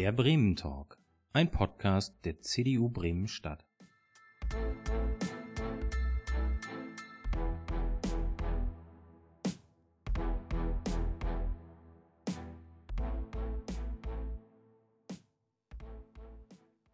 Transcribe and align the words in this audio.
Der 0.00 0.12
Bremen 0.12 0.56
Talk, 0.56 0.96
ein 1.34 1.50
Podcast 1.50 2.14
der 2.24 2.40
CDU 2.40 2.88
Bremen 2.88 3.28
Stadt. 3.28 3.66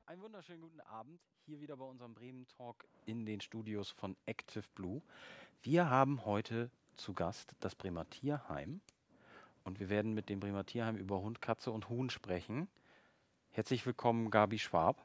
Einen 0.06 0.20
wunderschönen 0.20 0.60
guten 0.60 0.80
Abend 0.80 1.20
hier 1.44 1.60
wieder 1.60 1.76
bei 1.76 1.84
unserem 1.84 2.12
Bremen 2.12 2.48
Talk 2.48 2.88
in 3.04 3.24
den 3.24 3.40
Studios 3.40 3.90
von 3.90 4.16
Active 4.26 4.64
Blue. 4.74 5.00
Wir 5.62 5.88
haben 5.88 6.24
heute 6.24 6.72
zu 6.96 7.14
Gast 7.14 7.54
das 7.60 7.76
Bremer 7.76 8.10
Tierheim 8.10 8.80
und 9.62 9.78
wir 9.78 9.90
werden 9.90 10.12
mit 10.12 10.28
dem 10.28 10.40
Bremer 10.40 10.66
Tierheim 10.66 10.96
über 10.96 11.20
Hund, 11.20 11.40
Katze 11.40 11.70
und 11.70 11.88
Huhn 11.88 12.10
sprechen. 12.10 12.66
Herzlich 13.56 13.86
willkommen, 13.86 14.30
Gabi 14.30 14.58
Schwab. 14.58 15.02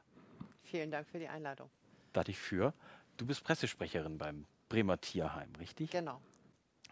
Vielen 0.64 0.90
Dank 0.90 1.08
für 1.08 1.18
die 1.18 1.26
Einladung. 1.26 1.70
Da 2.12 2.22
dich 2.22 2.38
für. 2.38 2.74
Du 3.16 3.24
bist 3.24 3.42
Pressesprecherin 3.44 4.18
beim 4.18 4.44
Bremer 4.68 5.00
Tierheim, 5.00 5.48
richtig? 5.58 5.90
Genau. 5.90 6.20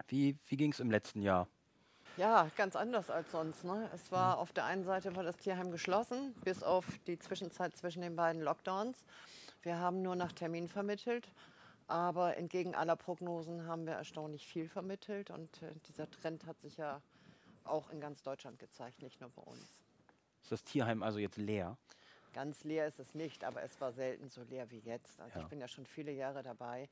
Wie, 0.07 0.39
wie 0.47 0.57
ging 0.57 0.71
es 0.71 0.79
im 0.79 0.89
letzten 0.89 1.21
Jahr? 1.21 1.47
Ja, 2.17 2.49
ganz 2.57 2.75
anders 2.75 3.11
als 3.11 3.29
sonst. 3.29 3.63
Ne? 3.63 3.87
Es 3.93 4.11
war 4.11 4.39
auf 4.39 4.53
der 4.53 4.65
einen 4.65 4.83
Seite 4.83 5.15
war 5.15 5.21
das 5.21 5.37
Tierheim 5.37 5.69
geschlossen, 5.69 6.33
bis 6.43 6.63
auf 6.63 6.87
die 7.05 7.19
Zwischenzeit 7.19 7.77
zwischen 7.77 8.01
den 8.01 8.15
beiden 8.15 8.41
Lockdowns. 8.41 9.05
Wir 9.61 9.77
haben 9.77 10.01
nur 10.01 10.15
nach 10.15 10.31
Termin 10.31 10.67
vermittelt, 10.67 11.31
aber 11.85 12.37
entgegen 12.37 12.73
aller 12.73 12.95
Prognosen 12.95 13.67
haben 13.67 13.85
wir 13.85 13.93
erstaunlich 13.93 14.47
viel 14.47 14.67
vermittelt 14.67 15.29
und 15.29 15.61
äh, 15.61 15.71
dieser 15.87 16.09
Trend 16.09 16.47
hat 16.47 16.59
sich 16.59 16.77
ja 16.77 17.03
auch 17.65 17.91
in 17.91 18.01
ganz 18.01 18.23
Deutschland 18.23 18.57
gezeigt, 18.57 19.03
nicht 19.03 19.21
nur 19.21 19.29
bei 19.29 19.43
uns. 19.43 19.80
Ist 20.51 20.65
das 20.65 20.69
Tierheim 20.69 21.01
also 21.01 21.17
jetzt 21.17 21.37
leer? 21.37 21.77
Ganz 22.33 22.65
leer 22.65 22.85
ist 22.85 22.99
es 22.99 23.15
nicht, 23.15 23.45
aber 23.45 23.63
es 23.63 23.79
war 23.79 23.93
selten 23.93 24.27
so 24.27 24.43
leer 24.43 24.69
wie 24.69 24.79
jetzt. 24.79 25.17
Also 25.21 25.39
Ja. 25.39 25.43
ich 25.45 25.49
bin 25.49 25.61
ja 25.61 25.67
schon 25.69 25.85
viele 25.85 26.11
Jahre 26.11 26.43
dabei 26.43 26.89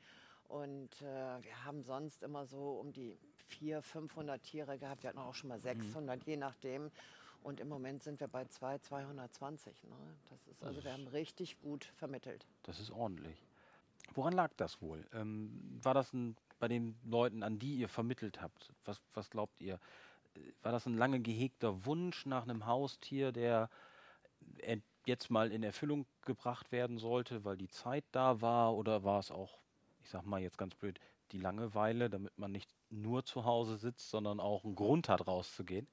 und 0.48 1.02
äh, 1.02 1.44
wir 1.44 1.66
haben 1.66 1.84
sonst 1.84 2.24
immer 2.24 2.46
so 2.46 2.80
um 2.80 2.94
die 2.94 3.18
400, 3.48 3.84
500 3.86 4.42
Tiere 4.44 4.80
gehabt. 4.80 5.04
Wir 5.04 5.10
hatten 5.10 5.20
auch 5.20 5.36
schon 5.36 5.50
mal 5.50 5.60
600, 5.60 6.24
je 6.24 6.38
nachdem. 6.38 6.90
Und 7.44 7.60
im 7.60 7.68
Moment 7.68 8.02
sind 8.02 8.22
wir 8.22 8.30
bei 8.30 8.46
2, 8.46 8.78
220. 8.78 9.84
Ne? 9.84 9.96
Das 10.30 10.48
ist, 10.48 10.64
also 10.64 10.82
wir 10.82 10.94
haben 10.94 11.08
richtig 11.08 11.60
gut 11.60 11.84
vermittelt. 11.84 12.48
Das 12.64 12.80
ist 12.80 12.92
ordentlich. 12.92 13.46
Woran 14.14 14.32
lag 14.32 14.54
das 14.56 14.82
wohl? 14.82 15.06
Ähm, 15.12 15.80
war 15.84 15.94
das 15.94 16.14
ein, 16.14 16.38
bei 16.60 16.70
den 16.70 16.98
Leuten, 17.04 17.44
an 17.44 17.60
die 17.60 17.76
ihr 17.76 17.90
vermittelt 17.90 18.42
habt? 18.42 18.72
Was, 18.86 19.02
was 19.14 19.30
glaubt 19.30 19.62
ihr? 19.62 19.80
War 20.62 20.72
das 20.72 20.86
ein 20.86 20.98
lange 20.98 21.20
gehegter 21.20 21.86
Wunsch 21.86 22.26
nach 22.26 22.44
einem 22.44 22.66
Haustier, 22.66 23.32
der 23.32 23.70
äh, 24.60 24.78
jetzt 25.06 25.30
mal 25.30 25.52
in 25.52 25.64
Erfüllung 25.64 26.06
gebracht 26.26 26.72
werden 26.72 26.98
sollte, 26.98 27.44
weil 27.46 27.58
die 27.58 27.70
Zeit 27.70 28.06
da 28.12 28.42
war? 28.42 28.76
Oder 28.76 29.04
war 29.04 29.20
es 29.20 29.32
auch, 29.32 29.60
ich 30.04 30.10
sag 30.10 30.26
mal 30.26 30.42
jetzt 30.42 30.58
ganz 30.58 30.76
blöd, 30.76 31.00
die 31.32 31.40
Langeweile, 31.40 32.10
damit 32.10 32.38
man 32.38 32.52
nicht 32.52 32.70
nur 32.90 33.24
zu 33.24 33.46
Hause 33.46 33.78
sitzt, 33.78 34.10
sondern 34.10 34.40
auch 34.40 34.64
einen 34.64 34.76
Grund 34.76 35.10
hat, 35.10 35.28
rauszugehen? 35.28 35.88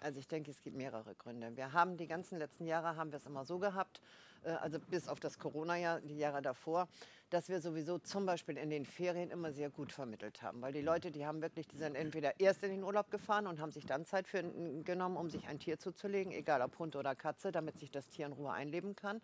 Also 0.00 0.20
ich 0.20 0.28
denke, 0.28 0.50
es 0.50 0.62
gibt 0.62 0.76
mehrere 0.76 1.14
Gründe. 1.16 1.56
Wir 1.56 1.72
haben 1.72 1.96
die 1.96 2.06
ganzen 2.06 2.38
letzten 2.38 2.66
Jahre 2.66 2.96
haben 2.96 3.10
wir 3.10 3.16
es 3.16 3.26
immer 3.26 3.44
so 3.44 3.58
gehabt, 3.58 4.00
äh, 4.44 4.50
also 4.50 4.78
bis 4.78 5.08
auf 5.08 5.20
das 5.20 5.38
Corona-Jahr, 5.38 6.00
die 6.00 6.18
Jahre 6.18 6.40
davor, 6.42 6.88
dass 7.30 7.48
wir 7.48 7.60
sowieso 7.60 7.98
zum 7.98 8.26
Beispiel 8.26 8.56
in 8.56 8.70
den 8.70 8.86
Ferien 8.86 9.30
immer 9.30 9.52
sehr 9.52 9.70
gut 9.70 9.92
vermittelt 9.92 10.42
haben. 10.42 10.62
Weil 10.62 10.72
die 10.72 10.80
Leute, 10.80 11.10
die 11.10 11.26
haben 11.26 11.42
wirklich, 11.42 11.66
die 11.68 11.76
sind 11.76 11.94
entweder 11.94 12.40
erst 12.40 12.62
in 12.62 12.70
den 12.70 12.82
Urlaub 12.82 13.10
gefahren 13.10 13.46
und 13.46 13.60
haben 13.60 13.72
sich 13.72 13.86
dann 13.86 14.04
Zeit 14.04 14.26
für, 14.28 14.42
genommen, 14.84 15.16
um 15.16 15.30
sich 15.30 15.46
ein 15.48 15.58
Tier 15.58 15.78
zuzulegen, 15.78 16.32
egal 16.32 16.62
ob 16.62 16.78
Hund 16.78 16.96
oder 16.96 17.14
Katze, 17.14 17.52
damit 17.52 17.78
sich 17.78 17.90
das 17.90 18.08
Tier 18.08 18.26
in 18.26 18.32
Ruhe 18.32 18.52
einleben 18.52 18.96
kann. 18.96 19.20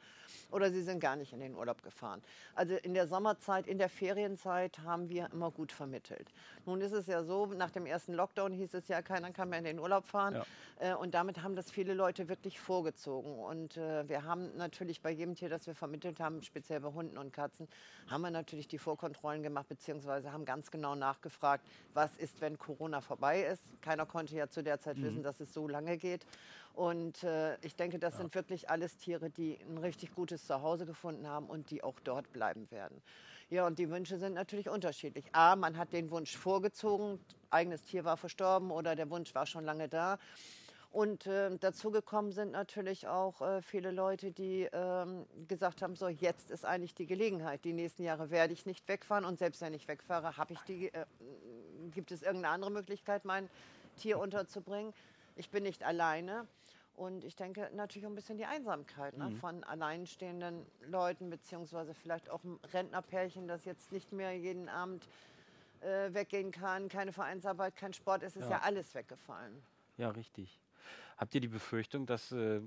Oder 0.51 0.71
sie 0.71 0.83
sind 0.83 1.01
gar 1.01 1.17
nicht 1.17 1.33
in 1.33 1.41
den 1.41 1.55
Urlaub 1.55 1.83
gefahren. 1.83 2.23
Also 2.55 2.75
in 2.77 2.95
der 2.95 3.07
Sommerzeit, 3.07 3.67
in 3.67 3.79
der 3.79 3.89
Ferienzeit 3.89 4.79
haben 4.81 5.09
wir 5.09 5.31
immer 5.33 5.51
gut 5.51 5.73
vermittelt. 5.73 6.33
Nun 6.67 6.81
ist 6.81 6.93
es 6.93 7.07
ja 7.07 7.25
so, 7.25 7.47
nach 7.47 7.71
dem 7.71 7.87
ersten 7.87 8.15
Lockdown 8.15 8.53
hieß 8.53 8.75
es 8.75 8.89
ja, 8.89 9.03
keiner 9.03 9.31
kann 9.33 9.49
mehr 9.49 9.59
in 9.59 9.65
den 9.65 9.79
Urlaub 9.79 10.07
fahren. 10.07 10.35
Ja. 10.81 10.93
Äh, 10.93 10.95
Und 10.95 11.15
damit 11.15 11.43
haben 11.43 11.57
das 11.57 11.71
viele 11.71 11.95
Leute 11.95 12.29
wirklich 12.29 12.61
vorgezogen. 12.61 13.39
Und 13.39 13.77
äh, 13.77 14.09
wir 14.09 14.25
haben 14.25 14.57
natürlich 14.57 15.01
bei 15.01 15.11
jedem 15.11 15.35
Tier, 15.35 15.49
das 15.49 15.67
wir 15.67 15.75
vermittelt 15.75 16.21
haben, 16.21 16.43
speziell 16.43 16.81
bei 16.81 16.93
Hunden 16.93 17.19
und 17.19 17.33
Katzen, 17.33 17.69
haben 18.07 18.23
wir 18.23 18.31
natürlich 18.31 18.69
die 18.69 18.79
Vorkontrollen 18.79 19.43
gemacht, 19.43 19.69
beziehungsweise 19.69 20.33
haben 20.33 20.45
ganz 20.45 20.71
genau 20.71 20.95
nachgefragt, 20.95 21.67
was 21.93 22.17
ist, 22.17 22.41
wenn 22.41 22.59
Corona 22.59 23.01
vorbei 23.01 23.43
ist. 23.43 23.63
Keiner 23.81 24.07
konnte 24.07 24.35
ja 24.35 24.49
zu 24.49 24.63
der 24.63 24.81
Zeit 24.81 25.01
wissen, 25.01 25.23
dass 25.23 25.41
es 25.41 25.53
so 25.53 25.69
lange 25.69 25.97
geht. 25.97 26.27
Und 26.75 27.23
äh, 27.23 27.57
ich 27.61 27.77
denke, 27.77 27.99
das 27.99 28.17
sind 28.17 28.35
wirklich 28.35 28.69
alles 28.69 28.97
Tiere, 28.97 29.31
die 29.31 29.59
ein 29.69 29.79
richtig 29.79 30.15
gutes 30.15 30.47
Zuhause 30.47 30.87
gefunden 30.87 31.29
haben 31.29 31.47
und 31.47 31.71
die 31.71 31.85
auch 31.85 32.01
dort 32.01 32.33
bleiben 32.33 32.71
werden. 32.71 33.01
Ja, 33.51 33.67
und 33.67 33.79
die 33.79 33.91
Wünsche 33.91 34.19
sind 34.19 34.35
natürlich 34.35 34.69
unterschiedlich. 34.69 35.27
A, 35.33 35.55
man 35.55 35.77
hat 35.77 35.93
den 35.93 36.11
Wunsch 36.11 36.37
vorgezogen, 36.37 37.21
eigenes 37.51 37.83
Tier 37.83 38.05
war 38.05 38.17
verstorben 38.17 38.71
oder 38.71 38.97
der 38.97 39.11
Wunsch 39.11 39.35
war 39.35 39.47
schon 39.47 39.65
lange 39.65 39.89
da. 39.89 40.19
Und 40.95 41.27
äh, 41.27 41.51
dazu 41.59 41.91
gekommen 41.91 42.31
sind 42.31 42.53
natürlich 42.53 43.09
auch 43.09 43.41
äh, 43.41 43.63
viele 43.63 43.91
Leute, 43.91 44.31
die 44.31 44.69
ähm, 44.73 45.27
gesagt 45.49 45.83
haben, 45.83 45.97
so 45.97 46.07
jetzt 46.07 46.53
ist 46.53 46.65
eigentlich 46.65 46.95
die 46.95 47.07
Gelegenheit. 47.07 47.65
Die 47.65 47.73
nächsten 47.73 48.05
Jahre 48.05 48.31
werde 48.31 48.53
ich 48.53 48.65
nicht 48.65 48.87
wegfahren 48.87 49.25
und 49.25 49.37
selbst 49.37 49.61
wenn 49.61 49.75
ich 49.75 49.89
wegfahre, 49.89 50.37
habe 50.37 50.53
ich 50.53 50.61
die, 50.61 50.95
äh, 50.95 51.05
gibt 51.91 52.13
es 52.13 52.23
irgendeine 52.23 52.55
andere 52.55 52.71
Möglichkeit, 52.71 53.25
mein 53.25 53.51
Tier 53.97 54.21
unterzubringen. 54.21 54.95
Ich 55.35 55.51
bin 55.51 55.65
nicht 55.65 55.83
alleine. 55.83 56.47
Und 56.95 57.25
ich 57.25 57.35
denke 57.35 57.69
natürlich 57.75 58.07
auch 58.07 58.11
ein 58.11 58.15
bisschen 58.15 58.39
die 58.39 58.45
Einsamkeit 58.47 59.19
ne, 59.19 59.33
von 59.41 59.65
alleinstehenden 59.65 60.65
Leuten, 60.87 61.29
beziehungsweise 61.29 61.93
vielleicht 61.93 62.31
auch 62.31 62.45
ein 62.45 62.61
Rentnerpärchen, 62.73 63.49
das 63.49 63.65
jetzt 63.65 63.91
nicht 63.91 64.13
mehr 64.13 64.33
jeden 64.39 64.69
Abend 64.69 65.09
äh, 65.81 66.15
weggehen 66.15 66.53
kann, 66.53 66.89
keine 66.89 67.13
Vereinsarbeit, 67.13 67.75
kein 67.75 67.93
Sport, 67.93 68.23
es 68.23 68.37
ist 68.37 68.45
Ja. 68.45 68.59
ja 68.59 68.61
alles 68.63 68.95
weggefallen. 68.95 69.61
Ja, 69.97 70.11
richtig. 70.11 70.61
Habt 71.17 71.35
ihr 71.35 71.41
die 71.41 71.49
Befürchtung, 71.49 72.07
dass 72.07 72.33
äh, 72.33 72.61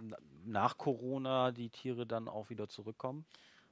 na- 0.00 0.18
nach 0.44 0.78
Corona 0.78 1.52
die 1.52 1.70
Tiere 1.70 2.06
dann 2.06 2.28
auch 2.28 2.50
wieder 2.50 2.68
zurückkommen? 2.68 3.24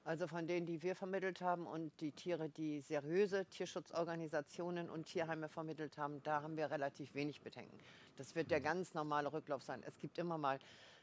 Also 0.06 0.26
von 0.26 0.47
denen, 0.47 0.66
die 0.66 0.82
wir 0.82 0.94
vermittelt 0.94 1.41
haben 1.41 1.66
und 1.66 1.98
die 2.00 2.12
Tiere, 2.12 2.50
die 2.50 2.82
seriöse 2.82 3.47
Tierschutzorganisationen 3.47 4.91
und 4.91 5.06
Tierheime 5.06 5.48
vermittelt 5.48 5.97
haben, 5.97 6.22
da 6.22 6.43
haben 6.43 6.59
wir 6.59 6.70
relativ 6.70 7.14
wenig 7.14 7.41
Bedenken. 7.41 7.78
Das 8.16 8.34
wird 8.34 8.50
der 8.50 8.60
ganz 8.60 8.93
normale 8.93 9.32
Rücklauf 9.32 9.62
sein. 9.62 9.82
Es 9.87 9.98
gibt 9.98 10.19
immer 10.19 10.37
mal 10.37 10.59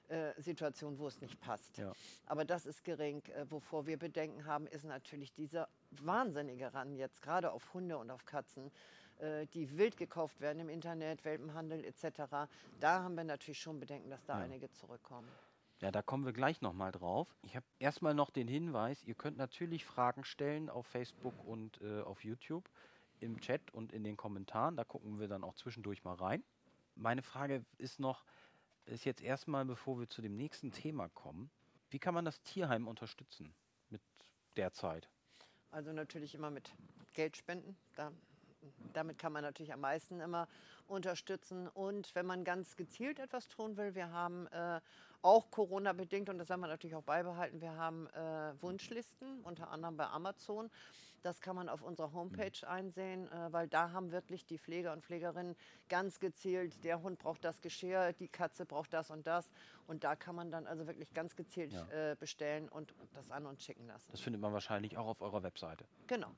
äh, 0.09 0.39
Situationen, 0.39 0.99
wo 0.99 1.07
es 1.07 1.19
nicht 1.19 1.39
passt. 1.39 1.79
Ja. 1.79 1.93
Aber 2.27 2.45
das 2.45 2.67
ist 2.67 2.83
gering. 2.83 3.23
Äh, 3.35 3.49
wovor 3.49 3.87
wir 3.87 3.97
Bedenken 3.97 4.45
haben, 4.45 4.67
ist 4.67 4.85
natürlich 4.85 5.33
dieser 5.33 5.67
wahnsinnige 5.89 6.71
Ran 6.71 6.95
jetzt 6.95 7.23
gerade 7.23 7.51
auf 7.51 7.73
Hunde 7.73 7.97
und 7.97 8.11
auf 8.11 8.25
Katzen, 8.25 8.71
die 9.53 9.77
wild 9.77 9.97
gekauft 9.97 10.41
werden 10.41 10.59
im 10.59 10.69
Internet, 10.69 11.23
Welpenhandel 11.23 11.85
etc. 11.85 12.49
Da 12.79 13.03
haben 13.03 13.15
wir 13.15 13.23
natürlich 13.23 13.59
schon 13.59 13.79
Bedenken, 13.79 14.09
dass 14.09 14.25
da 14.25 14.37
Ja. 14.37 14.43
einige 14.45 14.71
zurückkommen. 14.71 15.27
Ja, 15.81 15.91
da 15.91 16.01
kommen 16.03 16.25
wir 16.25 16.33
gleich 16.33 16.61
nochmal 16.61 16.91
drauf. 16.91 17.27
Ich 17.43 17.55
habe 17.55 17.65
erstmal 17.79 18.13
noch 18.13 18.29
den 18.29 18.47
Hinweis, 18.47 19.03
ihr 19.03 19.15
könnt 19.15 19.37
natürlich 19.37 19.83
Fragen 19.83 20.23
stellen 20.23 20.69
auf 20.69 20.85
Facebook 20.85 21.33
und 21.45 21.81
äh, 21.81 22.01
auf 22.01 22.23
YouTube, 22.23 22.69
im 23.19 23.39
Chat 23.39 23.71
und 23.73 23.91
in 23.91 24.03
den 24.03 24.15
Kommentaren. 24.17 24.75
Da 24.75 24.83
gucken 24.83 25.19
wir 25.19 25.27
dann 25.27 25.43
auch 25.43 25.55
zwischendurch 25.55 26.03
mal 26.03 26.15
rein. 26.15 26.43
Meine 26.95 27.23
Frage 27.23 27.65
ist 27.77 27.99
noch, 27.99 28.25
ist 28.85 29.05
jetzt 29.05 29.21
erstmal, 29.21 29.65
bevor 29.65 29.99
wir 29.99 30.07
zu 30.07 30.21
dem 30.21 30.35
nächsten 30.35 30.71
Thema 30.71 31.09
kommen, 31.09 31.49
wie 31.89 31.99
kann 31.99 32.13
man 32.13 32.25
das 32.25 32.41
Tierheim 32.43 32.87
unterstützen 32.87 33.53
mit 33.89 34.01
der 34.57 34.71
Zeit? 34.73 35.09
Also 35.71 35.93
natürlich 35.93 36.35
immer 36.35 36.51
mit 36.51 36.71
Geld 37.13 37.37
spenden. 37.37 37.75
Da, 37.95 38.11
damit 38.93 39.17
kann 39.17 39.33
man 39.33 39.43
natürlich 39.43 39.73
am 39.73 39.81
meisten 39.81 40.19
immer 40.19 40.47
unterstützen. 40.87 41.67
Und 41.67 42.13
wenn 42.15 42.25
man 42.25 42.43
ganz 42.43 42.75
gezielt 42.75 43.19
etwas 43.19 43.47
tun 43.47 43.77
will, 43.77 43.95
wir 43.95 44.11
haben 44.11 44.47
äh, 44.47 44.79
auch 45.21 45.49
Corona-bedingt, 45.51 46.29
und 46.29 46.37
das 46.37 46.49
werden 46.49 46.61
wir 46.61 46.67
natürlich 46.67 46.95
auch 46.95 47.03
beibehalten, 47.03 47.61
wir 47.61 47.75
haben 47.75 48.07
äh, 48.07 48.53
Wunschlisten, 48.61 49.41
unter 49.41 49.69
anderem 49.69 49.97
bei 49.97 50.07
Amazon. 50.07 50.69
Das 51.23 51.39
kann 51.39 51.55
man 51.55 51.69
auf 51.69 51.83
unserer 51.83 52.13
Homepage 52.13 52.67
einsehen, 52.67 53.31
äh, 53.31 53.53
weil 53.53 53.67
da 53.67 53.91
haben 53.91 54.11
wirklich 54.11 54.45
die 54.47 54.57
Pfleger 54.57 54.91
und 54.91 55.03
Pflegerinnen 55.05 55.55
ganz 55.87 56.19
gezielt, 56.19 56.83
der 56.83 57.03
Hund 57.03 57.19
braucht 57.19 57.43
das 57.45 57.61
Geschirr, 57.61 58.13
die 58.13 58.27
Katze 58.27 58.65
braucht 58.65 58.91
das 58.93 59.11
und 59.11 59.27
das. 59.27 59.51
Und 59.85 60.03
da 60.03 60.15
kann 60.15 60.35
man 60.35 60.49
dann 60.49 60.65
also 60.65 60.87
wirklich 60.87 61.13
ganz 61.13 61.35
gezielt 61.35 61.73
Ja. 61.73 62.11
äh, 62.11 62.15
bestellen 62.15 62.69
und 62.69 62.95
das 63.13 63.29
an 63.29 63.45
uns 63.45 63.63
schicken 63.63 63.85
lassen. 63.85 64.09
Das 64.11 64.21
findet 64.21 64.41
man 64.41 64.51
wahrscheinlich 64.51 64.97
auch 64.97 65.05
auf 65.05 65.21
eurer 65.21 65.43
Webseite. 65.43 65.85
Genau, 66.07 66.31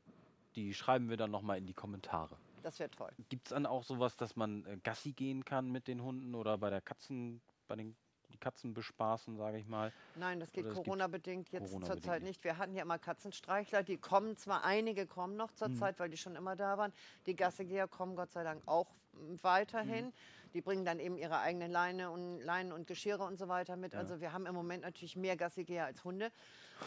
Die 0.55 0.73
schreiben 0.73 1.09
wir 1.09 1.17
dann 1.17 1.31
nochmal 1.31 1.57
in 1.57 1.65
die 1.65 1.73
Kommentare. 1.73 2.37
das 2.61 2.79
wäre 2.79 2.89
toll. 2.91 3.11
Gibt 3.29 3.47
es 3.47 3.53
dann 3.53 3.65
auch 3.65 3.83
sowas, 3.83 4.15
dass 4.17 4.35
man 4.35 4.65
äh, 4.65 4.77
Gassi 4.83 5.11
gehen 5.11 5.43
kann 5.45 5.71
mit 5.71 5.87
den 5.87 6.01
Hunden 6.01 6.35
oder 6.35 6.57
bei 6.57 6.69
der 6.69 6.81
Katzen, 6.81 7.41
bei 7.67 7.75
den 7.75 7.95
die 8.31 8.37
Katzen 8.39 8.73
bespaßen, 8.73 9.37
sage 9.37 9.59
ich 9.59 9.67
mal. 9.67 9.91
Nein, 10.15 10.39
das 10.39 10.51
geht 10.51 10.67
Corona-bedingt 10.67 11.51
jetzt 11.51 11.65
Corona-bedingt 11.65 12.01
zurzeit 12.03 12.23
nicht. 12.23 12.43
Wir 12.43 12.57
hatten 12.57 12.73
ja 12.73 12.81
immer 12.81 12.97
Katzenstreichler, 12.97 13.83
die 13.83 13.97
kommen 13.97 14.35
zwar, 14.37 14.63
einige 14.63 15.05
kommen 15.05 15.35
noch 15.35 15.51
Mhm. 15.51 15.55
zurzeit, 15.55 15.99
weil 15.99 16.09
die 16.09 16.17
schon 16.17 16.35
immer 16.35 16.55
da 16.55 16.79
waren. 16.79 16.91
Die 17.27 17.35
Gassegeher 17.35 17.87
kommen 17.87 18.15
Gott 18.15 18.31
sei 18.31 18.43
Dank 18.43 18.63
auch 18.65 18.89
mm, 19.13 19.35
weiterhin. 19.43 20.05
Mhm. 20.05 20.13
Die 20.55 20.61
bringen 20.61 20.83
dann 20.85 20.99
eben 20.99 21.17
ihre 21.17 21.39
eigenen 21.39 21.71
Leine 21.71 22.09
und, 22.09 22.39
Leinen 22.41 22.71
und 22.71 22.87
Geschirre 22.87 23.23
und 23.23 23.37
so 23.37 23.47
weiter 23.47 23.75
mit. 23.75 23.93
Also 23.95 24.19
wir 24.19 24.33
haben 24.33 24.45
im 24.47 24.55
Moment 24.55 24.83
natürlich 24.83 25.15
mehr 25.15 25.35
Gassegeher 25.37 25.85
als 25.85 26.03
Hunde. 26.03 26.31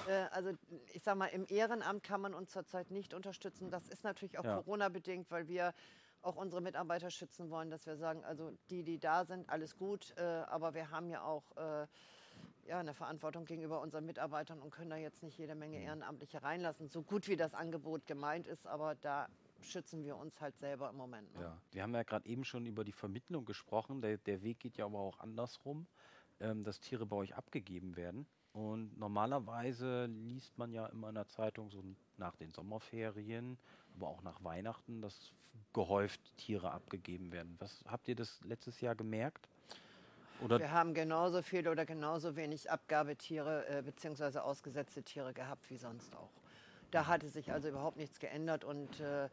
Äh, 0.08 0.26
also 0.30 0.52
ich 0.92 1.02
sag 1.02 1.16
mal, 1.16 1.26
im 1.26 1.46
Ehrenamt 1.48 2.02
kann 2.02 2.20
man 2.20 2.34
uns 2.34 2.50
zurzeit 2.50 2.90
nicht 2.90 3.14
unterstützen. 3.14 3.70
Das 3.70 3.88
ist 3.88 4.04
natürlich 4.04 4.38
auch 4.38 4.44
Ja. 4.44 4.56
Corona-bedingt, 4.56 5.30
weil 5.30 5.48
wir 5.48 5.74
auch 6.22 6.36
unsere 6.36 6.60
Mitarbeiter 6.60 7.10
schützen 7.10 7.50
wollen, 7.50 7.70
dass 7.70 7.86
wir 7.86 7.96
sagen, 7.96 8.24
also 8.24 8.52
die, 8.70 8.82
die 8.82 8.98
da 8.98 9.24
sind, 9.24 9.48
alles 9.48 9.76
gut, 9.76 10.12
äh, 10.16 10.22
aber 10.22 10.74
wir 10.74 10.90
haben 10.90 11.08
ja 11.08 11.22
auch 11.22 11.56
äh, 11.56 11.86
ja, 12.66 12.80
eine 12.80 12.94
Verantwortung 12.94 13.44
gegenüber 13.44 13.80
unseren 13.80 14.04
Mitarbeitern 14.06 14.60
und 14.60 14.70
können 14.70 14.90
da 14.90 14.96
jetzt 14.96 15.22
nicht 15.22 15.38
jede 15.38 15.54
Menge 15.54 15.80
Ehrenamtliche 15.80 16.42
reinlassen, 16.42 16.88
so 16.88 17.02
gut 17.02 17.28
wie 17.28 17.36
das 17.36 17.54
Angebot 17.54 18.06
gemeint 18.06 18.48
ist, 18.48 18.66
aber 18.66 18.96
da 18.96 19.28
schützen 19.60 20.04
wir 20.04 20.16
uns 20.16 20.40
halt 20.40 20.58
selber 20.58 20.90
im 20.90 20.96
Moment. 20.96 21.32
Ne? 21.34 21.42
Ja. 21.42 21.58
Wir 21.70 21.82
haben 21.82 21.94
ja 21.94 22.02
gerade 22.02 22.28
eben 22.28 22.44
schon 22.44 22.66
über 22.66 22.84
die 22.84 22.92
Vermittlung 22.92 23.44
gesprochen. 23.44 24.00
Der, 24.00 24.18
der 24.18 24.42
Weg 24.42 24.58
geht 24.60 24.76
ja 24.76 24.84
aber 24.84 24.98
auch 24.98 25.18
andersrum, 25.20 25.86
ähm, 26.40 26.64
dass 26.64 26.80
Tiere 26.80 27.06
bei 27.06 27.16
euch 27.16 27.34
abgegeben 27.34 27.96
werden. 27.96 28.26
Und 28.52 28.98
normalerweise 28.98 30.06
liest 30.06 30.56
man 30.56 30.72
ja 30.72 30.86
immer 30.86 31.10
in 31.10 31.14
der 31.14 31.28
Zeitung 31.28 31.70
so 31.70 31.84
nach 32.16 32.36
den 32.36 32.52
Sommerferien, 32.52 33.58
aber 33.96 34.08
auch 34.08 34.22
nach 34.22 34.42
Weihnachten, 34.42 35.02
dass 35.02 35.32
gehäuft 35.72 36.20
Tiere 36.38 36.70
abgegeben 36.70 37.32
werden. 37.32 37.56
Was 37.58 37.84
habt 37.86 38.08
ihr 38.08 38.16
das 38.16 38.40
letztes 38.44 38.80
Jahr 38.80 38.94
gemerkt? 38.94 39.48
Oder 40.42 40.58
Wir 40.58 40.70
haben 40.70 40.94
genauso 40.94 41.42
viel 41.42 41.66
oder 41.68 41.86
genauso 41.86 42.36
wenig 42.36 42.70
Abgabetiere 42.70 43.66
äh, 43.68 43.82
bzw. 43.82 44.38
ausgesetzte 44.38 45.02
Tiere 45.02 45.32
gehabt 45.32 45.68
wie 45.70 45.76
sonst 45.76 46.14
auch. 46.16 46.30
Da 46.90 47.06
hatte 47.06 47.28
sich 47.28 47.52
also 47.52 47.68
überhaupt 47.68 47.96
nichts 47.96 48.20
geändert 48.20 48.64
und 48.64 49.00
äh, 49.00 49.28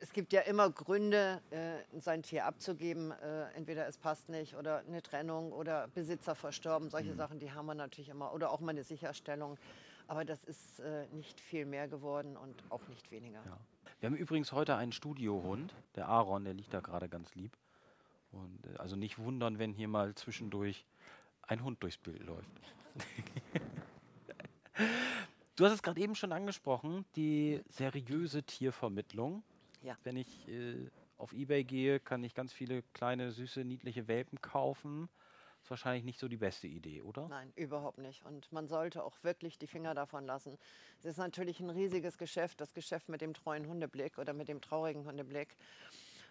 es 0.00 0.12
gibt 0.12 0.32
ja 0.32 0.40
immer 0.42 0.70
Gründe, 0.70 1.42
äh, 1.50 2.00
sein 2.00 2.22
Tier 2.22 2.46
abzugeben. 2.46 3.12
Äh, 3.12 3.52
entweder 3.54 3.86
es 3.86 3.98
passt 3.98 4.28
nicht 4.28 4.56
oder 4.56 4.78
eine 4.86 5.02
Trennung 5.02 5.52
oder 5.52 5.88
Besitzer 5.88 6.34
verstorben. 6.34 6.88
Solche 6.88 7.14
Sachen, 7.14 7.38
die 7.38 7.52
haben 7.52 7.66
wir 7.66 7.74
natürlich 7.74 8.08
immer. 8.08 8.32
Oder 8.32 8.50
auch 8.50 8.60
mal 8.60 8.70
eine 8.70 8.84
Sicherstellung. 8.84 9.58
Aber 10.06 10.24
das 10.24 10.42
ist 10.44 10.80
äh, 10.80 11.06
nicht 11.12 11.38
viel 11.38 11.66
mehr 11.66 11.86
geworden 11.86 12.36
und 12.36 12.62
auch 12.70 12.86
nicht 12.88 13.10
weniger. 13.10 13.42
Ja. 13.44 13.58
Wir 14.00 14.08
haben 14.08 14.16
übrigens 14.16 14.52
heute 14.52 14.76
einen 14.76 14.92
Studiohund, 14.92 15.74
der 15.96 16.08
Aaron, 16.08 16.44
der 16.44 16.54
liegt 16.54 16.72
da 16.72 16.80
gerade 16.80 17.08
ganz 17.08 17.34
lieb. 17.34 17.56
Und 18.32 18.66
äh, 18.66 18.78
also 18.78 18.96
nicht 18.96 19.18
wundern, 19.18 19.58
wenn 19.58 19.72
hier 19.72 19.88
mal 19.88 20.14
zwischendurch 20.14 20.86
ein 21.42 21.62
Hund 21.62 21.82
durchs 21.82 21.98
Bild 21.98 22.22
läuft. 22.22 22.48
du 25.56 25.64
hast 25.64 25.72
es 25.72 25.82
gerade 25.82 26.00
eben 26.00 26.14
schon 26.14 26.32
angesprochen, 26.32 27.04
die 27.16 27.60
seriöse 27.68 28.42
Tiervermittlung. 28.42 29.42
Ja. 29.82 29.96
Wenn 30.04 30.16
ich 30.16 30.48
äh, 30.48 30.90
auf 31.16 31.32
Ebay 31.32 31.64
gehe, 31.64 32.00
kann 32.00 32.22
ich 32.24 32.34
ganz 32.34 32.52
viele 32.52 32.82
kleine, 32.94 33.32
süße, 33.32 33.64
niedliche 33.64 34.08
Welpen 34.08 34.40
kaufen. 34.40 35.08
Ist 35.62 35.70
wahrscheinlich 35.70 36.04
nicht 36.04 36.20
so 36.20 36.28
die 36.28 36.36
beste 36.36 36.68
Idee, 36.68 37.02
oder? 37.02 37.28
Nein, 37.28 37.52
überhaupt 37.56 37.98
nicht. 37.98 38.24
Und 38.24 38.50
man 38.52 38.68
sollte 38.68 39.02
auch 39.02 39.16
wirklich 39.22 39.58
die 39.58 39.66
Finger 39.66 39.94
davon 39.94 40.24
lassen. 40.24 40.56
Es 40.98 41.04
ist 41.04 41.18
natürlich 41.18 41.60
ein 41.60 41.70
riesiges 41.70 42.16
Geschäft, 42.16 42.60
das 42.60 42.74
Geschäft 42.74 43.08
mit 43.08 43.20
dem 43.20 43.34
treuen 43.34 43.66
Hundeblick 43.66 44.18
oder 44.18 44.32
mit 44.32 44.48
dem 44.48 44.60
traurigen 44.60 45.04
Hundeblick. 45.04 45.56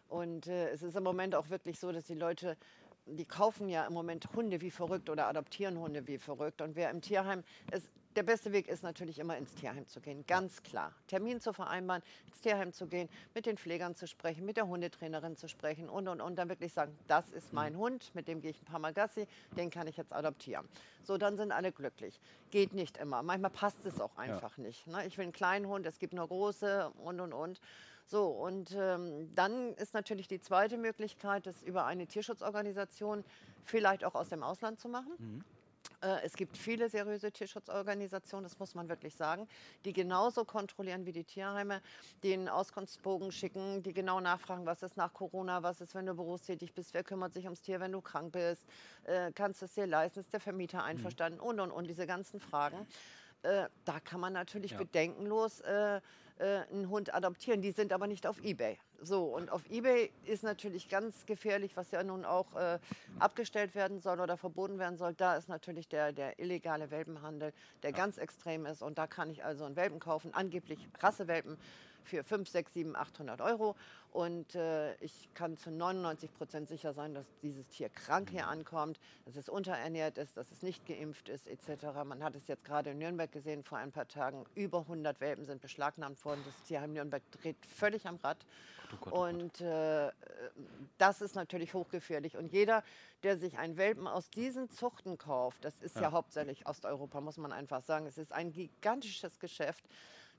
Und 0.07 0.47
äh, 0.47 0.69
es 0.69 0.81
ist 0.81 0.95
im 0.95 1.03
Moment 1.03 1.35
auch 1.35 1.49
wirklich 1.49 1.79
so, 1.79 1.91
dass 1.91 2.05
die 2.05 2.15
Leute, 2.15 2.57
die 3.05 3.25
kaufen 3.25 3.67
ja 3.67 3.85
im 3.85 3.93
Moment 3.93 4.33
Hunde 4.33 4.61
wie 4.61 4.71
verrückt 4.71 5.09
oder 5.09 5.27
adoptieren 5.27 5.77
Hunde 5.77 6.07
wie 6.07 6.17
verrückt. 6.17 6.61
Und 6.61 6.75
wer 6.75 6.89
im 6.89 7.01
Tierheim, 7.01 7.43
es, 7.71 7.89
der 8.17 8.23
beste 8.23 8.51
Weg 8.51 8.67
ist 8.67 8.81
natürlich 8.81 9.19
immer 9.19 9.37
ins 9.37 9.53
Tierheim 9.53 9.87
zu 9.87 10.01
gehen, 10.01 10.25
ganz 10.25 10.63
klar. 10.63 10.91
Termin 11.05 11.39
zu 11.39 11.53
vereinbaren, 11.53 12.01
ins 12.25 12.41
Tierheim 12.41 12.73
zu 12.73 12.87
gehen, 12.87 13.09
mit 13.35 13.45
den 13.45 13.59
Pflegern 13.59 13.93
zu 13.93 14.07
sprechen, 14.07 14.43
mit 14.43 14.57
der 14.57 14.67
Hundetrainerin 14.67 15.35
zu 15.35 15.47
sprechen 15.47 15.87
und 15.87 16.07
und 16.07 16.19
und 16.19 16.35
dann 16.35 16.49
wirklich 16.49 16.73
sagen, 16.73 16.97
das 17.07 17.29
ist 17.29 17.53
mein 17.53 17.77
Hund, 17.77 18.09
mit 18.15 18.27
dem 18.27 18.41
gehe 18.41 18.49
ich 18.49 18.59
ein 18.59 18.65
paar 18.65 18.79
Mal 18.79 18.91
Gassi, 18.91 19.27
den 19.55 19.69
kann 19.69 19.85
ich 19.85 19.97
jetzt 19.97 20.13
adoptieren. 20.13 20.67
So, 21.03 21.19
dann 21.19 21.37
sind 21.37 21.51
alle 21.51 21.71
glücklich. 21.71 22.19
Geht 22.49 22.73
nicht 22.73 22.97
immer. 22.97 23.21
Manchmal 23.21 23.51
passt 23.51 23.85
es 23.85 24.01
auch 24.01 24.17
einfach 24.17 24.57
nicht. 24.57 24.87
Ne? 24.87 25.05
Ich 25.05 25.19
will 25.19 25.23
einen 25.23 25.31
kleinen 25.31 25.67
Hund, 25.67 25.85
es 25.85 25.99
gibt 25.99 26.13
nur 26.13 26.27
große 26.27 26.91
und 27.03 27.19
und 27.19 27.33
und. 27.33 27.61
So, 28.07 28.29
und 28.29 28.75
ähm, 28.75 29.29
dann 29.35 29.75
ist 29.75 29.93
natürlich 29.93 30.27
die 30.27 30.41
zweite 30.41 30.77
Möglichkeit, 30.77 31.45
das 31.45 31.61
über 31.61 31.85
eine 31.85 32.07
Tierschutzorganisation 32.07 33.23
vielleicht 33.63 34.03
auch 34.03 34.15
aus 34.15 34.29
dem 34.29 34.41
Ausland 34.41 34.79
zu 34.79 34.89
machen. 34.89 35.11
Äh, 35.19 35.56
Es 35.99 36.33
gibt 36.33 36.57
viele 36.57 36.89
seriöse 36.89 37.31
Tierschutzorganisationen, 37.31 38.43
das 38.43 38.59
muss 38.59 38.75
man 38.75 38.87
wirklich 38.87 39.15
sagen, 39.15 39.47
die 39.83 39.93
genauso 39.93 40.45
kontrollieren 40.45 41.07
wie 41.07 41.11
die 41.11 41.23
Tierheime, 41.23 41.81
die 42.21 42.33
einen 42.33 42.49
Auskunftsbogen 42.49 43.31
schicken, 43.31 43.81
die 43.81 43.93
genau 43.93 44.19
nachfragen, 44.19 44.67
was 44.67 44.83
ist 44.83 44.95
nach 44.95 45.11
Corona, 45.13 45.63
was 45.63 45.81
ist, 45.81 45.95
wenn 45.95 46.05
du 46.05 46.13
berufstätig 46.13 46.73
bist, 46.73 46.93
wer 46.93 47.03
kümmert 47.03 47.33
sich 47.33 47.45
ums 47.45 47.61
Tier, 47.61 47.79
wenn 47.79 47.91
du 47.91 48.01
krank 48.01 48.31
bist, 48.33 48.67
äh, 49.05 49.31
kannst 49.33 49.61
du 49.61 49.65
es 49.65 49.73
dir 49.73 49.87
leisten, 49.87 50.19
ist 50.19 50.31
der 50.31 50.39
Vermieter 50.39 50.83
einverstanden 50.83 51.39
und 51.39 51.59
und 51.59 51.71
und 51.71 51.87
diese 51.87 52.05
ganzen 52.05 52.39
Fragen. 52.39 52.85
Äh, 53.43 53.67
da 53.85 53.99
kann 53.99 54.19
man 54.19 54.33
natürlich 54.33 54.71
Ja. 54.71 54.77
bedenkenlos 54.79 55.61
äh, 55.61 56.01
äh, 56.39 56.61
einen 56.71 56.89
Hund 56.89 57.13
adoptieren. 57.13 57.61
Die 57.61 57.71
sind 57.71 57.93
aber 57.93 58.07
nicht 58.07 58.27
auf 58.27 58.43
Ebay. 58.43 58.77
So, 58.99 59.25
und 59.25 59.51
auf 59.51 59.65
Ebay 59.69 60.11
ist 60.25 60.43
natürlich 60.43 60.89
ganz 60.89 61.25
gefährlich, 61.25 61.77
was 61.77 61.91
ja 61.91 62.03
nun 62.03 62.25
auch 62.25 62.55
äh, 62.55 62.79
abgestellt 63.19 63.75
werden 63.75 63.99
soll 63.99 64.19
oder 64.19 64.37
verboten 64.37 64.79
werden 64.79 64.97
soll. 64.97 65.13
Da 65.13 65.35
ist 65.35 65.49
natürlich 65.49 65.87
der, 65.87 66.11
der 66.13 66.39
illegale 66.39 66.89
Welpenhandel, 66.89 67.53
der 67.83 67.91
ganz 67.91 68.17
extrem 68.17 68.65
ist. 68.65 68.81
Und 68.81 68.97
da 68.97 69.05
kann 69.07 69.29
ich 69.29 69.43
also 69.45 69.65
einen 69.65 69.75
Welpen 69.75 69.99
kaufen, 69.99 70.33
angeblich 70.33 70.79
Rassewelpen 70.99 71.57
für 72.07 72.23
5, 72.23 72.47
6, 72.49 72.73
7, 72.73 72.95
800 72.95 73.41
Euro. 73.41 73.75
Und 74.11 74.55
äh, 74.55 74.95
ich 74.95 75.29
kann 75.33 75.57
zu 75.57 75.69
99 75.69 76.33
Prozent 76.33 76.67
sicher 76.67 76.93
sein, 76.93 77.13
dass 77.13 77.27
dieses 77.43 77.67
Tier 77.67 77.89
krank 77.89 78.29
hier 78.31 78.47
ankommt, 78.47 78.99
dass 79.25 79.35
es 79.35 79.47
unterernährt 79.49 80.17
ist, 80.17 80.37
dass 80.37 80.49
es 80.51 80.63
nicht 80.63 80.85
geimpft 80.87 81.29
ist, 81.29 81.45
etc. 81.45 81.85
Man 82.05 82.23
hat 82.23 82.33
es 82.35 82.47
jetzt 82.47 82.63
gerade 82.65 82.91
in 82.91 82.97
Nürnberg 82.97 83.31
gesehen 83.31 83.63
vor 83.63 83.77
ein 83.77 83.91
paar 83.91 84.07
Tagen. 84.07 84.45
Über 84.55 84.79
100 84.79 85.19
Welpen 85.21 85.45
sind 85.45 85.61
beschlagnahmt 85.61 86.23
worden. 86.25 86.41
Das 86.45 86.63
Tierheim 86.63 86.93
Nürnberg 86.93 87.21
dreht 87.31 87.57
völlig 87.65 88.07
am 88.07 88.15
Rad. 88.15 88.37
Oh 88.93 88.95
Gott, 89.01 89.13
oh 89.13 89.17
Gott. 89.17 89.33
Und 89.33 89.61
äh, 89.61 90.11
das 90.97 91.21
ist 91.21 91.35
natürlich 91.35 91.73
hochgefährlich. 91.73 92.37
Und 92.37 92.51
jeder, 92.51 92.83
der 93.23 93.37
sich 93.37 93.57
einen 93.57 93.77
Welpen 93.77 94.07
aus 94.07 94.29
diesen 94.29 94.69
Zuchten 94.71 95.17
kauft, 95.17 95.63
das 95.65 95.77
ist 95.81 95.97
ja, 95.97 96.03
Ja. 96.03 96.11
hauptsächlich 96.13 96.65
Osteuropa, 96.65 97.21
muss 97.21 97.37
man 97.37 97.51
einfach 97.51 97.81
sagen. 97.83 98.07
Es 98.07 98.17
ist 98.17 98.31
ein 98.31 98.51
gigantisches 98.51 99.37
Geschäft. 99.39 99.83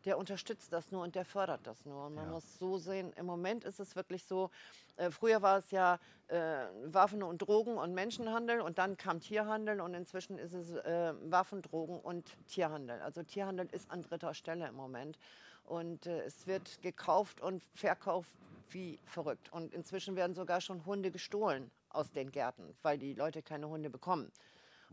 Der 0.08 0.16
unterstützt 0.16 0.72
das 0.72 0.90
nur 0.90 1.02
und 1.02 1.14
der 1.16 1.26
fördert 1.26 1.66
das 1.66 1.84
nur. 1.84 2.06
Und 2.06 2.14
man 2.14 2.24
Ja. 2.24 2.32
muss 2.32 2.58
so 2.58 2.78
sehen, 2.78 3.12
im 3.16 3.26
Moment 3.26 3.62
ist 3.62 3.78
es 3.78 3.94
wirklich 3.94 4.24
so, 4.24 4.50
äh, 4.96 5.10
früher 5.10 5.42
war 5.42 5.58
es 5.58 5.70
ja 5.70 5.98
äh, 6.28 6.64
Waffen 6.86 7.22
und 7.22 7.42
Drogen 7.42 7.76
und 7.76 7.92
Menschenhandel 7.92 8.62
und 8.62 8.78
dann 8.78 8.96
kam 8.96 9.20
Tierhandel 9.20 9.82
und 9.82 9.92
inzwischen 9.92 10.38
ist 10.38 10.54
es 10.54 10.70
äh, 10.72 11.12
Waffen, 11.30 11.60
Drogen 11.60 12.00
und 12.00 12.38
Tierhandel. 12.46 12.98
Also 13.02 13.22
Tierhandel 13.22 13.68
ist 13.70 13.90
an 13.90 14.00
dritter 14.00 14.32
Stelle 14.32 14.66
im 14.66 14.76
Moment. 14.76 15.18
Und 15.64 16.06
äh, 16.06 16.22
es 16.22 16.46
wird 16.46 16.80
gekauft 16.80 17.42
und 17.42 17.62
verkauft 17.74 18.30
wie 18.70 18.98
verrückt. 19.04 19.52
Und 19.52 19.74
inzwischen 19.74 20.16
werden 20.16 20.34
sogar 20.34 20.62
schon 20.62 20.86
Hunde 20.86 21.10
gestohlen 21.10 21.70
aus 21.90 22.10
den 22.12 22.32
Gärten, 22.32 22.74
weil 22.80 22.96
die 22.96 23.12
Leute 23.12 23.42
keine 23.42 23.68
Hunde 23.68 23.90
bekommen. 23.90 24.32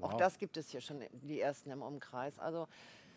Auch 0.01 0.11
Wow. 0.11 0.19
das 0.19 0.37
gibt 0.39 0.57
es 0.57 0.71
hier 0.71 0.81
schon 0.81 1.05
die 1.13 1.39
ersten 1.39 1.71
im 1.71 1.81
Umkreis. 1.81 2.37
Also 2.37 2.67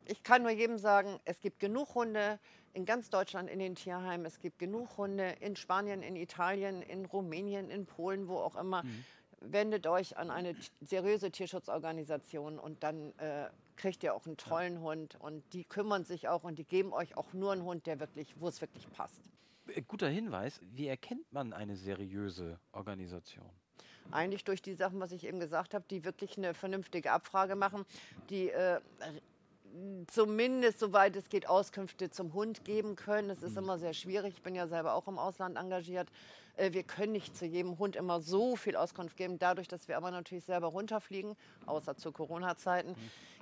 ich 0.09 0.23
kann 0.23 0.43
nur 0.43 0.51
jedem 0.51 0.79
sagen, 0.79 1.21
es 1.25 1.41
gibt 1.41 1.61
genug 1.61 1.95
Hunde 1.95 2.39
in 2.73 2.85
ganz 2.85 3.11
Deutschland 3.11 3.51
in 3.51 3.59
den 3.59 3.75
Tierheimen. 3.75 4.27
Es 4.27 4.41
gibt 4.41 4.59
genug 4.59 4.97
Hunde 4.97 5.37
in 5.41 5.55
Spanien, 5.55 6.03
in 6.03 6.17
Italien, 6.17 6.83
in 6.83 7.05
Rumänien, 7.05 7.71
in 7.71 7.87
Polen, 7.87 8.27
wo 8.27 8.39
auch 8.39 8.57
immer. 8.57 8.85
Wendet 9.41 9.87
euch 9.87 10.17
an 10.17 10.31
eine 10.31 10.57
seriöse 10.81 11.31
Tierschutzorganisation 11.31 12.59
und 12.59 12.83
dann 12.83 13.13
äh, 13.19 13.49
kriegt 13.77 14.03
ihr 14.03 14.15
auch 14.15 14.27
einen 14.27 14.37
tollen 14.37 14.81
Hund. 14.81 15.17
Und 15.21 15.45
die 15.53 15.65
kümmern 15.65 16.05
sich 16.05 16.29
auch 16.29 16.43
und 16.43 16.59
die 16.59 16.65
geben 16.65 16.93
euch 16.93 17.17
auch 17.17 17.33
nur 17.33 17.53
einen 17.53 17.63
Hund, 17.63 17.87
der 17.87 18.01
wirklich, 18.01 18.35
wo 18.41 18.49
es 18.49 18.61
wirklich 18.61 18.91
passt. 18.91 19.21
Äh, 19.69 19.83
Guter 19.83 20.09
Hinweis. 20.09 20.61
Wie 20.73 20.89
erkennt 20.89 21.33
man 21.33 21.53
eine 21.53 21.77
seriöse 21.77 22.59
Organisation? 22.73 23.49
Eigentlich 24.11 24.45
durch 24.45 24.63
die 24.63 24.75
Sachen, 24.75 25.01
was 25.01 25.13
ich 25.13 25.27
eben 25.27 25.39
gesagt 25.39 25.75
habe, 25.75 25.85
die 25.91 26.05
wirklich 26.05 26.39
eine 26.39 26.55
vernünftige 26.55 27.13
Abfrage 27.13 27.57
machen, 27.57 27.85
die 28.31 28.49
äh, 28.49 28.81
zumindest, 30.09 30.79
soweit 30.79 31.17
es 31.17 31.29
geht, 31.29 31.49
Auskünfte 31.49 32.11
zum 32.11 32.33
Hund 32.33 32.65
geben 32.65 32.97
können. 32.97 33.29
Das 33.29 33.43
ist 33.43 33.57
immer 33.57 33.79
sehr 33.79 33.95
schwierig. 33.95 34.35
Ich 34.37 34.43
bin 34.43 34.55
ja 34.55 34.67
selber 34.67 34.95
auch 34.95 35.09
im 35.09 35.19
Ausland 35.19 35.57
engagiert. 35.57 36.09
Äh, 36.57 36.73
Wir 36.73 36.83
können 36.83 37.13
nicht 37.13 37.37
zu 37.37 37.47
jedem 37.47 37.79
Hund 37.79 37.97
immer 37.97 38.21
so 38.21 38.57
viel 38.57 38.77
Auskunft 38.77 39.17
geben. 39.17 39.39
Dadurch, 39.39 39.69
dass 39.69 39.89
wir 39.89 39.97
aber 39.97 40.11
natürlich 40.11 40.45
selber 40.45 40.69
runterfliegen, 40.69 41.37
außer 41.67 41.97
zu 41.97 42.13
Corona-Zeiten, 42.13 42.97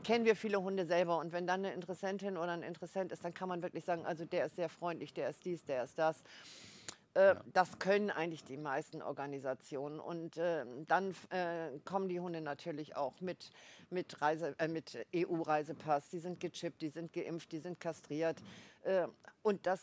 kennen 0.04 0.24
wir 0.24 0.36
viele 0.36 0.62
Hunde 0.62 0.84
selber. 0.86 1.18
Und 1.18 1.32
wenn 1.32 1.46
dann 1.46 1.64
eine 1.64 1.74
Interessentin 1.74 2.36
oder 2.36 2.52
ein 2.52 2.62
Interessent 2.62 3.12
ist, 3.12 3.24
dann 3.24 3.34
kann 3.34 3.48
man 3.48 3.62
wirklich 3.62 3.84
sagen, 3.84 4.04
also 4.04 4.24
der 4.24 4.46
ist 4.46 4.56
sehr 4.56 4.68
freundlich, 4.68 5.12
der 5.14 5.30
ist 5.30 5.44
dies, 5.44 5.64
der 5.64 5.84
ist 5.84 5.98
das. 5.98 6.22
Äh, 7.16 7.36
Das 7.52 7.78
können 7.78 8.10
eigentlich 8.10 8.44
die 8.44 8.58
meisten 8.58 9.00
Organisationen. 9.00 9.98
Und 10.00 10.36
äh, 10.36 10.64
dann 10.86 11.14
äh, 11.30 11.78
kommen 11.84 12.08
die 12.08 12.20
Hunde 12.20 12.42
natürlich 12.42 12.94
auch 12.94 13.20
mit, 13.20 13.50
mit, 13.90 14.20
Reise, 14.20 14.54
äh, 14.58 14.68
mit 14.68 15.06
EU-Reisepass. 15.14 16.10
Die 16.10 16.18
sind 16.18 16.40
gechippt, 16.40 16.82
die 16.82 16.90
sind 16.90 17.12
geimpft, 17.12 17.52
die 17.52 17.58
sind 17.58 17.80
kastriert. 17.80 18.36
Äh, 18.82 19.08
und, 19.42 19.66
das, 19.66 19.80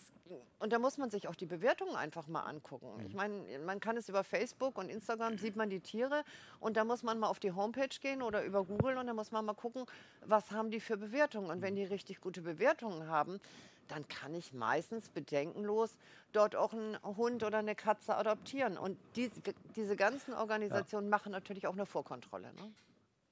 und 0.60 0.74
da 0.74 0.78
muss 0.78 0.98
man 0.98 1.10
sich 1.10 1.28
auch 1.28 1.36
die 1.36 1.48
Bewertungen 1.48 1.96
einfach 1.96 2.28
mal 2.28 2.42
angucken. 2.42 3.04
Ich 3.08 3.16
meine, 3.16 3.44
man 3.66 3.80
kann 3.80 3.98
es 3.98 4.10
über 4.10 4.24
Facebook 4.24 4.78
und 4.78 4.90
Instagram, 4.90 5.40
sieht 5.40 5.56
man 5.56 5.72
die 5.72 5.80
Tiere. 5.80 6.24
Und 6.60 6.78
da 6.78 6.84
muss 6.84 7.02
man 7.02 7.18
mal 7.18 7.30
auf 7.30 7.40
die 7.40 7.54
Homepage 7.54 7.90
gehen 8.00 8.22
oder 8.22 8.44
über 8.44 8.64
Google 8.64 8.98
und 8.98 9.08
da 9.08 9.14
muss 9.14 9.32
man 9.32 9.44
mal 9.46 9.56
gucken, 9.56 9.86
was 10.26 10.52
haben 10.52 10.70
die 10.70 10.80
für 10.80 10.98
Bewertungen. 10.98 11.50
Und 11.50 11.62
wenn 11.64 11.76
die 11.76 11.86
richtig 11.86 12.22
gute 12.22 12.44
Bewertungen 12.44 13.08
haben, 13.08 13.40
dann 13.88 14.08
kann 14.08 14.34
ich 14.34 14.54
meistens 14.54 15.10
bedenkenlos 15.10 15.98
dort 16.32 16.56
auch 16.56 16.74
einen 16.74 17.02
Hund 17.04 17.44
oder 17.44 17.60
eine 17.60 17.76
Katze 17.76 18.16
adoptieren. 18.16 18.78
Und 18.78 18.98
diese, 19.16 19.42
diese 19.76 19.96
ganzen 19.96 20.34
Organisationen 20.34 21.10
machen 21.10 21.32
natürlich 21.32 21.68
auch 21.68 21.74
eine 21.74 21.86
Vorkontrolle. 21.86 22.54
Ne? 22.54 22.72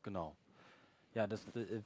Genau. 0.03 0.35
Ja, 1.13 1.27
das 1.27 1.45
äh, 1.55 1.81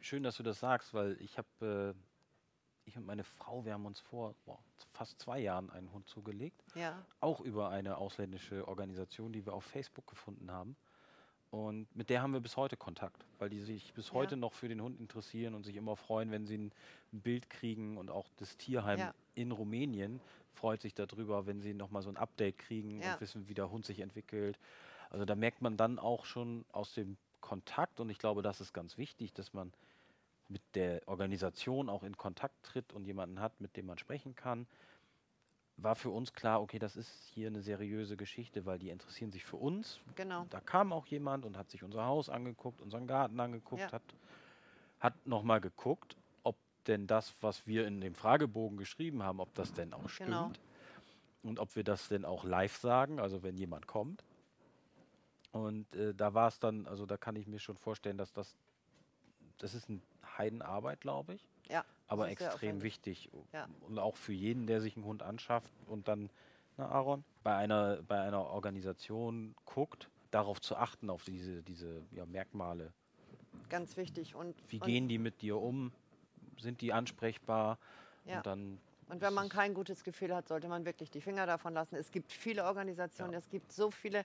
schön, 0.00 0.22
dass 0.22 0.36
du 0.36 0.42
das 0.42 0.60
sagst, 0.60 0.94
weil 0.94 1.20
ich 1.20 1.38
habe, 1.38 1.94
äh, 1.96 2.88
ich 2.88 2.96
und 2.96 3.06
meine 3.06 3.24
Frau, 3.24 3.64
wir 3.64 3.72
haben 3.72 3.86
uns 3.86 4.00
vor 4.00 4.34
boah, 4.44 4.58
fast 4.92 5.18
zwei 5.20 5.40
Jahren 5.40 5.70
einen 5.70 5.92
Hund 5.92 6.08
zugelegt. 6.08 6.62
Ja. 6.74 7.04
Auch 7.20 7.40
über 7.40 7.70
eine 7.70 7.98
ausländische 7.98 8.68
Organisation, 8.68 9.32
die 9.32 9.44
wir 9.44 9.52
auf 9.52 9.64
Facebook 9.64 10.06
gefunden 10.06 10.50
haben. 10.50 10.76
Und 11.56 11.94
mit 11.96 12.10
der 12.10 12.20
haben 12.20 12.34
wir 12.34 12.40
bis 12.40 12.58
heute 12.58 12.76
Kontakt, 12.76 13.24
weil 13.38 13.48
die 13.48 13.60
sich 13.60 13.94
bis 13.94 14.08
Ja. 14.08 14.14
heute 14.14 14.36
noch 14.36 14.52
für 14.52 14.68
den 14.68 14.82
Hund 14.82 15.00
interessieren 15.00 15.54
und 15.54 15.64
sich 15.64 15.76
immer 15.76 15.96
freuen, 15.96 16.30
wenn 16.30 16.44
sie 16.44 16.58
ein, 16.58 16.72
Bild 17.12 17.48
kriegen. 17.48 17.96
Und 17.96 18.10
auch 18.10 18.28
das 18.36 18.58
Tierheim 18.58 18.98
Ja. 18.98 19.14
in 19.34 19.52
Rumänien 19.52 20.20
freut 20.52 20.82
sich 20.82 20.92
darüber, 20.92 21.46
wenn 21.46 21.62
sie 21.62 21.72
nochmal 21.72 22.02
so 22.02 22.10
ein 22.10 22.18
Update 22.18 22.58
kriegen 22.58 23.00
Ja. 23.00 23.14
und 23.14 23.20
wissen, 23.22 23.48
wie 23.48 23.54
der 23.54 23.70
Hund 23.70 23.86
sich 23.86 24.00
entwickelt. 24.00 24.58
Also 25.08 25.24
da 25.24 25.34
merkt 25.34 25.62
man 25.62 25.78
dann 25.78 25.98
auch 25.98 26.26
schon 26.26 26.66
aus 26.72 26.92
dem 26.92 27.16
Kontakt, 27.40 28.00
und 28.00 28.10
ich 28.10 28.18
glaube, 28.18 28.42
das 28.42 28.60
ist 28.60 28.74
ganz 28.74 28.98
wichtig, 28.98 29.32
dass 29.32 29.54
man 29.54 29.72
mit 30.48 30.62
der 30.74 31.00
Organisation 31.06 31.88
auch 31.88 32.02
in 32.02 32.16
Kontakt 32.18 32.62
tritt 32.64 32.92
und 32.92 33.04
jemanden 33.06 33.40
hat, 33.40 33.60
mit 33.60 33.76
dem 33.76 33.86
man 33.86 33.98
sprechen 33.98 34.34
kann, 34.34 34.66
war 35.78 35.94
für 35.94 36.10
uns 36.10 36.32
klar, 36.32 36.62
okay, 36.62 36.78
das 36.78 36.96
ist 36.96 37.10
hier 37.34 37.48
eine 37.48 37.60
seriöse 37.60 38.16
Geschichte, 38.16 38.64
weil 38.64 38.78
die 38.78 38.88
interessieren 38.90 39.30
sich 39.30 39.44
für 39.44 39.56
uns. 39.56 40.00
Genau. 40.14 40.46
Da 40.50 40.60
kam 40.60 40.92
auch 40.92 41.06
jemand 41.06 41.44
und 41.44 41.56
hat 41.58 41.70
sich 41.70 41.82
unser 41.82 42.06
Haus 42.06 42.28
angeguckt, 42.28 42.80
unseren 42.80 43.06
Garten 43.06 43.38
angeguckt, 43.38 43.82
Ja. 43.82 43.92
hat, 43.92 44.02
hat 45.00 45.26
nochmal 45.26 45.60
geguckt, 45.60 46.16
ob 46.44 46.56
denn 46.86 47.06
das, 47.06 47.34
was 47.40 47.66
wir 47.66 47.86
in 47.86 48.00
dem 48.00 48.14
Fragebogen 48.14 48.78
geschrieben 48.78 49.22
haben, 49.22 49.40
ob 49.40 49.54
das 49.54 49.72
denn 49.74 49.92
auch 49.92 50.08
stimmt. 50.08 50.28
Genau. 50.28 50.52
Und 51.42 51.58
ob 51.58 51.76
wir 51.76 51.84
das 51.84 52.08
denn 52.08 52.24
auch 52.24 52.44
live 52.44 52.76
sagen, 52.76 53.20
also 53.20 53.42
wenn 53.42 53.56
jemand 53.56 53.86
kommt. 53.86 54.24
Und 55.52 55.94
äh, 55.94 56.14
da 56.14 56.34
war 56.34 56.48
es 56.48 56.58
dann, 56.58 56.86
also 56.86 57.06
da 57.06 57.16
kann 57.16 57.36
ich 57.36 57.46
mir 57.46 57.58
schon 57.58 57.76
vorstellen, 57.76 58.18
dass 58.18 58.32
das, 58.32 58.56
das 59.58 59.74
ist 59.74 59.88
eine 59.88 60.00
Heidenarbeit, 60.38 61.00
glaube 61.00 61.34
ich 61.34 61.48
Ja. 61.68 61.84
aber 62.08 62.28
extrem 62.28 62.82
wichtig. 62.82 63.30
Ja. 63.52 63.68
Und 63.80 63.98
auch 63.98 64.16
für 64.16 64.32
jeden, 64.32 64.66
der 64.66 64.80
sich 64.80 64.96
einen 64.96 65.04
Hund 65.04 65.22
anschafft 65.22 65.72
und 65.86 66.08
dann, 66.08 66.30
na 66.76 66.88
Aaron, 66.88 67.24
bei 67.42 67.56
einer, 67.56 68.02
bei 68.02 68.20
einer 68.20 68.44
Organisation 68.44 69.54
guckt, 69.64 70.10
darauf 70.30 70.60
zu 70.60 70.76
achten, 70.76 71.10
auf 71.10 71.24
diese, 71.24 71.62
diese 71.62 72.02
ja, 72.10 72.26
Merkmale. 72.26 72.92
Ganz 73.68 73.96
wichtig. 73.96 74.34
Und, 74.34 74.54
Wie 74.68 74.80
und, 74.80 74.86
gehen 74.86 75.08
die 75.08 75.18
mit 75.18 75.40
dir 75.42 75.56
um? 75.56 75.92
Sind 76.58 76.80
die 76.80 76.92
ansprechbar? 76.92 77.78
Ja. 78.24 78.38
Und 78.38 78.46
dann 78.46 78.78
Und 79.08 79.20
wenn 79.20 79.34
man 79.34 79.48
kein 79.48 79.72
gutes 79.74 80.04
Gefühl 80.04 80.34
hat, 80.34 80.48
sollte 80.48 80.68
man 80.68 80.84
wirklich 80.84 81.10
die 81.10 81.20
Finger 81.20 81.46
davon 81.46 81.74
lassen. 81.74 81.96
Es 81.96 82.10
gibt 82.10 82.32
viele 82.32 82.64
Organisationen, 82.64 83.32
Ja. 83.32 83.38
es 83.38 83.48
gibt 83.48 83.72
so 83.72 83.90
viele 83.90 84.24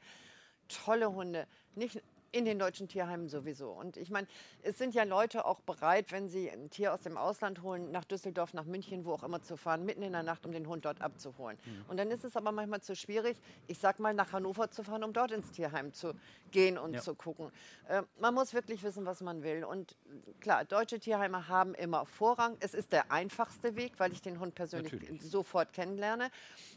tolle 0.68 1.12
Hunde. 1.14 1.48
Nicht 1.76 2.02
in 2.32 2.46
den 2.46 2.60
deutschen 2.60 2.88
Tierheimen 2.88 3.28
sowieso. 3.28 3.72
Und 3.72 3.98
ich 3.98 4.10
meine, 4.10 4.28
es 4.62 4.78
sind 4.78 4.94
ja 4.94 5.04
Leute 5.04 5.46
auch 5.46 5.60
bereit, 5.62 6.12
wenn 6.12 6.30
sie 6.30 6.50
ein 6.50 6.70
Tier 6.70 6.94
aus 6.94 7.02
dem 7.02 7.18
Ausland 7.18 7.62
holen, 7.62 7.92
nach 7.92 8.06
Düsseldorf, 8.06 8.54
nach 8.54 8.66
München, 8.66 9.06
wo 9.06 9.14
auch 9.14 9.24
immer 9.24 9.42
zu 9.42 9.58
fahren, 9.58 9.86
mitten 9.86 10.02
in 10.02 10.14
der 10.14 10.24
Nacht, 10.24 10.46
um 10.46 10.52
den 10.52 10.68
Hund 10.68 10.86
dort 10.86 11.02
abzuholen. 11.02 11.58
Und 11.88 11.98
dann 11.98 12.10
ist 12.12 12.24
es 12.24 12.36
aber 12.36 12.52
manchmal 12.52 12.82
zu 12.82 12.96
schwierig, 12.96 13.38
ich 13.68 13.78
sag 13.80 14.00
mal, 14.00 14.14
nach 14.14 14.32
Hannover 14.34 14.72
zu 14.72 14.84
fahren, 14.84 15.04
um 15.04 15.14
dort 15.14 15.32
ins 15.32 15.52
Tierheim 15.52 15.94
zu 15.94 16.14
gehen 16.52 16.78
und 16.78 16.94
Ja. 16.94 17.02
zu 17.02 17.16
gucken. 17.16 17.52
Äh, 17.88 18.04
man 18.20 18.34
muss 18.34 18.54
wirklich 18.54 18.84
wissen, 18.84 19.06
was 19.06 19.22
man 19.22 19.44
will. 19.44 19.64
Und 19.64 19.96
klar, 20.40 20.66
deutsche 20.66 21.00
Tierheime 21.00 21.48
haben 21.48 21.74
immer 21.76 22.06
Vorrang. 22.06 22.58
Es 22.60 22.74
ist 22.74 22.92
der 22.92 23.12
einfachste 23.12 23.76
Weg, 23.76 23.94
weil 23.98 24.12
ich 24.12 24.22
den 24.22 24.40
Hund 24.40 24.56
persönlich 24.56 24.94
Natürlich. 24.94 25.22
sofort 25.22 25.74
kennenlerne. 25.74 26.30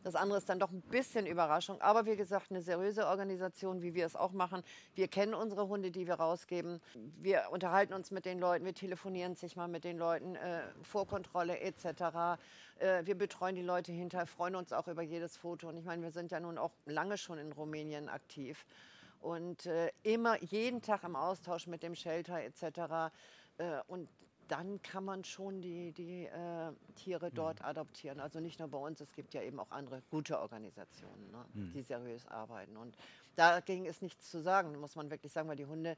Das 0.03 0.15
andere 0.15 0.39
ist 0.39 0.49
dann 0.49 0.59
doch 0.59 0.71
ein 0.71 0.81
bisschen 0.83 1.27
Überraschung. 1.27 1.81
Aber 1.81 2.07
wie 2.07 2.17
gesagt, 2.17 2.51
eine 2.51 2.63
seriöse 2.63 3.07
Organisation, 3.07 3.83
wie 3.83 3.95
wir 3.95 4.07
es 4.07 4.17
auch 4.17 4.33
machen. 4.33 4.63
Wir 4.95 5.09
kennen 5.09 5.35
unsere 5.45 5.69
Hunde, 5.69 5.91
die 5.91 6.07
wir 6.07 6.15
rausgeben. 6.15 6.81
Wir 7.21 7.49
unterhalten 7.51 7.93
uns 7.93 8.11
mit 8.11 8.25
den 8.25 8.39
Leuten, 8.39 8.65
wir 8.65 8.75
telefonieren 8.75 9.35
sich 9.35 9.57
mal 9.57 9.69
mit 9.69 9.85
den 9.85 9.99
Leuten, 9.99 10.37
äh, 10.37 10.63
Vorkontrolle 10.83 11.61
etc. 11.61 12.41
Äh, 12.79 13.05
wir 13.05 13.15
betreuen 13.15 13.55
die 13.55 13.63
Leute 13.63 13.93
hinterher, 13.93 14.27
freuen 14.27 14.57
uns 14.57 14.73
auch 14.73 14.89
über 14.89 15.03
jedes 15.03 15.37
Foto. 15.37 15.69
Und 15.69 15.77
ich 15.77 15.85
meine, 15.85 16.03
wir 16.03 16.11
sind 16.11 16.33
ja 16.33 16.41
nun 16.41 16.57
auch 16.57 16.73
lange 16.87 17.19
schon 17.19 17.39
in 17.39 17.53
Rumänien 17.53 18.09
aktiv. 18.09 18.65
Und 19.21 19.67
äh, 19.67 19.91
immer 20.03 20.43
jeden 20.43 20.81
Tag 20.81 21.05
im 21.05 21.15
Austausch 21.15 21.67
mit 21.67 21.83
dem 21.83 21.95
Shelter 21.95 22.43
etc. 22.43 23.13
Äh, 23.59 23.81
und 23.87 24.09
dann 24.49 24.83
kann 24.83 25.05
man 25.05 25.25
schon 25.25 25.61
die, 25.61 25.93
die 25.93 26.25
äh, 26.25 26.73
Tiere 26.97 27.31
dort 27.31 27.65
adoptieren. 27.65 28.21
Also 28.21 28.41
nicht 28.41 28.59
nur 28.59 28.69
bei 28.69 28.79
uns, 28.79 29.01
es 29.01 29.13
gibt 29.15 29.35
ja 29.35 29.43
eben 29.43 29.59
auch 29.59 29.71
andere 29.71 30.03
gute 30.11 30.39
Organisationen, 30.39 31.31
ne, 31.31 31.45
die 31.75 31.83
seriös 31.83 32.27
arbeiten. 32.27 32.77
Und 32.77 32.97
dagegen 33.37 33.87
ist 33.87 34.03
nichts 34.03 34.31
zu 34.31 34.41
sagen, 34.43 34.79
muss 34.79 34.97
man 34.97 35.11
wirklich 35.11 35.33
sagen, 35.33 35.49
weil 35.49 35.57
die 35.57 35.67
Hunde, 35.67 35.97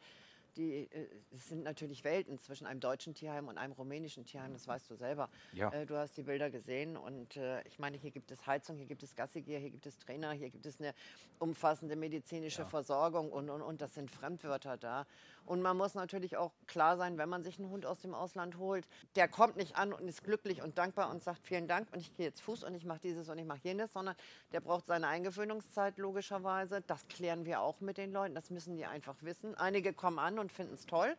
die 0.56 0.88
äh, 0.90 1.08
sind 1.32 1.64
natürlich 1.64 2.04
Welten 2.04 2.40
zwischen 2.40 2.66
einem 2.66 2.80
deutschen 2.80 3.14
Tierheim 3.14 3.48
und 3.48 3.58
einem 3.58 3.72
rumänischen 3.72 4.24
Tierheim, 4.24 4.52
das 4.52 4.66
weißt 4.66 4.90
du 4.90 4.96
selber. 4.96 5.28
Ja. 5.52 5.70
Äh, 5.72 5.86
du 5.86 5.96
hast 5.96 6.16
die 6.16 6.22
Bilder 6.22 6.50
gesehen 6.50 6.96
und 6.96 7.36
äh, 7.36 7.62
ich 7.62 7.78
meine, 7.78 7.96
hier 7.96 8.10
gibt 8.10 8.30
es 8.30 8.46
Heizung, 8.46 8.76
hier 8.76 8.86
gibt 8.86 9.02
es 9.02 9.14
Gassigier, 9.14 9.58
hier 9.58 9.70
gibt 9.70 9.86
es 9.86 9.98
Trainer, 9.98 10.32
hier 10.32 10.50
gibt 10.50 10.66
es 10.66 10.80
eine 10.80 10.94
umfassende 11.38 11.96
medizinische 11.96 12.64
Versorgung 12.64 13.30
und, 13.30 13.50
und, 13.50 13.62
und 13.62 13.80
das 13.80 13.94
sind 13.94 14.10
Fremdwörter 14.10 14.76
da. 14.76 15.06
Und 15.46 15.62
man 15.62 15.76
muss 15.76 15.94
natürlich 15.94 16.36
auch 16.36 16.52
klar 16.66 16.96
sein, 16.96 17.18
wenn 17.18 17.28
man 17.28 17.44
sich 17.44 17.58
einen 17.58 17.70
Hund 17.70 17.86
aus 17.86 18.00
dem 18.00 18.14
Ausland 18.14 18.58
holt, 18.58 18.86
der 19.14 19.28
kommt 19.28 19.56
nicht 19.56 19.76
an 19.76 19.92
und 19.92 20.06
ist 20.08 20.24
glücklich 20.24 20.60
und 20.62 20.76
dankbar 20.76 21.10
und 21.10 21.22
sagt 21.22 21.46
vielen 21.46 21.68
Dank 21.68 21.88
und 21.92 22.00
ich 22.00 22.14
gehe 22.14 22.26
jetzt 22.26 22.40
Fuß 22.42 22.64
und 22.64 22.74
ich 22.74 22.84
mache 22.84 22.98
dieses 23.00 23.28
und 23.28 23.38
ich 23.38 23.44
mache 23.46 23.60
jenes, 23.62 23.92
sondern 23.92 24.16
der 24.52 24.60
braucht 24.60 24.86
seine 24.86 25.06
Eingewöhnungszeit 25.06 25.98
logischerweise. 25.98 26.80
Das 26.82 27.06
klären 27.08 27.44
wir 27.44 27.60
auch 27.60 27.80
mit 27.80 27.96
den 27.96 28.12
Leuten, 28.12 28.34
das 28.34 28.50
müssen 28.50 28.76
die 28.76 28.86
einfach 28.86 29.14
wissen. 29.22 29.54
Einige 29.54 29.92
kommen 29.92 30.18
an 30.18 30.38
und 30.38 30.52
finden 30.52 30.74
es 30.74 30.84
toll, 30.86 31.16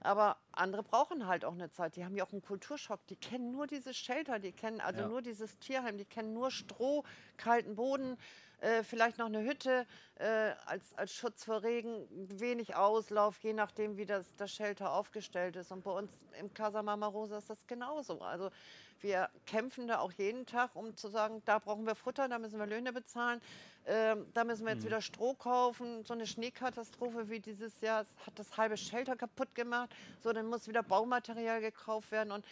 aber 0.00 0.36
andere 0.52 0.82
brauchen 0.84 1.26
halt 1.26 1.44
auch 1.44 1.52
eine 1.54 1.70
Zeit. 1.70 1.96
Die 1.96 2.04
haben 2.04 2.14
ja 2.16 2.24
auch 2.24 2.32
einen 2.32 2.42
Kulturschock, 2.42 3.04
die 3.08 3.16
kennen 3.16 3.50
nur 3.50 3.66
dieses 3.66 3.96
Shelter, 3.96 4.38
die 4.38 4.52
kennen 4.52 4.80
also 4.80 5.00
Ja. 5.02 5.08
nur 5.08 5.22
dieses 5.22 5.58
Tierheim, 5.58 5.98
die 5.98 6.04
kennen 6.04 6.32
nur 6.32 6.50
Stroh, 6.50 7.02
kalten 7.36 7.74
Boden, 7.74 8.16
äh, 8.60 8.82
vielleicht 8.82 9.18
noch 9.18 9.26
eine 9.26 9.42
Hütte 9.42 9.86
äh, 10.16 10.52
als, 10.66 10.94
als 10.94 11.12
Schutz 11.12 11.44
vor 11.44 11.62
Regen, 11.62 12.06
wenig 12.10 12.74
Auslauf, 12.74 13.38
je 13.40 13.52
nachdem, 13.52 13.96
wie 13.96 14.06
das, 14.06 14.34
das 14.36 14.50
Shelter 14.52 14.92
aufgestellt 14.92 15.56
ist. 15.56 15.72
Und 15.72 15.84
bei 15.84 15.90
uns 15.90 16.10
im 16.40 16.52
Casa 16.54 16.82
Mama 16.82 17.06
Rosa 17.06 17.38
ist 17.38 17.50
das 17.50 17.66
genauso. 17.66 18.20
Also 18.22 18.50
wir 19.00 19.28
kämpfen 19.46 19.88
da 19.88 19.98
auch 19.98 20.12
jeden 20.12 20.46
Tag, 20.46 20.74
um 20.74 20.96
zu 20.96 21.08
sagen, 21.08 21.42
da 21.44 21.58
brauchen 21.58 21.86
wir 21.86 21.94
Futter, 21.94 22.28
da 22.28 22.38
müssen 22.38 22.58
wir 22.58 22.66
Löhne 22.66 22.92
bezahlen, 22.92 23.42
ähm, 23.86 24.26
da 24.32 24.44
müssen 24.44 24.64
wir 24.64 24.72
jetzt 24.72 24.86
wieder 24.86 25.02
Stroh 25.02 25.34
kaufen. 25.34 26.02
So 26.04 26.14
eine 26.14 26.26
Schneekatastrophe 26.26 27.28
wie 27.28 27.40
dieses 27.40 27.80
Jahr 27.82 28.06
hat 28.24 28.38
das 28.38 28.56
halbe 28.56 28.76
Shelter 28.76 29.16
kaputt 29.16 29.54
gemacht. 29.54 29.90
So, 30.22 30.32
dann 30.32 30.46
muss 30.46 30.66
wieder 30.66 30.82
Baumaterial 30.82 31.60
gekauft 31.60 32.10
werden 32.10 32.32
und 32.32 32.44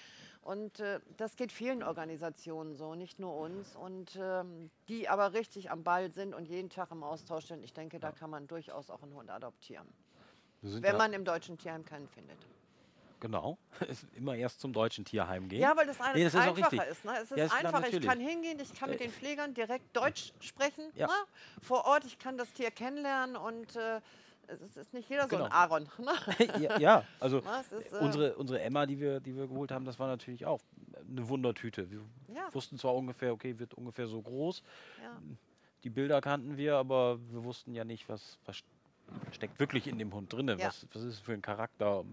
und 0.45 0.79
äh, 0.81 1.01
das 1.17 1.37
geht 1.37 1.53
vielen 1.53 1.83
Organisationen 1.83 2.75
so, 2.75 2.95
nicht 2.95 3.19
nur 3.19 3.35
uns. 3.35 3.75
Und 3.77 4.19
ähm, 4.21 4.71
die 4.89 5.09
aber 5.09 5.33
richtig 5.33 5.71
am 5.71 5.83
Ball 5.83 6.13
sind 6.13 6.35
und 6.35 6.47
jeden 6.47 6.69
Tag 6.69 6.91
im 6.91 7.03
Austausch 7.03 7.47
sind. 7.47 7.65
Ich 7.65 7.73
denke, 7.73 7.99
da 7.99 8.13
kann 8.13 8.29
man 8.29 8.47
durchaus 8.47 8.91
auch 8.91 9.03
einen 9.03 9.15
Hund 9.15 9.31
adoptieren. 9.31 9.89
Wenn 10.61 10.83
ja, 10.83 10.99
man 10.99 11.13
im 11.15 11.25
deutschen 11.25 11.57
Tierheim 11.57 11.85
keinen 11.85 12.09
findet. 12.09 12.39
genau, 13.21 13.57
immer 14.17 14.35
erst 14.35 14.61
zum 14.61 14.73
deutschen 14.73 15.05
Tierheim 15.05 15.49
gehen. 15.49 15.61
Ja, 15.61 15.75
weil 15.77 15.87
das, 15.87 15.99
Nee, 16.15 16.25
das 16.25 16.35
ist 16.35 16.41
einfacher 16.41 16.89
ist. 16.89 17.05
Ne? 17.05 17.13
Es 17.17 17.31
ist 17.31 17.39
Ja, 17.39 17.45
ist 17.47 17.53
einfacher. 17.53 17.89
ich 17.89 18.01
kann 18.03 18.21
hingehen, 18.21 18.59
ich 18.61 18.75
kann 18.75 18.91
mit 18.91 19.01
den 19.01 19.11
Pflegern 19.11 19.55
direkt 19.55 19.97
Deutsch 19.97 20.33
sprechen. 20.41 20.85
Ja. 20.95 21.07
Ne? 21.07 21.13
Vor 21.63 21.87
Ort, 21.87 22.05
ich 22.05 22.19
kann 22.19 22.37
das 22.37 22.53
Tier 22.53 22.71
kennenlernen 22.71 23.37
und 23.37 23.77
äh, 23.77 24.01
es 24.49 24.77
ist- 24.77 24.93
nicht 24.95 25.09
jeder 25.09 25.23
so 25.23 25.29
Genau. 25.29 25.45
ein 25.45 25.53
Aaron. 25.53 25.89
Ne? 25.99 26.13
ja, 26.61 26.79
ja, 26.79 27.05
also 27.21 27.39
ist, 27.79 27.93
äh, 27.93 27.97
unsere, 27.99 28.35
unsere 28.37 28.61
Emma, 28.61 28.87
die 28.87 28.99
wir, 29.01 29.21
die 29.21 29.37
wir 29.37 29.47
geholt 29.49 29.71
haben, 29.71 29.85
das 29.85 29.99
war 29.99 30.07
natürlich 30.09 30.47
auch 30.47 30.61
eine 31.09 31.29
Wundertüte. 31.29 31.91
Wir 31.91 32.01
Ja. 32.35 32.53
wussten 32.53 32.79
zwar 32.79 32.95
ungefähr, 32.95 33.33
okay, 33.33 33.59
wird 33.59 33.75
ungefähr 33.75 34.07
so 34.07 34.21
groß. 34.21 34.63
Ja. 35.03 35.17
Die 35.83 35.91
Bilder 35.91 36.21
kannten 36.21 36.57
wir, 36.57 36.77
aber 36.77 37.19
wir 37.31 37.45
wussten 37.45 37.75
ja 37.75 37.85
nicht, 37.85 38.09
was, 38.09 38.39
was 38.47 38.63
steckt 39.33 39.61
wirklich 39.61 39.87
in 39.87 39.99
dem 39.99 40.15
Hund 40.15 40.33
drin. 40.33 40.49
Was, 40.49 40.87
was 40.93 41.03
ist 41.03 41.15
es 41.15 41.19
für 41.21 41.33
ein 41.35 41.43
Charakter? 41.43 42.05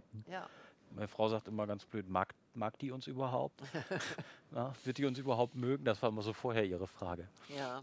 Meine 0.94 1.08
Frau 1.08 1.30
sagt 1.30 1.48
immer 1.48 1.66
ganz 1.68 1.86
blöd, 1.86 2.10
mag 2.10 2.34
Mag 2.54 2.78
die 2.80 2.92
uns 2.92 3.08
überhaupt? 3.08 3.62
Na, 4.52 4.74
wird 4.84 4.98
die 4.98 5.06
uns 5.06 5.18
überhaupt 5.18 5.56
mögen? 5.56 5.86
Das 5.86 6.02
war 6.02 6.10
immer 6.10 6.22
so 6.22 6.34
vorher 6.34 6.66
Ihre 6.66 6.86
Frage. 6.86 7.30
Ja. 7.56 7.82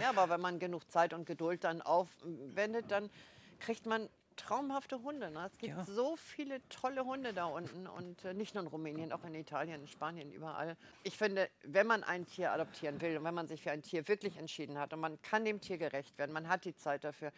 ja, 0.00 0.10
aber 0.10 0.30
wenn 0.30 0.40
man 0.40 0.60
genug 0.60 0.88
Zeit 0.88 1.12
und 1.12 1.26
Geduld 1.26 1.64
dann 1.64 1.82
aufwendet, 1.82 2.84
dann 2.92 3.10
kriegt 3.58 3.86
man 3.86 4.08
traumhafte 4.36 5.02
Hunde. 5.02 5.30
Ne? 5.30 5.46
Es 5.46 5.56
gibt 5.56 5.74
Ja. 5.76 5.84
so 5.84 6.14
viele 6.16 6.60
tolle 6.68 7.04
Hunde 7.06 7.32
da 7.32 7.46
unten 7.46 7.86
und 7.86 8.22
äh, 8.24 8.34
nicht 8.34 8.54
nur 8.54 8.62
in 8.64 8.68
Rumänien, 8.68 9.12
auch 9.12 9.24
in 9.24 9.34
Italien, 9.34 9.80
in 9.80 9.88
Spanien, 9.88 10.30
überall. 10.30 10.76
Ich 11.04 11.16
finde, 11.16 11.48
wenn 11.62 11.86
man 11.86 12.04
ein 12.04 12.26
Tier 12.26 12.52
adoptieren 12.52 13.00
will 13.00 13.16
und 13.16 13.24
wenn 13.24 13.32
man 13.34 13.46
sich 13.48 13.62
für 13.62 13.70
ein 13.70 13.82
Tier 13.82 14.06
wirklich 14.08 14.36
entschieden 14.36 14.78
hat 14.78 14.92
und 14.92 15.00
man 15.00 15.20
kann 15.22 15.44
dem 15.46 15.60
Tier 15.62 15.78
gerecht 15.78 16.18
werden, 16.18 16.32
man 16.32 16.48
hat 16.48 16.66
die 16.66 16.74
Zeit 16.74 17.02
dafür, 17.04 17.32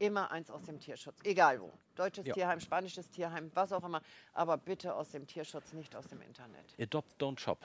immer 0.00 0.30
eins 0.32 0.50
aus 0.50 0.64
dem 0.64 0.80
Tierschutz, 0.80 1.18
egal 1.24 1.60
wo. 1.60 1.72
Deutsches 1.94 2.26
Ja. 2.26 2.34
Tierheim, 2.34 2.60
spanisches 2.60 3.08
Tierheim, 3.10 3.50
was 3.54 3.72
auch 3.72 3.84
immer, 3.84 4.02
aber 4.32 4.58
bitte 4.58 4.94
aus 4.94 5.12
dem 5.12 5.26
Tierschutz, 5.26 5.72
nicht 5.72 5.94
aus 5.96 6.08
dem 6.08 6.20
Internet. 6.20 6.74
Adopt, 6.78 7.22
don't 7.22 7.38
shop. 7.38 7.64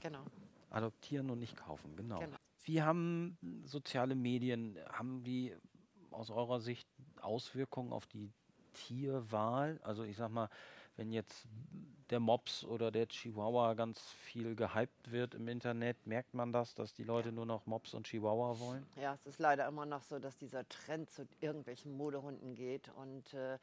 Genau. 0.00 0.24
Adoptieren 0.70 1.30
und 1.30 1.38
nicht 1.38 1.56
kaufen, 1.56 1.94
genau. 1.94 2.18
Genau. 2.20 2.36
Wie 2.64 2.82
haben 2.82 3.38
soziale 3.64 4.14
Medien, 4.14 4.78
haben 4.90 5.22
die 5.22 5.54
aus 6.10 6.30
eurer 6.30 6.60
Sicht 6.60 6.88
Auswirkungen 7.22 7.92
auf 7.92 8.06
die 8.06 8.30
Tierwahl? 8.74 9.78
Also 9.82 10.04
ich 10.04 10.16
sag 10.16 10.30
mal, 10.30 10.48
wenn 10.96 11.12
jetzt 11.12 11.46
der 12.10 12.20
Mops 12.20 12.64
oder 12.64 12.90
der 12.90 13.06
Chihuahua 13.06 13.74
ganz 13.74 14.00
viel 14.00 14.56
gehypt 14.56 15.12
wird 15.12 15.34
im 15.34 15.46
Internet, 15.46 16.06
merkt 16.06 16.34
man 16.34 16.52
das, 16.52 16.74
dass 16.74 16.92
die 16.92 17.04
Leute 17.04 17.30
nur 17.30 17.46
noch 17.46 17.66
Mops 17.66 17.94
und 17.94 18.06
Chihuahua 18.06 18.58
wollen? 18.58 18.86
Ja, 19.00 19.14
es 19.14 19.26
ist 19.26 19.38
leider 19.38 19.68
immer 19.68 19.86
noch 19.86 20.02
so, 20.02 20.18
dass 20.18 20.36
dieser 20.38 20.68
Trend 20.68 21.10
zu 21.10 21.28
irgendwelchen 21.40 21.96
Modehunden 21.96 22.54
geht. 22.54 22.90
Und 22.96 23.32
äh, 23.34 23.58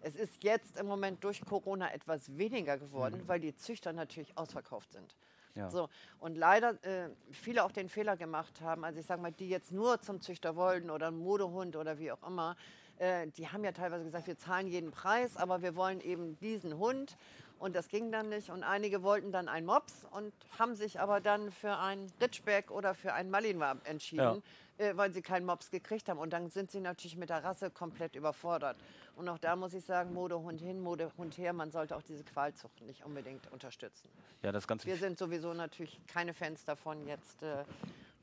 es 0.00 0.16
ist 0.16 0.42
jetzt 0.44 0.78
im 0.78 0.86
Moment 0.86 1.22
durch 1.24 1.44
Corona 1.44 1.92
etwas 1.92 2.36
weniger 2.38 2.78
geworden, 2.78 3.20
weil 3.26 3.40
die 3.40 3.54
Züchter 3.54 3.92
natürlich 3.92 4.36
ausverkauft 4.38 4.92
sind. 4.92 5.16
Ja. 5.54 5.70
So, 5.70 5.88
und 6.20 6.36
leider 6.36 6.82
äh, 6.84 7.10
viele 7.32 7.64
auch 7.64 7.72
den 7.72 7.88
Fehler 7.88 8.16
gemacht 8.16 8.60
haben, 8.60 8.84
also 8.84 9.00
ich 9.00 9.06
sage 9.06 9.20
mal, 9.20 9.32
die 9.32 9.48
jetzt 9.48 9.72
nur 9.72 10.00
zum 10.00 10.20
Züchter 10.20 10.54
wollten 10.54 10.88
oder 10.88 11.08
einen 11.08 11.18
Modehund 11.18 11.74
oder 11.74 11.98
wie 11.98 12.12
auch 12.12 12.22
immer, 12.22 12.56
äh, 12.98 13.26
die 13.28 13.48
haben 13.48 13.64
ja 13.64 13.72
teilweise 13.72 14.04
gesagt, 14.04 14.26
wir 14.26 14.38
zahlen 14.38 14.66
jeden 14.66 14.90
Preis, 14.90 15.36
aber 15.36 15.62
wir 15.62 15.76
wollen 15.76 16.00
eben 16.00 16.38
diesen 16.38 16.78
Hund. 16.78 17.16
Und 17.58 17.74
das 17.74 17.88
ging 17.88 18.12
dann 18.12 18.28
nicht. 18.28 18.50
Und 18.50 18.62
einige 18.62 19.02
wollten 19.02 19.32
dann 19.32 19.48
einen 19.48 19.66
Mops 19.66 20.06
und 20.12 20.32
haben 20.58 20.76
sich 20.76 21.00
aber 21.00 21.20
dann 21.20 21.50
für 21.50 21.76
einen 21.76 22.12
Ritschbeck 22.20 22.70
oder 22.70 22.94
für 22.94 23.14
einen 23.14 23.30
Malinois 23.30 23.76
entschieden, 23.82 24.44
äh, 24.78 24.96
weil 24.96 25.12
sie 25.12 25.22
keinen 25.22 25.44
Mops 25.44 25.70
gekriegt 25.70 26.08
haben. 26.08 26.18
Und 26.20 26.32
dann 26.32 26.50
sind 26.50 26.70
sie 26.70 26.80
natürlich 26.80 27.16
mit 27.16 27.30
der 27.30 27.42
Rasse 27.42 27.70
komplett 27.70 28.14
überfordert. 28.14 28.76
Und 29.16 29.28
auch 29.28 29.38
da 29.38 29.56
muss 29.56 29.74
ich 29.74 29.84
sagen, 29.84 30.14
Modehund 30.14 30.60
hin, 30.60 30.80
Modehund 30.80 31.36
her, 31.36 31.52
man 31.52 31.72
sollte 31.72 31.96
auch 31.96 32.02
diese 32.02 32.22
Qualzucht 32.22 32.80
nicht 32.82 33.04
unbedingt 33.04 33.50
unterstützen. 33.50 34.08
Ja, 34.42 34.52
das 34.52 34.68
Ganze. 34.68 34.86
Wir 34.86 34.96
sind 34.96 35.18
sowieso 35.18 35.52
natürlich 35.52 35.98
keine 36.06 36.34
Fans 36.34 36.64
davon 36.64 37.08
jetzt. 37.08 37.42
Äh, 37.42 37.64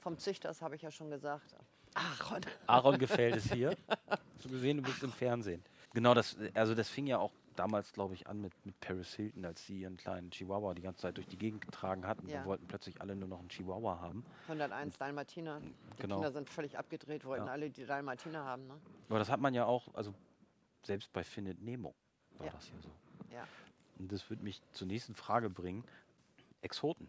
vom 0.05 0.19
Züchter, 0.19 0.49
das 0.49 0.61
habe 0.61 0.75
ich 0.75 0.83
ja 0.83 0.91
schon 0.91 1.09
gesagt. 1.09 1.55
Aaron. 1.95 2.41
Aaron 2.67 2.97
gefällt 2.99 3.35
es 3.35 3.51
hier. 3.51 3.75
Hast 4.09 4.45
du 4.45 4.49
gesehen, 4.49 4.77
du 4.77 4.83
bist 4.83 5.01
im 5.03 5.11
Fernsehen. 5.11 5.63
Genau, 5.93 6.13
das, 6.13 6.37
also 6.53 6.75
das 6.75 6.89
fing 6.89 7.07
ja 7.07 7.17
auch 7.17 7.31
damals, 7.55 7.93
glaube 7.93 8.13
ich, 8.15 8.27
an 8.27 8.41
mit, 8.41 8.53
mit 8.65 8.77
Paris 8.81 9.13
Hilton, 9.13 9.45
als 9.45 9.65
sie 9.65 9.79
ihren 9.81 9.95
kleinen 9.95 10.29
Chihuahua 10.29 10.73
die 10.73 10.81
ganze 10.81 11.03
Zeit 11.03 11.15
durch 11.15 11.27
die 11.27 11.37
Gegend 11.37 11.61
getragen 11.61 12.05
hatten. 12.05 12.27
Ja. 12.27 12.39
Dann 12.39 12.45
wollten 12.47 12.67
plötzlich 12.67 12.99
alle 12.99 13.15
nur 13.15 13.29
noch 13.29 13.39
einen 13.39 13.47
Chihuahua 13.47 13.99
haben. 14.01 14.25
101 14.49 14.97
Dalmatiner. 14.97 15.61
Die 15.61 15.73
Genau. 16.01 16.15
Kinder 16.15 16.31
sind 16.33 16.49
völlig 16.49 16.77
abgedreht, 16.77 17.23
wollten 17.23 17.45
Ja. 17.45 17.51
alle 17.53 17.69
die 17.69 17.85
Dalmatiner 17.85 18.43
haben. 18.43 18.67
Ne? 18.67 18.73
Aber 19.09 19.19
das 19.19 19.29
hat 19.29 19.39
man 19.39 19.53
ja 19.53 19.65
auch, 19.65 19.93
also 19.95 20.13
selbst 20.83 21.11
bei 21.13 21.23
Findet 21.23 21.61
Nemo 21.61 21.95
war 22.37 22.47
Ja. 22.47 22.51
das 22.51 22.67
ja 22.69 22.75
so. 22.81 22.91
Ja, 23.33 23.47
Und 23.97 24.11
das 24.11 24.29
würde 24.29 24.43
mich 24.43 24.61
zur 24.73 24.87
nächsten 24.87 25.15
Frage 25.15 25.49
bringen. 25.49 25.85
Exoten. 26.61 27.07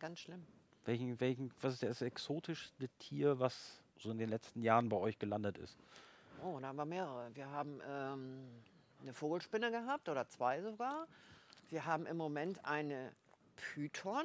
ganz 0.00 0.18
schlimm. 0.20 0.44
Welchen, 0.84 1.18
welchen, 1.20 1.50
was 1.60 1.74
ist 1.74 1.82
das 1.82 2.02
exotischste 2.02 2.88
Tier, 2.98 3.38
was 3.40 3.80
so 4.00 4.10
in 4.10 4.18
den 4.18 4.28
letzten 4.28 4.62
Jahren 4.62 4.88
bei 4.88 4.96
euch 4.96 5.18
gelandet 5.18 5.58
ist? 5.58 5.76
Oh, 6.42 6.58
da 6.60 6.68
haben 6.68 6.76
wir 6.76 6.84
mehrere. 6.84 7.34
Wir 7.34 7.50
haben 7.50 7.80
ähm, 7.88 8.48
eine 9.02 9.12
Vogelspinne 9.12 9.70
gehabt 9.70 10.08
oder 10.08 10.28
zwei 10.28 10.60
sogar. 10.62 11.06
Wir 11.70 11.84
haben 11.84 12.06
im 12.06 12.16
Moment 12.16 12.64
eine 12.64 13.12
Python, 13.56 14.24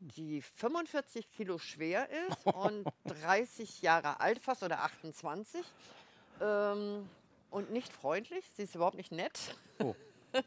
die 0.00 0.42
45 0.42 1.30
Kilo 1.30 1.58
schwer 1.58 2.08
ist 2.28 2.46
und 2.54 2.86
30 3.04 3.82
Jahre 3.82 4.20
alt 4.20 4.40
fast 4.40 4.62
oder 4.62 4.80
28. 4.80 5.64
Ähm, 6.40 7.08
und 7.50 7.70
nicht 7.70 7.92
freundlich. 7.92 8.44
Sie 8.56 8.62
ist 8.62 8.74
überhaupt 8.74 8.96
nicht 8.96 9.12
nett. 9.12 9.56
Oh. 9.78 9.94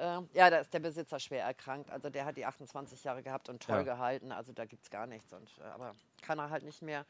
Ähm, 0.00 0.28
ja, 0.32 0.48
da 0.48 0.58
ist 0.58 0.72
der 0.72 0.78
Besitzer 0.78 1.18
schwer 1.18 1.42
erkrankt. 1.42 1.90
Also 1.90 2.08
der 2.08 2.24
hat 2.24 2.36
die 2.36 2.46
28 2.46 3.02
Jahre 3.02 3.20
gehabt 3.20 3.48
und 3.48 3.60
toll 3.64 3.78
Ja. 3.78 3.82
gehalten. 3.82 4.30
Also 4.30 4.52
da 4.52 4.64
gibt 4.64 4.84
es 4.84 4.90
gar 4.90 5.08
nichts. 5.08 5.32
Und, 5.32 5.50
äh, 5.58 5.64
aber 5.64 5.92
kann 6.22 6.38
er 6.38 6.50
halt 6.50 6.62
nicht 6.62 6.82
mehr. 6.82 7.04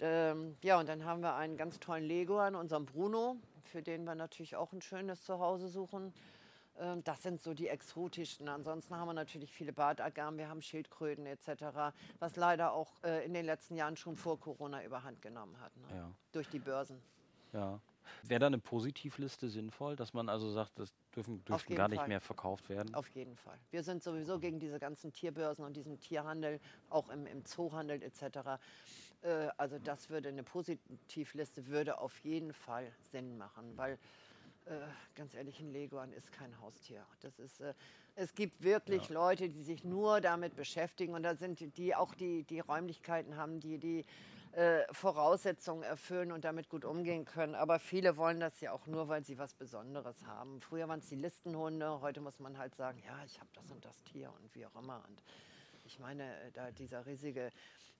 Ähm, 0.00 0.56
ja, 0.62 0.78
und 0.78 0.88
dann 0.88 1.04
haben 1.04 1.22
wir 1.22 1.34
einen 1.34 1.56
ganz 1.56 1.80
tollen 1.80 2.04
Lego 2.04 2.38
an 2.38 2.54
unserem 2.54 2.86
Bruno, 2.86 3.36
für 3.64 3.82
den 3.82 4.04
wir 4.04 4.14
natürlich 4.14 4.56
auch 4.56 4.72
ein 4.72 4.80
schönes 4.80 5.22
Zuhause 5.24 5.68
suchen. 5.68 6.12
Ähm, 6.78 7.02
das 7.04 7.22
sind 7.22 7.40
so 7.42 7.54
die 7.54 7.68
exotischsten. 7.68 8.48
Ansonsten 8.48 8.96
haben 8.96 9.08
wir 9.08 9.14
natürlich 9.14 9.52
viele 9.52 9.72
Bartagamen, 9.72 10.38
wir 10.38 10.48
haben 10.48 10.62
Schildkröten 10.62 11.26
etc., 11.26 11.94
was 12.18 12.36
leider 12.36 12.72
auch 12.72 12.92
äh, 13.02 13.24
in 13.24 13.34
den 13.34 13.44
letzten 13.44 13.76
Jahren 13.76 13.96
schon 13.96 14.16
vor 14.16 14.38
Corona 14.38 14.84
überhand 14.84 15.20
genommen 15.22 15.58
hat. 15.60 15.76
Ne? 15.76 15.86
Ja. 15.96 16.10
Durch 16.32 16.48
die 16.48 16.58
Börsen. 16.58 17.00
Ja. 17.52 17.80
Wäre 18.22 18.40
da 18.40 18.46
eine 18.46 18.58
Positivliste 18.58 19.48
sinnvoll, 19.48 19.94
dass 19.94 20.14
man 20.14 20.30
also 20.30 20.50
sagt, 20.50 20.78
das 20.78 20.94
dürfen, 21.14 21.44
dürfen 21.44 21.74
gar 21.74 21.88
nicht 21.88 21.98
Fall. 21.98 22.08
mehr 22.08 22.20
verkauft 22.20 22.68
werden? 22.70 22.94
Auf 22.94 23.08
jeden 23.10 23.36
Fall. 23.36 23.58
Wir 23.70 23.82
sind 23.82 24.02
sowieso 24.02 24.38
gegen 24.38 24.58
diese 24.58 24.78
ganzen 24.78 25.12
Tierbörsen 25.12 25.64
und 25.64 25.76
diesen 25.76 26.00
Tierhandel, 26.00 26.58
auch 26.88 27.10
im, 27.10 27.26
im 27.26 27.44
Zoohandel 27.44 28.02
etc. 28.02 28.60
Äh, 29.22 29.48
also 29.56 29.78
das 29.78 30.10
würde 30.10 30.28
eine 30.28 30.42
Positivliste 30.42 31.66
würde 31.66 31.98
auf 31.98 32.18
jeden 32.20 32.52
Fall 32.52 32.92
Sinn 33.10 33.36
machen, 33.38 33.76
weil 33.76 33.98
äh, 34.66 34.80
ganz 35.14 35.34
ehrlich, 35.34 35.60
ein 35.60 35.72
Leguan 35.72 36.12
ist 36.12 36.30
kein 36.32 36.60
Haustier. 36.60 37.04
Das 37.20 37.38
ist, 37.38 37.60
äh, 37.60 37.72
es 38.16 38.34
gibt 38.34 38.62
wirklich 38.62 39.08
Leute, 39.08 39.48
die 39.48 39.62
sich 39.62 39.84
nur 39.84 40.20
damit 40.20 40.56
beschäftigen 40.56 41.14
und 41.14 41.22
da 41.22 41.34
sind 41.34 41.60
die, 41.60 41.68
die 41.68 41.94
auch 41.94 42.14
die, 42.14 42.44
die 42.44 42.60
Räumlichkeiten 42.60 43.36
haben, 43.36 43.60
die 43.60 43.78
die 43.78 44.04
äh, 44.52 44.82
Voraussetzungen 44.92 45.82
erfüllen 45.82 46.32
und 46.32 46.44
damit 46.44 46.68
gut 46.68 46.84
umgehen 46.84 47.24
können. 47.24 47.54
Aber 47.54 47.78
viele 47.78 48.16
wollen 48.16 48.40
das 48.40 48.60
ja 48.60 48.72
auch 48.72 48.86
nur, 48.86 49.08
weil 49.08 49.24
sie 49.24 49.38
was 49.38 49.54
Besonderes 49.54 50.26
haben. 50.26 50.60
Früher 50.60 50.88
waren 50.88 51.00
es 51.00 51.08
die 51.08 51.16
Listenhunde, 51.16 52.00
heute 52.00 52.20
muss 52.20 52.38
man 52.38 52.58
halt 52.58 52.74
sagen, 52.74 53.00
ja, 53.06 53.24
ich 53.24 53.38
habe 53.40 53.50
das 53.54 53.70
und 53.70 53.84
das 53.84 54.02
Tier 54.04 54.32
und 54.32 54.54
wie 54.54 54.66
auch 54.66 54.74
immer. 54.74 55.02
Und 55.08 55.22
ich 55.84 55.98
meine, 55.98 56.24
äh, 56.24 56.50
da 56.52 56.70
dieser 56.70 57.06
riesige 57.06 57.50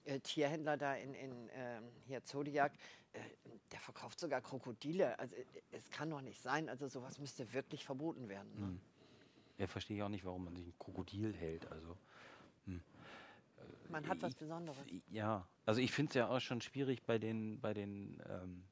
äh, 0.04 0.20
Tierhändler 0.20 0.76
da 0.76 0.94
in, 0.94 1.14
in 1.14 1.50
ähm, 1.52 1.84
hier 2.06 2.22
Zodiac, 2.24 2.72
äh, 3.12 3.20
der 3.72 3.80
verkauft 3.80 4.18
sogar 4.20 4.40
Krokodile. 4.40 5.18
Also 5.18 5.34
äh, 5.36 5.44
es 5.72 5.90
kann 5.90 6.10
doch 6.10 6.20
nicht 6.20 6.40
sein. 6.40 6.68
Also 6.68 6.88
sowas 6.88 7.18
müsste 7.18 7.52
wirklich 7.52 7.84
verboten 7.84 8.28
werden. 8.28 8.50
Ne? 8.58 8.78
Ja, 9.58 9.66
verstehe 9.66 9.96
ich 9.96 10.02
auch 10.02 10.08
nicht, 10.08 10.24
warum 10.24 10.44
man 10.44 10.54
sich 10.56 10.66
ein 10.66 10.74
Krokodil 10.78 11.34
hält. 11.34 11.70
Also, 11.70 11.96
Man 13.90 14.06
hat 14.06 14.20
was 14.22 14.34
Besonderes. 14.34 14.76
ja, 15.10 15.46
also 15.64 15.80
ich 15.80 15.92
finde 15.92 16.10
es 16.10 16.14
ja 16.14 16.28
auch 16.28 16.40
schon 16.40 16.60
schwierig 16.60 17.02
bei 17.04 17.18
den, 17.18 17.58
bei 17.60 17.72
den 17.74 18.22
ähm, 18.28 18.64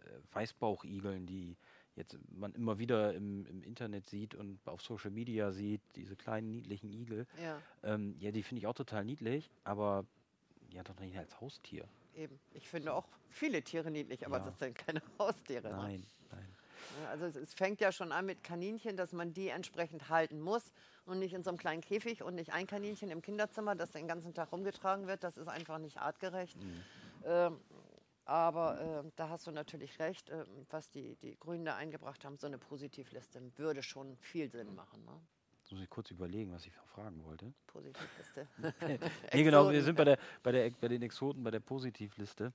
äh, 0.00 0.34
Weißbauchigeln, 0.34 1.26
die 1.26 1.56
jetzt 1.96 2.18
man 2.30 2.52
immer 2.54 2.78
wieder 2.78 3.14
im, 3.14 3.46
im 3.46 3.62
Internet 3.62 4.08
sieht 4.08 4.34
und 4.34 4.58
auf 4.66 4.82
Social 4.82 5.10
Media 5.10 5.52
sieht, 5.52 5.82
diese 5.94 6.16
kleinen 6.16 6.50
niedlichen 6.50 6.90
Igel. 6.90 7.26
Ja, 7.40 7.60
Ähm, 7.82 8.16
ja, 8.18 8.32
die 8.32 8.42
finde 8.42 8.60
ich 8.60 8.66
auch 8.66 8.74
total 8.74 9.04
niedlich, 9.04 9.50
aber 9.62 10.04
ja, 10.74 10.82
doch 10.82 10.98
nicht 11.00 11.16
als 11.16 11.40
Haustier. 11.40 11.88
eben. 12.14 12.38
Ich 12.52 12.68
finde 12.68 12.92
auch 12.94 13.06
viele 13.28 13.62
Tiere 13.62 13.90
niedlich, 13.90 14.24
aber 14.26 14.38
Ja. 14.38 14.44
das 14.44 14.58
sind 14.58 14.76
keine 14.76 15.00
Haustiere. 15.18 15.70
ne? 15.70 15.76
Nein, 15.76 16.06
nein. 16.30 16.54
Also 17.08 17.24
es, 17.26 17.36
es 17.36 17.54
fängt 17.54 17.80
ja 17.80 17.90
schon 17.92 18.12
an 18.12 18.26
mit 18.26 18.44
Kaninchen, 18.44 18.96
dass 18.96 19.12
man 19.12 19.32
die 19.32 19.48
entsprechend 19.48 20.08
halten 20.10 20.40
muss 20.40 20.62
und 21.06 21.18
nicht 21.18 21.32
in 21.32 21.42
so 21.42 21.50
einem 21.50 21.58
kleinen 21.58 21.80
Käfig 21.80 22.22
und 22.22 22.34
nicht 22.34 22.52
ein 22.52 22.66
Kaninchen 22.66 23.10
im 23.10 23.22
Kinderzimmer, 23.22 23.74
das 23.74 23.92
den 23.92 24.06
ganzen 24.06 24.34
Tag 24.34 24.52
rumgetragen 24.52 25.06
wird. 25.06 25.24
Das 25.24 25.36
ist 25.36 25.48
einfach 25.48 25.78
nicht 25.78 25.96
artgerecht. 25.98 26.56
Ähm, 27.24 27.60
aber 28.26 28.80
ähm, 28.80 29.12
da 29.16 29.28
hast 29.28 29.46
du 29.46 29.50
natürlich 29.50 29.98
recht, 29.98 30.30
ähm, 30.30 30.66
was 30.70 30.90
die, 30.90 31.16
die 31.16 31.36
Grünen 31.38 31.64
da 31.64 31.76
eingebracht 31.76 32.24
haben, 32.24 32.36
so 32.38 32.46
eine 32.46 32.58
Positivliste 32.58 33.40
würde 33.58 33.82
schon 33.82 34.16
viel 34.18 34.50
Sinn 34.50 34.74
machen. 34.74 35.04
Ne? 35.04 35.20
Muss 35.74 35.82
ich 35.82 35.90
kurz 35.90 36.08
überlegen, 36.12 36.52
was 36.52 36.64
ich 36.66 36.72
fragen 36.94 37.24
wollte. 37.24 37.52
Positivliste. 37.66 38.46
Nee, 39.34 39.42
genau, 39.42 39.72
wir 39.72 39.82
sind 39.82 39.96
bei, 39.96 40.04
der, 40.04 40.18
bei, 40.44 40.52
der, 40.52 40.70
bei 40.70 40.86
den 40.86 41.02
Exoten, 41.02 41.42
bei 41.42 41.50
der 41.50 41.58
Positivliste. 41.58 42.52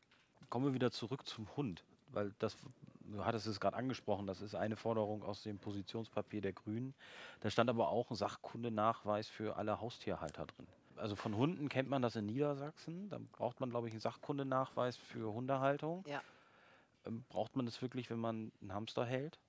Kommen 0.49 0.67
wir 0.67 0.73
wieder 0.73 0.89
zurück 0.89 1.27
zum 1.27 1.53
Hund, 1.57 1.83
weil 2.13 2.33
das, 2.39 2.55
du 3.01 3.25
hattest 3.25 3.45
es 3.47 3.59
gerade 3.59 3.75
angesprochen, 3.75 4.25
das 4.25 4.41
ist 4.41 4.55
eine 4.55 4.77
Forderung 4.77 5.21
aus 5.23 5.43
dem 5.43 5.59
Positionspapier 5.59 6.39
der 6.39 6.53
Grünen. 6.53 6.95
Da 7.41 7.49
stand 7.49 7.69
aber 7.69 7.89
auch 7.89 8.09
ein 8.09 8.15
Sachkundenachweis 8.15 9.27
für 9.27 9.57
alle 9.57 9.81
Haustierhalter 9.81 10.45
drin. 10.45 10.67
Also 10.95 11.17
von 11.17 11.35
Hunden 11.35 11.67
kennt 11.67 11.89
man 11.89 12.01
das 12.01 12.15
in 12.15 12.25
Niedersachsen. 12.25 13.09
Da 13.09 13.19
braucht 13.33 13.59
man, 13.59 13.69
glaube 13.69 13.89
ich, 13.89 13.93
einen 13.93 13.99
Sachkundenachweis 13.99 14.95
für 14.95 15.33
Hundehaltung. 15.33 16.05
Ja. 16.07 16.21
Ähm, 17.05 17.25
braucht 17.27 17.57
man 17.57 17.65
das 17.65 17.81
wirklich, 17.81 18.09
wenn 18.09 18.19
man 18.19 18.53
einen 18.61 18.73
Hamster 18.73 19.05
hält? 19.05 19.39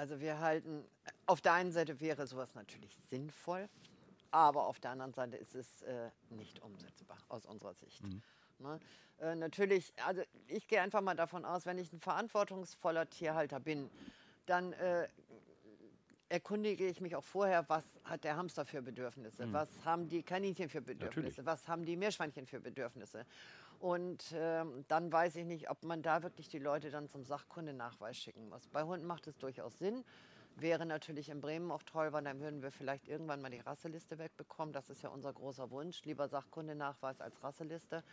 Also 0.00 0.18
wir 0.18 0.40
halten, 0.40 0.82
auf 1.26 1.42
der 1.42 1.52
einen 1.52 1.72
Seite 1.72 2.00
wäre 2.00 2.26
sowas 2.26 2.54
natürlich 2.54 2.96
sinnvoll, 3.10 3.68
aber 4.30 4.64
auf 4.66 4.80
der 4.80 4.92
anderen 4.92 5.12
Seite 5.12 5.36
ist 5.36 5.54
es 5.54 5.82
äh, 5.82 6.08
nicht 6.30 6.62
umsetzbar 6.62 7.18
aus 7.28 7.44
unserer 7.44 7.74
Sicht. 7.74 8.02
Mhm. 8.02 8.22
Ne? 8.60 8.80
Äh, 9.20 9.34
natürlich, 9.34 9.92
also 10.06 10.22
ich 10.48 10.66
gehe 10.68 10.80
einfach 10.80 11.02
mal 11.02 11.16
davon 11.16 11.44
aus, 11.44 11.66
wenn 11.66 11.76
ich 11.76 11.92
ein 11.92 12.00
verantwortungsvoller 12.00 13.10
Tierhalter 13.10 13.60
bin, 13.60 13.90
dann 14.46 14.72
äh, 14.72 15.06
erkundige 16.30 16.86
ich 16.86 17.02
mich 17.02 17.14
auch 17.14 17.24
vorher, 17.24 17.68
was 17.68 17.84
hat 18.04 18.24
der 18.24 18.36
Hamster 18.36 18.64
für 18.64 18.80
Bedürfnisse, 18.80 19.44
Mhm. 19.44 19.52
was 19.52 19.68
haben 19.84 20.08
die 20.08 20.22
Kaninchen 20.22 20.70
für 20.70 20.80
Bedürfnisse, 20.80 21.42
Natürlich. 21.42 21.46
was 21.46 21.68
haben 21.68 21.84
die 21.84 21.96
Meerschweinchen 21.96 22.46
für 22.46 22.60
Bedürfnisse. 22.60 23.26
Und 23.80 24.34
ähm, 24.34 24.84
dann 24.88 25.10
weiß 25.10 25.36
ich 25.36 25.46
nicht, 25.46 25.70
ob 25.70 25.82
man 25.84 26.02
da 26.02 26.22
wirklich 26.22 26.48
die 26.48 26.58
Leute 26.58 26.90
dann 26.90 27.08
zum 27.08 27.24
Sachkundenachweis 27.24 28.14
schicken 28.14 28.46
muss. 28.50 28.68
Bei 28.68 28.82
Hunden 28.82 29.06
macht 29.06 29.26
es 29.26 29.38
durchaus 29.38 29.78
Sinn. 29.78 30.04
Wäre 30.56 30.84
natürlich 30.84 31.30
in 31.30 31.40
Bremen 31.40 31.70
auch 31.70 31.82
toll, 31.84 32.12
weil 32.12 32.22
dann 32.22 32.40
würden 32.40 32.60
wir 32.60 32.72
vielleicht 32.72 33.08
irgendwann 33.08 33.40
mal 33.40 33.50
die 33.50 33.60
Rasseliste 33.60 34.18
wegbekommen. 34.18 34.74
Das 34.74 34.90
ist 34.90 35.00
ja 35.00 35.08
unser 35.08 35.32
großer 35.32 35.70
Wunsch. 35.70 36.04
Lieber 36.04 36.28
Sachkundenachweis 36.28 37.22
als 37.22 37.42
Rasseliste. 37.42 38.04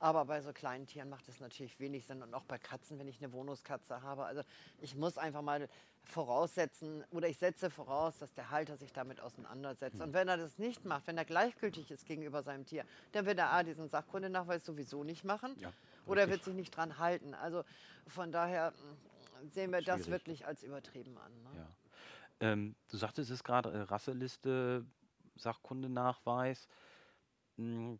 Aber 0.00 0.24
bei 0.26 0.40
so 0.40 0.52
kleinen 0.52 0.86
Tieren 0.86 1.08
macht 1.08 1.28
es 1.28 1.40
natürlich 1.40 1.78
wenig 1.80 2.04
Sinn. 2.06 2.22
Und 2.22 2.34
auch 2.34 2.44
bei 2.44 2.58
Katzen, 2.58 2.98
wenn 2.98 3.08
ich 3.08 3.22
eine 3.22 3.32
Wohnungskatze 3.32 4.02
habe. 4.02 4.24
Also 4.24 4.42
ich 4.80 4.94
muss 4.94 5.18
einfach 5.18 5.42
mal 5.42 5.68
voraussetzen 6.04 7.04
oder 7.10 7.28
ich 7.28 7.38
setze 7.38 7.70
voraus, 7.70 8.18
dass 8.18 8.32
der 8.34 8.50
Halter 8.50 8.76
sich 8.76 8.92
damit 8.92 9.20
auseinandersetzt. 9.20 10.00
Und 10.00 10.12
wenn 10.12 10.28
er 10.28 10.36
das 10.36 10.58
nicht 10.58 10.84
macht, 10.84 11.06
wenn 11.06 11.16
er 11.16 11.24
gleichgültig 11.24 11.90
ist 11.90 12.06
gegenüber 12.06 12.42
seinem 12.42 12.66
Tier, 12.66 12.84
dann 13.12 13.26
wird 13.26 13.38
er 13.38 13.50
A, 13.52 13.62
diesen 13.62 13.88
Sachkundenachweis 13.88 14.64
sowieso 14.64 15.02
nicht 15.04 15.24
machen 15.24 15.56
Ja, 15.60 15.72
oder 16.06 16.22
er 16.22 16.30
wird 16.30 16.44
sich 16.44 16.54
nicht 16.54 16.76
dran 16.76 16.98
halten. 16.98 17.34
Also 17.34 17.64
von 18.06 18.32
daher 18.32 18.72
sehen 19.50 19.72
wir 19.72 19.80
das 19.80 20.02
Schwierig. 20.02 20.10
wirklich 20.10 20.46
als 20.46 20.62
übertrieben 20.62 21.16
an. 21.18 21.32
Ne? 21.42 21.58
Ja. 21.58 21.68
Ähm, 22.40 22.74
du 22.90 22.96
sagtest 22.96 23.30
es 23.30 23.42
gerade, 23.42 23.70
äh, 23.70 23.80
Rasseliste, 23.82 24.84
Sachkundenachweis. 25.36 26.66
Hm, 26.66 26.70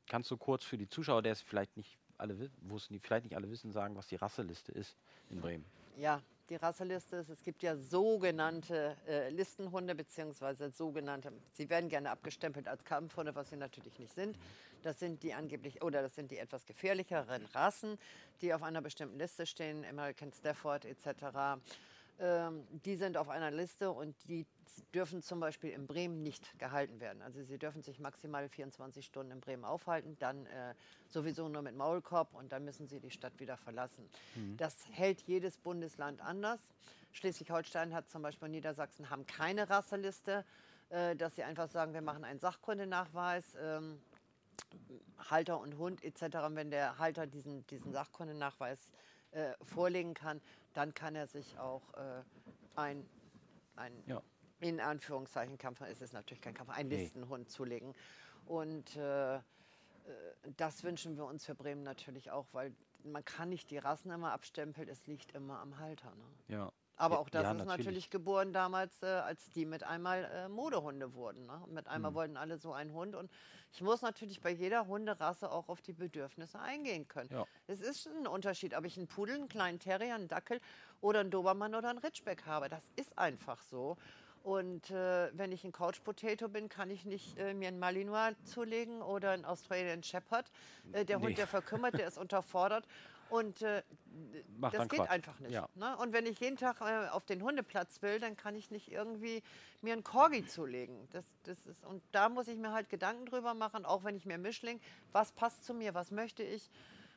kannst 0.06 0.30
du 0.30 0.36
kurz 0.36 0.64
für 0.64 0.78
die 0.78 0.88
Zuschauer, 0.88 1.22
der 1.22 1.32
es 1.32 1.42
vielleicht 1.42 1.76
nicht 1.76 1.98
alle 2.18 2.50
wussten, 2.62 2.94
die 2.94 3.00
vielleicht 3.00 3.24
nicht 3.24 3.36
alle 3.36 3.50
wissen, 3.50 3.72
sagen, 3.72 3.96
was 3.96 4.06
die 4.06 4.16
Rasseliste 4.16 4.72
ist 4.72 4.96
in 5.30 5.40
Bremen? 5.40 5.64
Ja, 5.96 6.22
die 6.50 6.56
Rasseliste 6.56 7.16
ist, 7.16 7.30
es 7.30 7.42
gibt 7.42 7.62
ja 7.62 7.76
sogenannte 7.76 8.96
äh, 9.08 9.30
Listenhunde, 9.30 9.94
beziehungsweise 9.94 10.70
sogenannte, 10.70 11.32
sie 11.52 11.70
werden 11.70 11.88
gerne 11.88 12.10
abgestempelt 12.10 12.68
als 12.68 12.84
Kampfhunde, 12.84 13.34
was 13.34 13.50
sie 13.50 13.56
natürlich 13.56 13.98
nicht 13.98 14.12
sind. 14.14 14.36
Das 14.82 14.98
sind 14.98 15.22
die 15.22 15.32
angeblich, 15.32 15.82
oder 15.82 16.02
das 16.02 16.14
sind 16.14 16.30
die 16.30 16.36
etwas 16.36 16.66
gefährlicheren 16.66 17.46
Rassen, 17.54 17.98
die 18.42 18.52
auf 18.52 18.62
einer 18.62 18.82
bestimmten 18.82 19.18
Liste 19.18 19.46
stehen, 19.46 19.84
American 19.86 20.30
Stafford 20.32 20.84
etc. 20.84 21.58
Ähm, 22.20 22.66
die 22.84 22.96
sind 22.96 23.16
auf 23.16 23.28
einer 23.28 23.50
Liste 23.50 23.90
und 23.90 24.14
die 24.28 24.46
dürfen 24.94 25.22
zum 25.22 25.40
Beispiel 25.40 25.70
in 25.70 25.86
Bremen 25.86 26.22
nicht 26.22 26.58
gehalten 26.58 27.00
werden. 27.00 27.22
Also 27.22 27.42
sie 27.42 27.58
dürfen 27.58 27.82
sich 27.82 27.98
maximal 27.98 28.48
24 28.48 29.04
Stunden 29.04 29.32
in 29.32 29.40
Bremen 29.40 29.64
aufhalten, 29.64 30.16
dann 30.18 30.46
äh, 30.46 30.74
sowieso 31.08 31.48
nur 31.48 31.62
mit 31.62 31.76
Maulkorb 31.76 32.34
und 32.34 32.52
dann 32.52 32.64
müssen 32.64 32.86
sie 32.86 33.00
die 33.00 33.10
Stadt 33.10 33.38
wieder 33.40 33.56
verlassen. 33.56 34.08
Das 34.56 34.76
hält 34.90 35.22
jedes 35.22 35.58
Bundesland 35.58 36.20
anders. 36.20 36.60
Schleswig-Holstein 37.12 37.94
hat 37.94 38.08
zum 38.08 38.22
Beispiel 38.22 38.48
Niedersachsen 38.48 39.10
haben 39.10 39.26
keine 39.26 39.68
Rasseliste, 39.70 40.44
äh, 40.90 41.16
dass 41.16 41.34
sie 41.34 41.44
einfach 41.44 41.68
sagen, 41.68 41.94
wir 41.94 42.02
machen 42.02 42.24
einen 42.24 42.40
Sachkundenachweis. 42.40 43.56
Ähm, 43.60 44.00
Halter 45.30 45.60
und 45.60 45.78
Hund 45.78 46.04
etc., 46.04 46.22
wenn 46.50 46.70
der 46.70 46.98
Halter 46.98 47.26
diesen, 47.26 47.66
diesen 47.66 47.92
Sachkundenachweis 47.92 48.92
äh, 49.34 49.52
vorlegen 49.62 50.14
kann, 50.14 50.40
dann 50.72 50.94
kann 50.94 51.14
er 51.14 51.26
sich 51.26 51.58
auch 51.58 51.92
äh, 51.94 52.22
ein, 52.76 53.06
ein 53.76 53.92
Ja. 54.06 54.22
in 54.60 54.80
Anführungszeichen 54.80 55.58
Kampf, 55.58 55.80
ist 55.82 56.02
es 56.02 56.12
natürlich 56.12 56.40
kein 56.40 56.54
Kampf, 56.54 56.70
ein 56.70 56.88
Nee. 56.88 56.96
Listenhund 57.02 57.50
zulegen. 57.50 57.94
Und 58.46 58.96
äh, 58.96 59.36
äh, 59.36 59.40
das 60.56 60.82
wünschen 60.84 61.16
wir 61.16 61.24
uns 61.26 61.44
für 61.46 61.54
Bremen 61.54 61.82
natürlich 61.82 62.30
auch, 62.30 62.46
weil 62.52 62.74
man 63.02 63.24
kann 63.24 63.48
nicht 63.50 63.70
die 63.70 63.78
Rassen 63.78 64.10
immer 64.10 64.32
abstempeln, 64.32 64.88
es 64.88 65.06
liegt 65.06 65.32
immer 65.32 65.58
am 65.60 65.78
Halter. 65.78 66.14
Ne? 66.14 66.24
Ja. 66.54 66.72
Aber 66.96 67.18
auch 67.18 67.28
das 67.28 67.42
ja, 67.42 67.52
ist 67.52 67.66
natürlich. 67.66 68.08
geboren 68.10 68.52
damals, 68.52 69.02
äh, 69.02 69.06
als 69.06 69.50
die 69.50 69.66
mit 69.66 69.82
einmal 69.82 70.24
äh, 70.24 70.48
Modehunde 70.48 71.14
wurden. 71.14 71.46
Ne? 71.46 71.60
Mit 71.68 71.88
einmal 71.88 72.12
Mhm. 72.12 72.14
wollten 72.14 72.36
alle 72.36 72.56
so 72.58 72.72
einen 72.72 72.92
Hund. 72.92 73.16
Und 73.16 73.30
ich 73.72 73.80
muss 73.82 74.02
natürlich 74.02 74.40
bei 74.40 74.50
jeder 74.50 74.86
Hunderasse 74.86 75.50
auch 75.50 75.68
auf 75.68 75.80
die 75.80 75.92
Bedürfnisse 75.92 76.60
eingehen 76.60 77.08
können. 77.08 77.30
Ja. 77.32 77.44
Es 77.66 77.80
ist 77.80 78.06
ein 78.06 78.26
Unterschied, 78.28 78.76
ob 78.76 78.84
ich 78.84 78.96
einen 78.96 79.08
Pudel, 79.08 79.34
einen 79.34 79.48
kleinen 79.48 79.80
Terrier, 79.80 80.14
einen 80.14 80.28
Dackel 80.28 80.60
oder 81.00 81.20
einen 81.20 81.30
Dobermann 81.30 81.74
oder 81.74 81.90
einen 81.90 81.98
Ritschbeck 81.98 82.46
habe. 82.46 82.68
Das 82.68 82.88
ist 82.94 83.18
einfach 83.18 83.60
so. 83.62 83.96
Und 84.44 84.90
äh, 84.90 85.30
wenn 85.36 85.52
ich 85.52 85.64
ein 85.64 85.72
Couch 85.72 86.02
Potato 86.04 86.48
bin, 86.48 86.68
kann 86.68 86.90
ich 86.90 87.06
nicht 87.06 87.38
äh, 87.38 87.54
mir 87.54 87.68
einen 87.68 87.78
Malinois 87.78 88.34
zulegen 88.44 89.00
oder 89.00 89.30
einen 89.30 89.46
Australian 89.46 90.02
Shepherd. 90.02 90.50
Äh, 90.92 91.06
der 91.06 91.18
Nee. 91.18 91.24
Hund, 91.24 91.38
der 91.38 91.46
verkümmert, 91.46 91.94
der 91.98 92.06
ist 92.06 92.18
unterfordert. 92.18 92.86
Und 93.30 93.62
äh, 93.62 93.82
das 94.60 94.88
geht 94.88 95.00
Quatsch. 95.00 95.10
einfach 95.10 95.38
nicht. 95.40 95.52
Ja. 95.52 95.68
Ne? 95.74 95.96
Und 95.98 96.12
wenn 96.12 96.26
ich 96.26 96.38
jeden 96.40 96.56
Tag 96.56 96.80
äh, 96.80 97.08
auf 97.08 97.24
den 97.24 97.42
Hundeplatz 97.42 98.00
will, 98.02 98.20
dann 98.20 98.36
kann 98.36 98.54
ich 98.54 98.70
nicht 98.70 98.90
irgendwie 98.92 99.42
mir 99.82 99.92
einen 99.92 100.04
Corgi 100.04 100.46
zulegen. 100.46 101.08
Das, 101.10 101.24
das 101.44 101.64
ist, 101.66 101.84
und 101.84 102.02
da 102.12 102.28
muss 102.28 102.48
ich 102.48 102.58
mir 102.58 102.72
halt 102.72 102.88
Gedanken 102.88 103.26
drüber 103.26 103.54
machen, 103.54 103.84
auch 103.84 104.04
wenn 104.04 104.16
ich 104.16 104.26
mir 104.26 104.38
Mischling, 104.38 104.80
was 105.12 105.32
passt 105.32 105.64
zu 105.64 105.74
mir, 105.74 105.94
was 105.94 106.10
möchte 106.10 106.42
ich. 106.42 106.70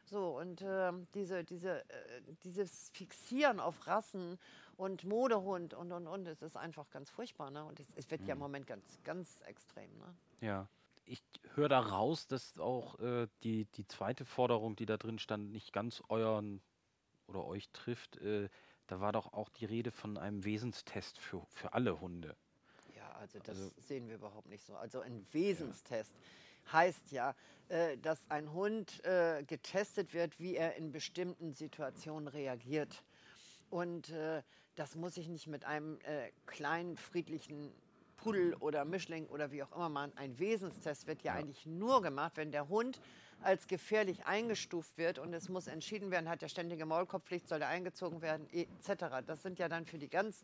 So, 0.05 0.37
und 0.37 0.61
ähm, 0.65 1.05
diese, 1.13 1.43
diese, 1.43 1.81
äh, 1.89 2.21
dieses 2.43 2.89
Fixieren 2.93 3.59
auf 3.59 3.87
Rassen 3.87 4.39
und 4.77 5.03
Modehund 5.03 5.73
und, 5.73 5.91
und, 5.91 6.07
und, 6.07 6.27
es 6.27 6.41
ist 6.41 6.55
einfach 6.55 6.89
ganz 6.91 7.09
furchtbar. 7.09 7.51
Ne? 7.51 7.63
Und 7.65 7.79
es, 7.79 7.87
es 7.95 8.09
wird 8.09 8.21
ja 8.21 8.27
Mhm. 8.27 8.31
im 8.31 8.39
Moment 8.39 8.67
ganz, 8.67 8.99
ganz 9.03 9.41
extrem. 9.41 9.89
Ne? 9.97 10.15
Ja. 10.39 10.67
Ich 11.09 11.23
höre 11.55 11.69
da 11.69 11.79
raus, 11.79 12.27
dass 12.27 12.59
auch 12.59 12.99
äh, 12.99 13.27
die, 13.43 13.65
die 13.65 13.87
zweite 13.87 14.25
Forderung, 14.25 14.75
die 14.75 14.85
da 14.85 14.97
drin 14.97 15.19
stand, 15.19 15.51
nicht 15.51 15.71
ganz 15.71 16.03
euren 16.09 16.61
oder 17.27 17.45
euch 17.45 17.69
trifft. 17.71 18.17
Äh, 18.17 18.49
da 18.87 18.99
war 18.99 19.13
doch 19.13 19.31
auch 19.33 19.49
die 19.49 19.65
Rede 19.65 19.91
von 19.91 20.17
einem 20.17 20.43
Wesenstest 20.43 21.17
für, 21.17 21.45
für 21.49 21.73
alle 21.73 21.99
Hunde. 22.01 22.35
Ja, 22.95 23.09
also 23.13 23.39
das 23.39 23.49
Also- 23.57 23.71
sehen 23.79 24.07
wir 24.09 24.15
überhaupt 24.15 24.47
nicht 24.49 24.65
so. 24.65 24.75
Also 24.75 24.99
ein 24.99 25.25
Wesenstest 25.31 26.13
heißt 26.73 27.11
ja, 27.11 27.33
äh, 27.69 27.97
dass 27.97 28.29
ein 28.29 28.51
Hund 28.51 29.03
äh, 29.05 29.43
getestet 29.43 30.13
wird, 30.13 30.37
wie 30.39 30.55
er 30.55 30.75
in 30.75 30.91
bestimmten 30.91 31.53
Situationen 31.53 32.27
reagiert. 32.27 33.03
Und 33.69 34.09
äh, 34.09 34.43
das 34.75 34.95
muss 34.95 35.15
ich 35.17 35.29
nicht 35.29 35.47
mit 35.47 35.63
einem 35.63 35.99
äh, 36.01 36.31
kleinen, 36.45 36.97
friedlichen 36.97 37.73
Pudel 38.17 38.56
oder 38.56 38.84
Mischling 38.86 39.27
oder 39.27 39.51
wie 39.51 39.63
auch 39.63 39.71
immer 39.75 39.89
machen. 39.89 40.12
Ein 40.15 40.38
Wesenstest 40.39 41.08
wird 41.08 41.21
ja, 41.23 41.34
Ja. 41.34 41.39
eigentlich 41.39 41.65
nur 41.65 42.01
gemacht, 42.01 42.34
wenn 42.36 42.51
der 42.51 42.67
Hund 42.67 42.99
als 43.41 43.67
gefährlich 43.67 44.25
eingestuft 44.25 44.97
wird 44.97 45.19
und 45.19 45.34
es 45.34 45.47
muss 45.47 45.67
entschieden 45.67 46.10
werden, 46.12 46.27
hat 46.27 46.41
er 46.41 46.49
ständige 46.49 46.86
Maulkorbpflicht, 46.86 47.47
soll 47.47 47.62
er 47.62 47.67
eingezogen 47.69 48.21
werden, 48.21 48.47
etc. 48.51 49.21
Das 49.25 49.43
sind 49.43 49.60
ja 49.60 49.69
dann 49.69 49.86
für 49.86 49.97
die 49.99 50.10
ganz 50.10 50.43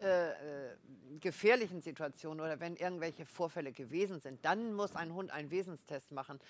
äh, 0.00 0.30
äh, 0.30 0.76
gefährlichen 1.20 1.80
Situationen 1.80 2.40
oder 2.40 2.58
wenn 2.58 2.74
irgendwelche 2.74 3.24
Vorfälle 3.24 3.70
gewesen 3.70 4.18
sind, 4.18 4.44
dann 4.44 4.74
muss 4.74 4.96
ein 4.96 5.14
Hund 5.14 5.30
einen 5.30 5.52
Wesenstest 5.52 6.10
machen. 6.10 6.40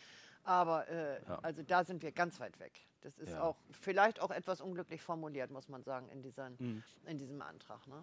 Aber 0.45 0.89
äh, 0.89 1.21
Ja. 1.29 1.39
also 1.43 1.63
da 1.63 1.85
sind 1.85 2.03
wir 2.03 2.13
ganz 2.13 2.41
weit 2.41 2.59
weg. 2.59 2.73
Das 3.03 3.19
ist 3.19 3.33
Ja. 3.33 3.43
auch 3.43 3.57
vielleicht 3.71 4.21
auch 4.21 4.31
etwas 4.31 4.63
unglücklich 4.63 5.03
formuliert, 5.03 5.51
muss 5.51 5.69
man 5.69 5.83
sagen, 5.83 6.09
in, 6.09 6.23
diesen, 6.23 6.57
Mhm. 6.59 6.83
in 7.07 7.19
diesem 7.19 7.43
Antrag. 7.43 7.87
Ne? 7.87 8.03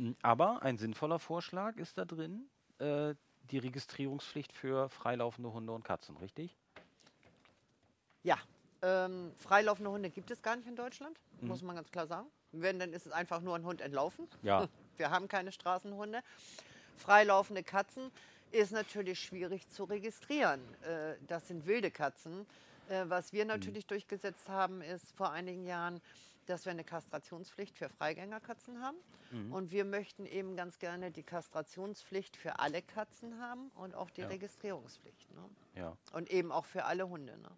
Mm, 0.00 0.12
Aber 0.22 0.62
ein 0.62 0.78
sinnvoller 0.78 1.18
Vorschlag 1.18 1.76
ist 1.76 1.98
da 1.98 2.04
drin, 2.06 2.48
äh, 2.78 3.14
die 3.50 3.58
Registrierungspflicht 3.58 4.52
für 4.52 4.88
freilaufende 4.88 5.52
Hunde 5.52 5.72
und 5.72 5.84
Katzen, 5.84 6.16
richtig? 6.16 6.56
Ja, 8.22 8.38
ähm, 8.82 9.32
freilaufende 9.38 9.90
Hunde 9.90 10.08
gibt 10.10 10.30
es 10.30 10.40
gar 10.42 10.56
nicht 10.56 10.66
in 10.68 10.76
Deutschland, 10.76 11.18
Mhm. 11.40 11.48
muss 11.48 11.62
man 11.62 11.76
ganz 11.76 11.90
klar 11.90 12.06
sagen. 12.06 12.28
Wenn, 12.52 12.78
dann 12.78 12.92
ist 12.92 13.06
es 13.06 13.12
einfach 13.12 13.40
nur 13.42 13.54
ein 13.54 13.64
Hund 13.64 13.80
entlaufen. 13.80 14.26
Ja. 14.42 14.68
Wir 14.96 15.10
haben 15.10 15.28
keine 15.28 15.52
Straßenhunde. 15.52 16.22
Freilaufende 16.96 17.62
Katzen 17.62 18.10
ist 18.52 18.72
natürlich 18.72 19.20
schwierig 19.20 19.68
zu 19.68 19.84
registrieren. 19.84 20.60
Äh, 20.82 21.14
das 21.28 21.46
sind 21.48 21.66
wilde 21.66 21.90
Katzen. 21.90 22.46
Äh, 22.88 23.04
was 23.08 23.32
wir 23.32 23.44
natürlich 23.44 23.86
durchgesetzt 23.86 24.48
haben, 24.48 24.82
ist 24.82 25.12
vor 25.16 25.30
einigen 25.30 25.64
Jahren, 25.64 26.00
dass 26.50 26.64
wir 26.66 26.72
eine 26.72 26.84
Kastrationspflicht 26.84 27.78
für 27.78 27.88
Freigängerkatzen 27.88 28.82
haben. 28.82 28.98
Und 29.52 29.70
wir 29.70 29.84
möchten 29.84 30.26
eben 30.26 30.56
ganz 30.56 30.78
gerne 30.78 31.10
die 31.12 31.22
Kastrationspflicht 31.22 32.36
für 32.36 32.58
alle 32.58 32.82
Katzen 32.82 33.40
haben 33.40 33.68
und 33.76 33.94
auch 33.94 34.10
die 34.10 34.22
Ja. 34.22 34.26
Registrierungspflicht. 34.28 35.32
Ne? 35.34 35.48
Ja. 35.76 35.96
Und 36.12 36.30
eben 36.30 36.50
auch 36.52 36.64
für 36.64 36.84
alle 36.84 37.08
Hunde. 37.08 37.38
Ne? 37.38 37.50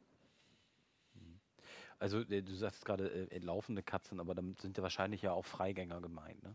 Also 1.98 2.20
äh, 2.20 2.42
du 2.42 2.54
sagst 2.54 2.84
gerade 2.84 3.08
äh, 3.30 3.38
laufende 3.38 3.82
Katzen, 3.82 4.20
aber 4.20 4.34
damit 4.34 4.60
sind 4.60 4.76
ja 4.76 4.82
wahrscheinlich 4.82 5.22
ja 5.22 5.32
auch 5.32 5.44
Freigänger 5.46 6.00
gemeint, 6.00 6.42
ne? 6.42 6.54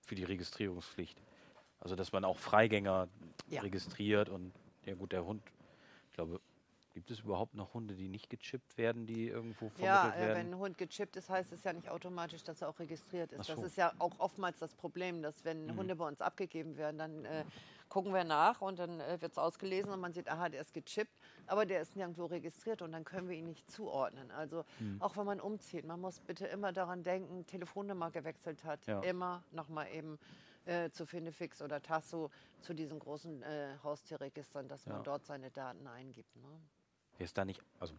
Für 0.00 0.14
die 0.14 0.24
Registrierungspflicht. 0.24 1.20
Also 1.78 1.94
dass 1.94 2.12
man 2.12 2.24
auch 2.24 2.38
Freigänger 2.38 3.08
Ja. 3.48 3.60
registriert 3.60 4.28
und 4.30 4.52
ja 4.86 4.94
gut, 4.94 5.12
der 5.12 5.24
Hund, 5.26 5.42
ich 6.08 6.14
glaube, 6.14 6.40
Gibt 6.94 7.10
es 7.10 7.20
überhaupt 7.20 7.54
noch 7.54 7.74
Hunde, 7.74 7.94
die 7.94 8.08
nicht 8.08 8.28
gechippt 8.30 8.76
werden, 8.76 9.06
die 9.06 9.28
irgendwo 9.28 9.68
vermittelt 9.68 9.84
Ja, 9.84 10.14
äh, 10.14 10.20
wenn 10.20 10.28
werden? 10.36 10.52
ein 10.54 10.58
Hund 10.58 10.78
gechippt 10.78 11.16
ist, 11.16 11.28
heißt 11.28 11.52
es 11.52 11.62
ja 11.62 11.72
nicht 11.72 11.88
automatisch, 11.88 12.42
dass 12.42 12.62
er 12.62 12.68
auch 12.68 12.78
registriert 12.78 13.32
ist. 13.32 13.46
So. 13.46 13.54
Das 13.54 13.64
ist 13.64 13.76
ja 13.76 13.92
auch 13.98 14.18
oftmals 14.18 14.58
das 14.58 14.74
Problem, 14.74 15.22
dass 15.22 15.44
wenn 15.44 15.76
Hunde 15.76 15.96
bei 15.96 16.06
uns 16.08 16.20
abgegeben 16.20 16.76
werden, 16.76 16.98
dann 16.98 17.24
äh, 17.24 17.44
gucken 17.88 18.12
wir 18.14 18.24
nach 18.24 18.60
und 18.62 18.78
dann 18.78 19.00
äh, 19.00 19.20
wird 19.20 19.32
es 19.32 19.38
ausgelesen 19.38 19.92
und 19.92 20.00
man 20.00 20.12
sieht, 20.12 20.28
aha, 20.28 20.48
der 20.48 20.62
ist 20.62 20.72
gechippt, 20.74 21.20
aber 21.46 21.66
der 21.66 21.82
ist 21.82 21.94
nirgendwo 21.94 22.24
registriert 22.26 22.82
und 22.82 22.92
dann 22.92 23.04
können 23.04 23.28
wir 23.28 23.36
ihn 23.36 23.46
nicht 23.46 23.70
zuordnen. 23.70 24.30
Also 24.30 24.64
auch 24.98 25.16
wenn 25.16 25.26
man 25.26 25.40
umzieht, 25.40 25.84
man 25.84 26.00
muss 26.00 26.20
bitte 26.20 26.46
immer 26.46 26.72
daran 26.72 27.02
denken, 27.04 27.46
Telefonnummer 27.46 28.10
gewechselt 28.10 28.64
hat, 28.64 28.86
Ja. 28.86 29.00
immer 29.02 29.44
nochmal 29.52 29.88
eben 29.92 30.18
äh, 30.64 30.90
zu 30.90 31.06
Finefix 31.06 31.62
oder 31.62 31.80
Tasso 31.80 32.30
zu 32.60 32.74
diesen 32.74 32.98
großen 32.98 33.42
äh, 33.42 33.76
Haustierregistern, 33.82 34.68
dass 34.68 34.84
Ja. 34.86 34.94
man 34.94 35.04
dort 35.04 35.24
seine 35.26 35.50
Daten 35.50 35.86
eingibt. 35.86 36.34
Ne? 36.36 36.60
Wäre 37.18 37.26
es 37.26 37.34
da 37.34 37.44
nicht, 37.44 37.60
also 37.80 37.94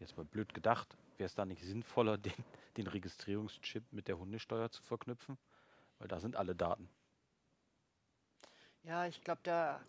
jetzt 0.00 0.16
mal 0.16 0.24
blöd 0.26 0.52
gedacht, 0.52 0.96
wäre 1.16 1.26
es 1.26 1.34
da 1.34 1.44
nicht 1.44 1.62
sinnvoller, 1.62 2.18
den, 2.18 2.32
den 2.76 2.86
Registrierungschip 2.86 3.84
mit 3.92 4.08
der 4.08 4.18
Hundesteuer 4.18 4.70
zu 4.70 4.82
verknüpfen? 4.82 5.38
Weil 5.98 6.08
da 6.08 6.20
sind 6.20 6.36
alle 6.36 6.54
Daten. 6.54 6.88
Ja, 8.82 9.06
ich 9.06 9.22
glaube, 9.22 9.40
da 9.44 9.80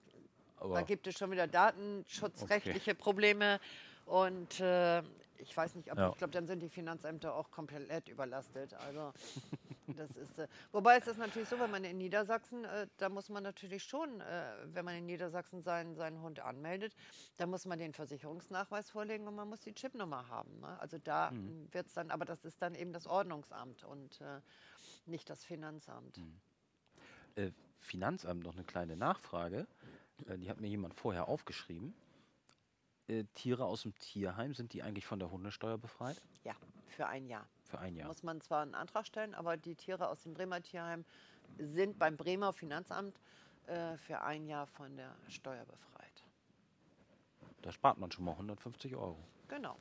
Da 0.59 0.81
gibt 0.83 1.05
es 1.07 1.17
schon 1.17 1.31
wieder 1.31 1.47
datenschutzrechtliche 1.47 2.95
Probleme. 2.95 3.59
Und 4.05 4.59
äh, 4.59 5.01
ich 5.39 5.55
weiß 5.55 5.75
nicht, 5.75 5.89
aber 5.89 6.01
Ja. 6.03 6.09
ich 6.11 6.17
glaube, 6.17 6.31
dann 6.31 6.47
sind 6.47 6.61
die 6.61 6.69
Finanzämter 6.69 7.33
auch 7.35 7.51
komplett 7.51 8.07
überlastet. 8.07 8.73
Also 8.75 9.11
das 9.87 10.15
ist. 10.15 10.39
Äh, 10.39 10.47
wobei 10.71 10.97
es 10.97 11.07
ist 11.07 11.17
natürlich 11.17 11.49
so, 11.49 11.59
wenn 11.59 11.71
man 11.71 11.83
in 11.83 11.97
Niedersachsen, 11.97 12.65
äh, 12.65 12.87
da 12.97 13.09
muss 13.09 13.29
man 13.29 13.43
natürlich 13.43 13.83
schon, 13.83 14.21
äh, 14.21 14.53
wenn 14.65 14.85
man 14.85 14.95
in 14.95 15.05
Niedersachsen 15.05 15.61
seinen, 15.61 15.95
seinen 15.95 16.21
Hund 16.21 16.39
anmeldet, 16.39 16.95
da 17.37 17.45
muss 17.45 17.65
man 17.65 17.79
den 17.79 17.93
Versicherungsnachweis 17.93 18.89
vorlegen 18.89 19.27
und 19.27 19.35
man 19.35 19.47
muss 19.49 19.61
die 19.61 19.73
Chipnummer 19.73 20.27
haben. 20.29 20.59
Ne? 20.59 20.79
Also 20.79 20.97
da 20.97 21.31
Mhm. 21.31 21.67
wird 21.71 21.87
es 21.87 21.93
dann, 21.93 22.11
aber 22.11 22.25
das 22.25 22.45
ist 22.45 22.61
dann 22.61 22.75
eben 22.75 22.93
das 22.93 23.07
Ordnungsamt 23.07 23.83
und 23.83 24.21
äh, 24.21 24.39
nicht 25.05 25.29
das 25.29 25.43
Finanzamt. 25.43 26.17
Mhm. 26.17 26.39
äh, 27.35 27.51
Finanzamt 27.77 28.43
noch 28.43 28.55
eine 28.55 28.63
kleine 28.63 28.95
Nachfrage. 28.95 29.67
Äh, 30.27 30.37
die 30.37 30.49
hat 30.49 30.59
mir 30.59 30.67
jemand 30.67 30.95
vorher 30.95 31.27
aufgeschrieben. 31.27 31.93
Äh, 33.07 33.25
Tiere 33.35 33.65
aus 33.65 33.83
dem 33.83 33.93
Tierheim, 33.99 34.53
sind 34.53 34.73
die 34.73 34.81
eigentlich 34.81 35.05
von 35.05 35.19
der 35.19 35.29
Hundesteuer 35.31 35.77
befreit? 35.77 36.21
Ja, 36.43 36.55
für 36.87 37.07
ein 37.07 37.27
Jahr. 37.27 37.47
Für 37.65 37.79
ein 37.79 37.95
Jahr. 37.95 38.07
muss 38.07 38.23
man 38.23 38.41
zwar 38.41 38.61
einen 38.61 38.75
Antrag 38.75 39.05
stellen, 39.05 39.35
aber 39.35 39.57
die 39.57 39.75
Tiere 39.75 40.07
aus 40.07 40.23
dem 40.23 40.33
Bremer 40.33 40.61
Tierheim 40.61 41.05
sind 41.57 41.99
beim 41.99 42.17
Bremer 42.17 42.53
Finanzamt 42.53 43.19
äh, 43.67 43.97
für 43.97 44.21
ein 44.21 44.47
Jahr 44.47 44.67
von 44.67 44.95
der 44.97 45.15
Steuer 45.27 45.65
befreit. 45.65 46.23
Da 47.61 47.71
spart 47.71 47.97
man 47.97 48.11
schon 48.11 48.25
mal 48.25 48.31
150 48.31 48.95
Euro. 48.95 49.17
Genau. 49.47 49.77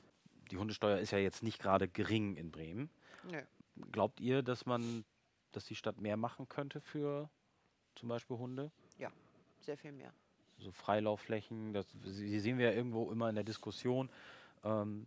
Die 0.50 0.56
Hundesteuer 0.56 0.98
ist 0.98 1.10
ja 1.10 1.18
jetzt 1.18 1.42
nicht 1.42 1.58
gerade 1.58 1.88
gering 1.88 2.37
in 2.37 2.50
Bremen. 2.50 2.90
Nö. 3.24 3.42
Glaubt 3.90 4.20
ihr, 4.20 4.42
dass 4.42 4.66
man, 4.66 5.04
dass 5.52 5.64
die 5.64 5.74
Stadt 5.74 6.00
mehr 6.00 6.16
machen 6.16 6.48
könnte 6.48 6.80
für 6.80 7.30
zum 7.94 8.08
Beispiel 8.08 8.37
Hunde? 8.38 8.70
Ja, 8.98 9.10
sehr 9.60 9.76
viel 9.76 9.92
mehr. 9.92 10.12
So 10.58 10.70
Freilaufflächen, 10.72 11.72
das 11.72 11.86
sie 12.04 12.40
sehen 12.40 12.58
wir 12.58 12.70
ja 12.70 12.76
irgendwo 12.76 13.10
immer 13.10 13.28
in 13.28 13.34
der 13.34 13.44
Diskussion. 13.44 14.08
Ähm, 14.62 15.06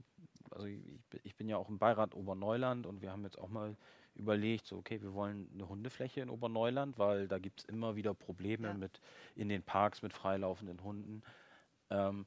also 0.51 0.65
ich, 0.67 0.81
bin- 1.09 1.19
ich 1.23 1.35
bin 1.35 1.49
ja 1.49 1.57
auch 1.57 1.69
im 1.69 1.77
Beirat 1.77 2.13
Oberneuland 2.15 2.85
und 2.85 3.01
wir 3.01 3.11
haben 3.11 3.23
jetzt 3.23 3.37
auch 3.37 3.49
mal 3.49 3.75
überlegt, 4.15 4.65
so 4.65 4.77
okay, 4.77 5.01
wir 5.01 5.13
wollen 5.13 5.49
eine 5.53 5.67
Hundefläche 5.69 6.21
in 6.21 6.29
Oberneuland, 6.29 6.97
weil 6.97 7.27
da 7.27 7.37
gibt 7.39 7.59
es 7.61 7.65
immer 7.65 7.95
wieder 7.95 8.13
Probleme 8.13 8.67
Ja. 8.69 8.73
mit 8.73 8.99
in 9.35 9.49
den 9.49 9.61
Parks 9.63 10.01
mit 10.01 10.13
freilaufenden 10.13 10.83
Hunden. 10.83 11.21
Ähm, 11.89 12.25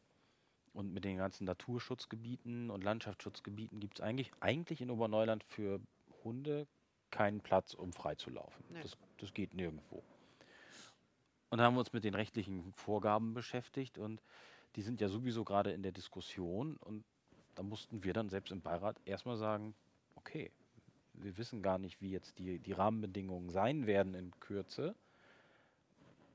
und 0.73 0.93
mit 0.93 1.05
den 1.05 1.17
ganzen 1.17 1.47
Naturschutzgebieten 1.47 2.71
und 2.71 2.85
Landschaftsschutzgebieten 2.85 3.81
gibt 3.81 3.99
es 3.99 4.05
eigentlich, 4.05 4.31
eigentlich 4.39 4.81
in 4.81 4.89
Oberneuland 4.91 5.43
für 5.43 5.81
Hunde 6.23 6.69
keinen 7.11 7.41
Platz, 7.41 7.75
um 7.75 7.93
frei 7.93 8.15
zu 8.15 8.31
laufen. 8.31 8.63
Nee. 8.71 8.81
Das, 8.83 8.97
das 9.19 9.35
geht 9.35 9.53
nirgendwo. 9.53 10.05
Und 11.51 11.59
da 11.59 11.65
haben 11.65 11.75
wir 11.75 11.81
uns 11.81 11.93
mit 11.93 12.05
den 12.05 12.15
rechtlichen 12.15 12.73
Vorgaben 12.73 13.35
beschäftigt 13.35 13.99
und 13.99 14.23
die 14.77 14.83
sind 14.83 15.01
ja 15.01 15.09
sowieso 15.09 15.45
gerade 15.45 15.73
in 15.73 15.83
der 15.83 15.93
Diskussion 15.93 16.77
und 16.77 17.05
da 17.57 17.63
mussten 17.63 18.05
wir 18.05 18.13
dann 18.13 18.29
selbst 18.29 18.53
im 18.53 18.63
Beirat 18.63 18.97
erstmal 19.05 19.37
sagen, 19.37 19.75
okay, 20.15 20.53
wir 21.15 21.37
wissen 21.37 21.63
gar 21.63 21.79
nicht, 21.79 22.01
wie 22.01 22.11
jetzt 22.11 22.39
die, 22.39 22.61
die 22.61 22.73
Rahmenbedingungen 22.73 23.51
sein 23.51 23.87
werden 23.87 24.15
in 24.15 24.31
Kürze, 24.39 24.95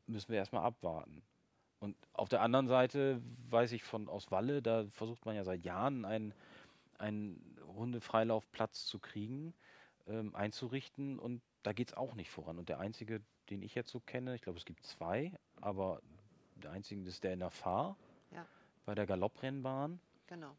müssen 0.08 0.30
wir 0.30 0.38
erstmal 0.38 0.63
abwarten. 0.63 1.23
Und 1.80 1.95
auf 2.13 2.30
der 2.30 2.41
anderen 2.41 2.67
Seite 2.67 3.21
weiß 3.49 3.71
ich 3.71 3.84
von 3.84 4.10
aus 4.10 4.32
Walle, 4.32 4.62
da 4.62 4.86
versucht 4.91 5.25
man 5.25 5.36
ja 5.36 5.43
seit 5.43 5.63
Jahren 5.63 6.06
einen, 6.06 6.34
einen 6.97 7.58
Hundefreilaufplatz 7.75 8.86
zu 8.86 8.99
kriegen, 8.99 9.54
ähm, 10.08 10.36
einzurichten 10.36 11.19
und 11.19 11.41
da 11.63 11.73
geht 11.73 11.89
es 11.89 11.93
auch 11.93 12.15
nicht 12.15 12.30
voran. 12.30 12.60
Und 12.60 12.69
der 12.69 12.80
einzige, 12.80 13.21
den 13.50 13.62
ich 13.62 13.76
jetzt 13.76 13.90
so 13.92 14.00
kenne, 14.00 14.36
ich 14.36 14.42
glaube 14.42 14.58
es 14.60 14.66
gibt 14.66 14.86
zwei, 14.86 15.32
aber 15.62 16.02
der 16.56 16.72
einzige 16.72 17.02
ist 17.08 17.24
der 17.24 17.34
in 17.34 17.40
der 17.40 17.50
Fahr 17.52 17.96
Ja. 18.32 18.46
bei 18.86 18.96
der 18.96 19.06
Galopprennbahn. 19.06 20.00
Genau. 20.28 20.56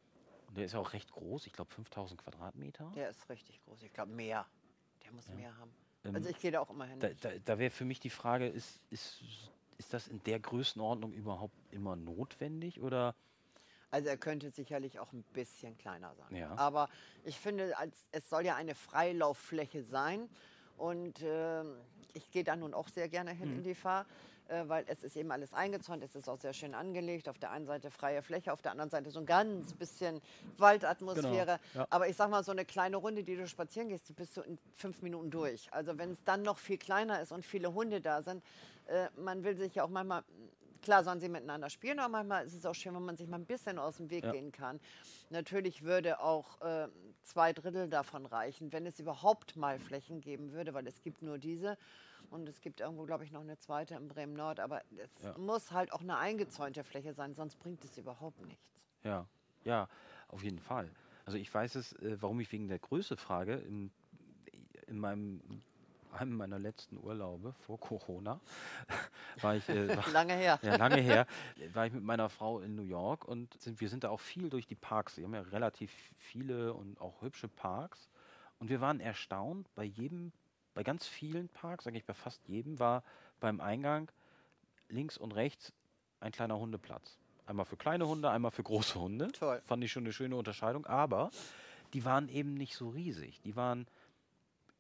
Und 0.49 0.57
der 0.57 0.65
ist 0.67 0.75
auch 0.75 0.93
recht 0.93 1.11
groß, 1.11 1.47
ich 1.47 1.53
glaube 1.53 1.73
5000 1.75 2.21
Quadratmeter. 2.23 2.93
Der 2.95 3.09
ist 3.11 3.29
richtig 3.29 3.61
groß. 3.65 3.83
Ich 3.83 3.93
glaube, 3.93 4.13
mehr. 4.13 4.47
Der 5.05 5.13
muss 5.13 5.29
mehr 5.31 5.57
haben. 5.59 5.73
Ähm, 6.05 6.15
Also 6.15 6.29
ich 6.29 6.39
gehe 6.39 6.51
da 6.53 6.61
auch 6.61 6.71
immer 6.71 6.85
hin. 6.87 7.01
Da, 7.01 7.09
da, 7.09 7.31
da 7.45 7.59
wäre 7.59 7.71
für 7.71 7.85
mich 7.85 7.99
die 8.01 8.11
Frage, 8.11 8.47
ist, 8.47 8.81
ist, 8.91 9.23
ist 9.79 9.93
das 9.93 10.07
in 10.09 10.23
der 10.25 10.39
Größenordnung 10.39 11.13
überhaupt 11.13 11.55
immer 11.73 11.97
notwendig 11.97 12.81
oder 12.81 13.15
Also 13.91 14.09
er 14.09 14.17
könnte 14.17 14.51
sicherlich 14.51 15.01
auch 15.01 15.13
ein 15.13 15.23
bisschen 15.33 15.77
kleiner 15.79 16.15
sein. 16.15 16.35
Ja. 16.37 16.57
Aber 16.57 16.89
ich 17.25 17.39
finde, 17.39 17.77
als, 17.77 18.07
es 18.13 18.29
soll 18.29 18.45
ja 18.45 18.55
eine 18.55 18.75
Freilauffläche 18.75 19.83
sein. 19.83 20.29
Und 20.77 21.21
ähm, 21.23 21.75
ich 22.17 22.31
gehe 22.31 22.45
da 22.45 22.57
nun 22.57 22.75
auch 22.75 22.89
sehr 22.89 23.09
gerne 23.09 23.33
hin 23.33 23.51
Mhm. 23.51 23.57
in 23.59 23.63
die 23.65 23.75
Fahr, 23.75 24.07
äh, 24.49 24.65
weil 24.69 24.85
es 24.89 25.03
ist 25.03 25.17
eben 25.17 25.31
alles 25.31 25.53
eingezäunt, 25.53 26.03
es 26.03 26.15
ist 26.17 26.29
auch 26.29 26.41
sehr 26.41 26.53
schön 26.53 26.75
angelegt. 26.75 27.29
Auf 27.29 27.39
der 27.39 27.51
einen 27.51 27.67
Seite 27.67 27.91
freie 27.91 28.23
Fläche, 28.23 28.53
auf 28.53 28.63
der 28.63 28.73
anderen 28.73 28.91
Seite 28.91 29.11
so 29.11 29.21
ein 29.21 29.27
ganz 29.27 29.75
bisschen 29.75 30.21
Waldatmosphäre. 30.57 31.61
Genau, 31.73 31.83
ja. 31.83 31.87
Aber 31.91 32.09
ich 32.09 32.17
sag 32.17 32.31
mal, 32.31 32.43
so 32.45 32.53
eine 32.53 32.65
kleine 32.65 32.97
Runde, 32.97 33.23
die 33.25 33.37
du 33.37 33.47
spazieren 33.47 33.89
gehst, 33.89 34.09
die 34.09 34.13
bist 34.15 34.37
du 34.37 34.41
in 34.43 34.59
fünf 34.77 35.03
Minuten 35.03 35.31
durch. 35.31 35.73
Also 35.73 35.99
wenn 35.99 36.11
es 36.13 36.25
dann 36.25 36.43
noch 36.43 36.59
viel 36.59 36.79
kleiner 36.79 37.21
ist 37.21 37.33
und 37.33 37.45
viele 37.45 37.75
Hunde 37.75 38.01
da 38.01 38.23
sind, 38.23 38.43
äh, 38.87 39.09
man 39.17 39.45
will 39.45 39.57
sich 39.57 39.75
ja 39.75 39.85
auch 39.85 39.91
manchmal 39.91 40.25
Klar 40.83 41.03
sollen 41.03 41.19
sie 41.19 41.29
miteinander 41.29 41.69
spielen, 41.69 41.99
aber 41.99 42.11
manchmal 42.11 42.47
ist 42.47 42.55
es 42.55 42.65
auch 42.65 42.75
schön, 42.75 42.95
wenn 42.95 43.05
man 43.05 43.17
sich 43.17 43.27
mal 43.27 43.39
ein 43.39 43.47
bisschen 43.47 43.77
aus 43.77 43.97
dem 43.97 44.09
Weg 44.09 44.23
Ja. 44.25 44.31
gehen 44.31 44.53
kann. 44.53 44.79
Natürlich 45.31 45.83
würde 45.83 46.21
auch 46.21 46.61
äh, 46.61 46.87
zwei 47.23 47.53
Drittel 47.53 47.89
davon 47.89 48.25
reichen, 48.25 48.73
wenn 48.73 48.87
es 48.87 49.01
überhaupt 49.01 49.57
mal 49.57 49.81
Flächen 49.81 50.21
geben 50.21 50.53
würde, 50.53 50.75
weil 50.75 50.87
es 50.87 51.03
gibt 51.03 51.23
nur 51.23 51.39
diese. 51.39 51.77
Und 52.31 52.49
es 52.49 52.61
gibt 52.61 52.81
irgendwo, 52.81 53.05
glaube 53.05 53.25
ich, 53.25 53.33
noch 53.33 53.41
eine 53.41 53.59
zweite 53.59 53.95
in 53.95 54.09
Bremen 54.09 54.35
Nord. 54.35 54.61
Aber 54.61 54.83
es 55.03 55.23
Ja. 55.23 55.37
muss 55.39 55.73
halt 55.73 55.93
auch 55.93 56.01
eine 56.01 56.17
eingezäunte 56.19 56.85
Fläche 56.85 57.13
sein, 57.15 57.35
sonst 57.35 57.57
bringt 57.59 57.85
es 57.85 57.97
überhaupt 57.99 58.45
nichts. 58.47 58.71
Ja, 59.05 59.27
ja, 59.65 59.89
auf 60.29 60.43
jeden 60.43 60.59
Fall. 60.59 60.91
Also 61.25 61.39
ich 61.39 61.53
weiß 61.53 61.75
es, 61.77 61.93
äh, 61.95 62.17
warum 62.21 62.41
ich 62.41 62.51
wegen 62.53 62.69
der 62.69 62.79
Größe 62.79 63.17
frage. 63.17 63.55
In, 63.55 63.91
in 64.87 64.99
meinem 64.99 65.63
einem 66.13 66.37
meiner 66.37 66.59
letzten 66.59 66.97
Urlaube 66.97 67.53
vor 67.53 67.79
Corona 67.79 68.41
war 69.43 69.55
ich 69.57 69.69
äh, 69.69 69.89
war, 69.97 70.09
Lange 70.11 70.35
her. 70.35 70.59
ja, 70.63 70.77
lange 70.77 70.97
her, 71.01 71.27
war 71.75 71.87
ich 71.87 71.93
mit 71.93 72.03
meiner 72.05 72.29
Frau 72.31 72.61
in 72.61 72.75
New 72.75 72.83
York 72.85 73.27
und 73.27 73.53
sind, 73.61 73.81
wir 73.81 73.89
sind 73.91 74.03
da 74.05 74.09
auch 74.11 74.21
viel 74.21 74.49
durch 74.49 74.67
die 74.67 74.77
Parks. 74.77 75.19
Wir 75.19 75.25
haben 75.25 75.35
ja 75.35 75.43
relativ 75.43 75.93
viele 76.17 76.73
und 76.73 77.01
auch 77.01 77.21
hübsche 77.23 77.49
Parks. 77.49 78.09
Und 78.59 78.71
wir 78.71 78.81
waren 78.81 79.01
erstaunt, 79.01 79.69
bei 79.75 79.85
jedem, 79.85 80.33
bei 80.77 80.83
ganz 80.83 81.07
vielen 81.07 81.49
Parks, 81.49 81.87
eigentlich 81.87 82.05
bei 82.05 82.13
fast 82.13 82.47
jedem, 82.49 82.79
war 82.79 83.03
beim 83.41 83.63
Eingang 83.63 84.13
links 84.91 85.17
und 85.17 85.33
rechts 85.33 85.73
ein 86.21 86.33
kleiner 86.33 86.59
Hundeplatz. 86.59 87.17
Einmal 87.47 87.65
für 87.65 87.79
kleine 87.79 88.07
Hunde, 88.07 88.31
einmal 88.31 88.51
für 88.51 88.63
große 88.63 89.01
Hunde. 89.01 89.33
Toll. 89.33 89.63
Fand 89.65 89.83
ich 89.83 89.91
schon 89.91 90.03
eine 90.03 90.13
schöne 90.13 90.37
Unterscheidung. 90.37 90.85
Aber 90.85 91.31
die 91.95 92.05
waren 92.05 92.29
eben 92.29 92.53
nicht 92.53 92.77
so 92.77 92.91
riesig. 92.91 93.41
Die 93.41 93.57
waren 93.57 93.87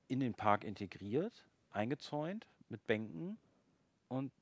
in 0.06 0.20
den 0.20 0.34
Park 0.34 0.64
integriert, 0.64 1.46
eingezäunt 1.70 2.46
mit 2.68 2.86
Bänken 2.86 3.38
und 4.08 4.32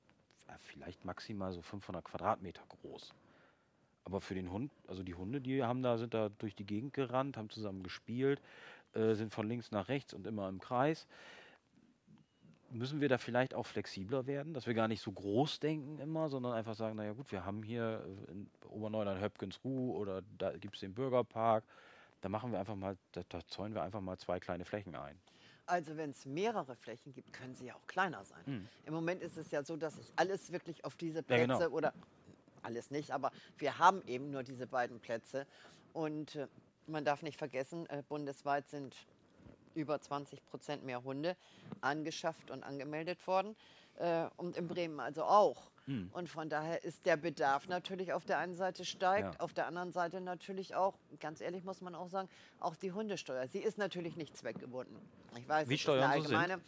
vielleicht 0.58 1.04
maximal 1.04 1.52
so 1.52 1.62
500 1.62 2.04
Quadratmeter 2.04 2.64
groß. 2.66 3.14
Aber 4.02 4.20
für 4.20 4.34
den 4.34 4.50
Hund, 4.50 4.72
also 4.88 5.04
die 5.04 5.14
Hunde, 5.14 5.40
die 5.40 5.62
haben 5.62 5.84
da, 5.84 5.98
sind 5.98 6.14
da 6.14 6.30
durch 6.30 6.56
die 6.56 6.66
Gegend 6.66 6.94
gerannt, 6.94 7.36
haben 7.36 7.48
zusammen 7.48 7.84
gespielt, 7.84 8.42
äh, 8.94 9.14
sind 9.14 9.32
von 9.32 9.46
links 9.46 9.70
nach 9.70 9.86
rechts 9.86 10.14
und 10.14 10.26
immer 10.26 10.48
im 10.48 10.60
Kreis. 10.60 11.06
Müssen 12.74 13.00
wir 13.00 13.08
da 13.08 13.18
vielleicht 13.18 13.54
auch 13.54 13.66
flexibler 13.66 14.26
werden, 14.26 14.52
dass 14.52 14.66
wir 14.66 14.74
gar 14.74 14.88
nicht 14.88 15.00
so 15.00 15.12
groß 15.12 15.60
denken 15.60 15.98
immer, 16.00 16.28
sondern 16.28 16.52
einfach 16.52 16.74
sagen, 16.74 16.96
naja 16.96 17.12
gut, 17.12 17.30
wir 17.30 17.44
haben 17.44 17.62
hier 17.62 18.04
äh, 18.28 18.32
in 18.32 18.50
Oberneuland 18.68 19.20
Höpkensruh 19.20 19.96
oder 19.96 20.22
da 20.38 20.50
gibt 20.56 20.74
es 20.74 20.80
den 20.80 20.92
Bürgerpark, 20.92 21.64
da 22.20 22.28
machen 22.28 22.50
wir 22.50 22.58
einfach 22.58 22.74
mal, 22.74 22.96
da, 23.12 23.22
da 23.28 23.46
zäunen 23.46 23.74
wir 23.74 23.82
einfach 23.82 24.00
mal 24.00 24.18
zwei 24.18 24.40
kleine 24.40 24.64
Flächen 24.64 24.96
ein. 24.96 25.16
Also 25.66 25.96
wenn 25.96 26.10
es 26.10 26.26
mehrere 26.26 26.74
Flächen 26.74 27.12
gibt, 27.12 27.32
können 27.32 27.54
sie 27.54 27.66
ja 27.66 27.74
auch 27.74 27.86
kleiner 27.86 28.24
sein. 28.24 28.44
Hm. 28.44 28.68
Im 28.86 28.94
Moment 28.94 29.22
ist 29.22 29.36
es 29.38 29.50
ja 29.52 29.62
so, 29.62 29.76
dass 29.76 29.94
sich 29.94 30.12
alles 30.16 30.50
wirklich 30.50 30.84
auf 30.84 30.96
diese 30.96 31.18
Ja, 31.18 31.22
Plätze 31.22 31.46
genau. 31.46 31.70
oder 31.70 31.94
alles 32.62 32.90
nicht, 32.90 33.12
aber 33.12 33.30
wir 33.58 33.78
haben 33.78 34.02
eben 34.06 34.30
nur 34.30 34.42
diese 34.42 34.66
beiden 34.66 34.98
Plätze. 35.00 35.46
Und 35.92 36.34
äh, 36.34 36.48
man 36.86 37.04
darf 37.04 37.22
nicht 37.22 37.38
vergessen, 37.38 37.86
äh, 37.88 38.02
bundesweit 38.08 38.68
sind 38.68 38.96
über 39.74 40.00
20 40.00 40.44
Prozent 40.44 40.84
mehr 40.84 41.02
Hunde 41.04 41.36
angeschafft 41.80 42.50
und 42.50 42.62
angemeldet 42.62 43.26
worden. 43.26 43.56
Äh, 43.96 44.26
und 44.36 44.56
in 44.56 44.66
Bremen 44.66 44.98
also 45.00 45.24
auch. 45.24 45.70
Hm. 45.86 46.10
Und 46.12 46.28
von 46.28 46.48
daher 46.48 46.82
ist 46.82 47.04
der 47.06 47.16
Bedarf 47.16 47.68
natürlich 47.68 48.12
auf 48.12 48.24
der 48.24 48.38
einen 48.38 48.54
Seite 48.54 48.84
steigt, 48.84 49.34
Ja. 49.34 49.40
auf 49.40 49.52
der 49.52 49.66
anderen 49.66 49.92
Seite 49.92 50.20
natürlich 50.20 50.74
auch, 50.74 50.94
ganz 51.20 51.40
ehrlich 51.40 51.62
muss 51.62 51.80
man 51.80 51.94
auch 51.94 52.08
sagen, 52.08 52.28
auch 52.58 52.74
die 52.74 52.92
Hundesteuer. 52.92 53.46
Sie 53.48 53.60
ist 53.60 53.78
natürlich 53.78 54.16
nicht 54.16 54.36
zweckgebunden. 54.36 54.96
Ich 55.36 55.48
weiß, 55.48 55.68
Wie 55.68 55.74
es 55.74 55.80
ist 55.80 55.88
eine 55.88 55.98
Steuern 56.00 56.22
so 56.22 56.34
allgemeine. 56.34 56.60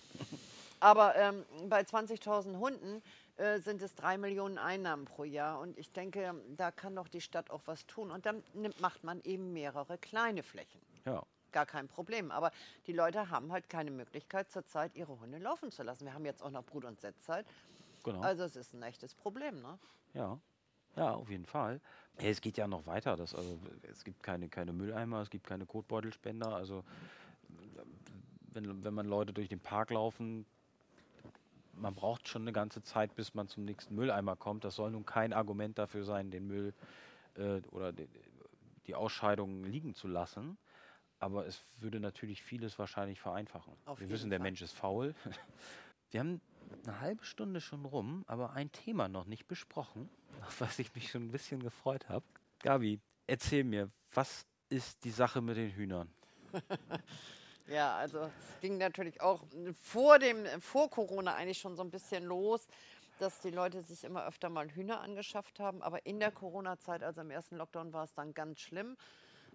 Aber 0.78 1.16
ähm, 1.16 1.44
bei 1.68 1.80
20.000 1.80 2.58
Hunden 2.58 3.02
äh, 3.36 3.58
sind 3.60 3.80
es 3.80 3.94
drei 3.94 4.18
Millionen 4.18 4.58
Einnahmen 4.58 5.06
pro 5.06 5.24
Jahr. 5.24 5.60
Und 5.60 5.78
ich 5.78 5.90
denke, 5.92 6.34
da 6.56 6.70
kann 6.70 6.94
doch 6.94 7.08
die 7.08 7.22
Stadt 7.22 7.50
auch 7.50 7.62
was 7.64 7.86
tun. 7.86 8.10
Und 8.10 8.26
dann 8.26 8.42
nimmt, 8.54 8.80
macht 8.80 9.02
man 9.02 9.22
eben 9.22 9.52
mehrere 9.52 9.96
kleine 9.98 10.42
Flächen. 10.42 10.80
Ja. 11.06 11.22
Gar 11.52 11.66
kein 11.66 11.88
Problem. 11.88 12.30
Aber 12.30 12.50
die 12.86 12.92
Leute 12.92 13.30
haben 13.30 13.52
halt 13.52 13.68
keine 13.68 13.90
Möglichkeit, 13.90 14.50
zurzeit 14.50 14.94
ihre 14.94 15.18
Hunde 15.20 15.38
laufen 15.38 15.70
zu 15.70 15.82
lassen. 15.82 16.04
Wir 16.04 16.14
haben 16.14 16.24
jetzt 16.24 16.42
auch 16.42 16.50
noch 16.50 16.64
Brut- 16.64 16.84
und 16.84 17.00
Setzzeit. 17.00 17.46
Genau. 18.04 18.20
Also 18.20 18.44
es 18.44 18.56
ist 18.56 18.74
ein 18.74 18.82
echtes 18.82 19.14
Problem. 19.14 19.60
Ne? 19.62 19.78
Ja, 20.14 20.38
ja, 20.96 21.14
auf 21.14 21.28
jeden 21.28 21.46
Fall. 21.46 21.80
Ja, 22.20 22.28
es 22.28 22.40
geht 22.40 22.56
ja 22.56 22.66
noch 22.66 22.86
weiter. 22.86 23.16
Das, 23.16 23.34
also, 23.34 23.58
es 23.82 24.04
gibt 24.04 24.22
keine, 24.22 24.48
keine 24.48 24.72
Mülleimer, 24.72 25.20
es 25.20 25.30
gibt 25.30 25.46
keine 25.46 25.66
Kotbeutelspender. 25.66 26.54
Also 26.54 26.84
wenn, 28.52 28.84
wenn 28.84 28.94
man 28.94 29.06
Leute 29.06 29.32
durch 29.32 29.48
den 29.48 29.60
Park 29.60 29.90
laufen, 29.90 30.46
man 31.74 31.94
braucht 31.94 32.26
schon 32.28 32.42
eine 32.42 32.52
ganze 32.52 32.82
Zeit, 32.82 33.14
bis 33.14 33.34
man 33.34 33.48
zum 33.48 33.64
nächsten 33.64 33.94
Mülleimer 33.94 34.34
kommt. 34.34 34.64
Das 34.64 34.76
soll 34.76 34.90
nun 34.90 35.04
kein 35.04 35.32
Argument 35.32 35.78
dafür 35.78 36.04
sein, 36.04 36.30
den 36.30 36.46
Müll 36.46 36.72
äh, 37.34 37.60
oder 37.70 37.92
die, 37.92 38.08
die 38.86 38.94
Ausscheidungen 38.94 39.64
liegen 39.64 39.94
zu 39.94 40.08
lassen. 40.08 40.56
Aber 41.18 41.46
es 41.46 41.62
würde 41.80 42.00
natürlich 42.00 42.42
vieles 42.42 42.78
wahrscheinlich 42.78 43.20
vereinfachen. 43.20 43.74
Auf 43.86 44.00
Wir 44.00 44.10
wissen, 44.10 44.30
der 44.30 44.38
Fall. 44.38 44.44
Mensch 44.44 44.62
ist 44.62 44.72
faul. 44.72 45.14
Wir 46.10 46.20
haben 46.20 46.40
eine 46.84 47.00
halbe 47.00 47.24
Stunde 47.24 47.60
schon 47.60 47.84
rum, 47.84 48.24
aber 48.26 48.52
ein 48.52 48.70
Thema 48.72 49.08
noch 49.08 49.24
nicht 49.24 49.46
besprochen, 49.46 50.08
auf 50.46 50.60
was 50.60 50.78
ich 50.78 50.94
mich 50.94 51.10
schon 51.10 51.26
ein 51.26 51.32
bisschen 51.32 51.62
gefreut 51.62 52.08
habe. 52.08 52.24
Gabi, 52.60 53.00
erzähl 53.26 53.64
mir, 53.64 53.90
was 54.14 54.46
ist 54.68 55.04
die 55.04 55.10
Sache 55.10 55.40
mit 55.40 55.56
den 55.56 55.70
Hühnern? 55.70 56.10
Ja, 57.68 57.96
also 57.96 58.20
es 58.20 58.60
ging 58.60 58.78
natürlich 58.78 59.20
auch 59.20 59.42
vor 59.82 60.20
dem, 60.20 60.46
vor 60.60 60.88
Corona 60.88 61.34
eigentlich 61.34 61.58
schon 61.58 61.74
so 61.74 61.82
ein 61.82 61.90
bisschen 61.90 62.24
los, 62.24 62.68
dass 63.18 63.40
die 63.40 63.50
Leute 63.50 63.82
sich 63.82 64.04
immer 64.04 64.24
öfter 64.26 64.48
mal 64.50 64.70
Hühner 64.70 65.00
angeschafft 65.00 65.58
haben. 65.58 65.82
Aber 65.82 66.04
in 66.06 66.20
der 66.20 66.30
Corona-Zeit, 66.30 67.02
also 67.02 67.22
im 67.22 67.30
ersten 67.30 67.56
Lockdown, 67.56 67.92
war 67.92 68.04
es 68.04 68.14
dann 68.14 68.34
ganz 68.34 68.60
schlimm. 68.60 68.96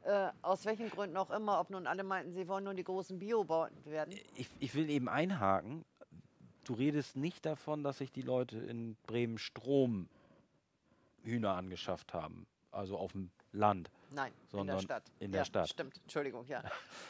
Äh, 0.04 0.30
aus 0.42 0.66
welchen 0.66 0.90
Gründen 0.90 1.16
auch 1.18 1.30
immer, 1.30 1.60
ob 1.60 1.70
nun 1.70 1.86
alle 1.86 2.04
meinten, 2.04 2.34
sie 2.34 2.48
wollen 2.48 2.64
nur 2.64 2.74
die 2.74 2.84
großen 2.84 3.20
Biobauern 3.20 3.72
werden. 3.86 4.16
Ich, 4.36 4.50
ich 4.60 4.74
will 4.74 4.90
eben 4.90 5.08
einhaken. 5.08 5.86
Du 6.64 6.74
redest 6.74 7.16
nicht 7.16 7.46
davon, 7.46 7.84
dass 7.84 8.00
sich 8.00 8.12
die 8.12 8.22
Leute 8.22 8.58
in 8.58 8.96
Bremen 9.04 9.38
Strom 9.38 10.10
Hühner 11.24 11.56
angeschafft 11.56 12.14
haben, 12.14 12.48
also 12.72 12.98
auf 12.98 13.12
dem 13.12 13.32
Land. 13.52 13.92
Nein, 14.12 14.32
in 14.32 14.50
Sondern 14.50 14.78
der 14.78 14.82
Stadt. 14.82 15.04
in 15.20 15.32
der 15.32 15.42
ja, 15.42 15.46
Stadt. 15.46 15.70
Stimmt, 15.70 16.00
Entschuldigung, 16.04 16.46
ja. 16.48 16.64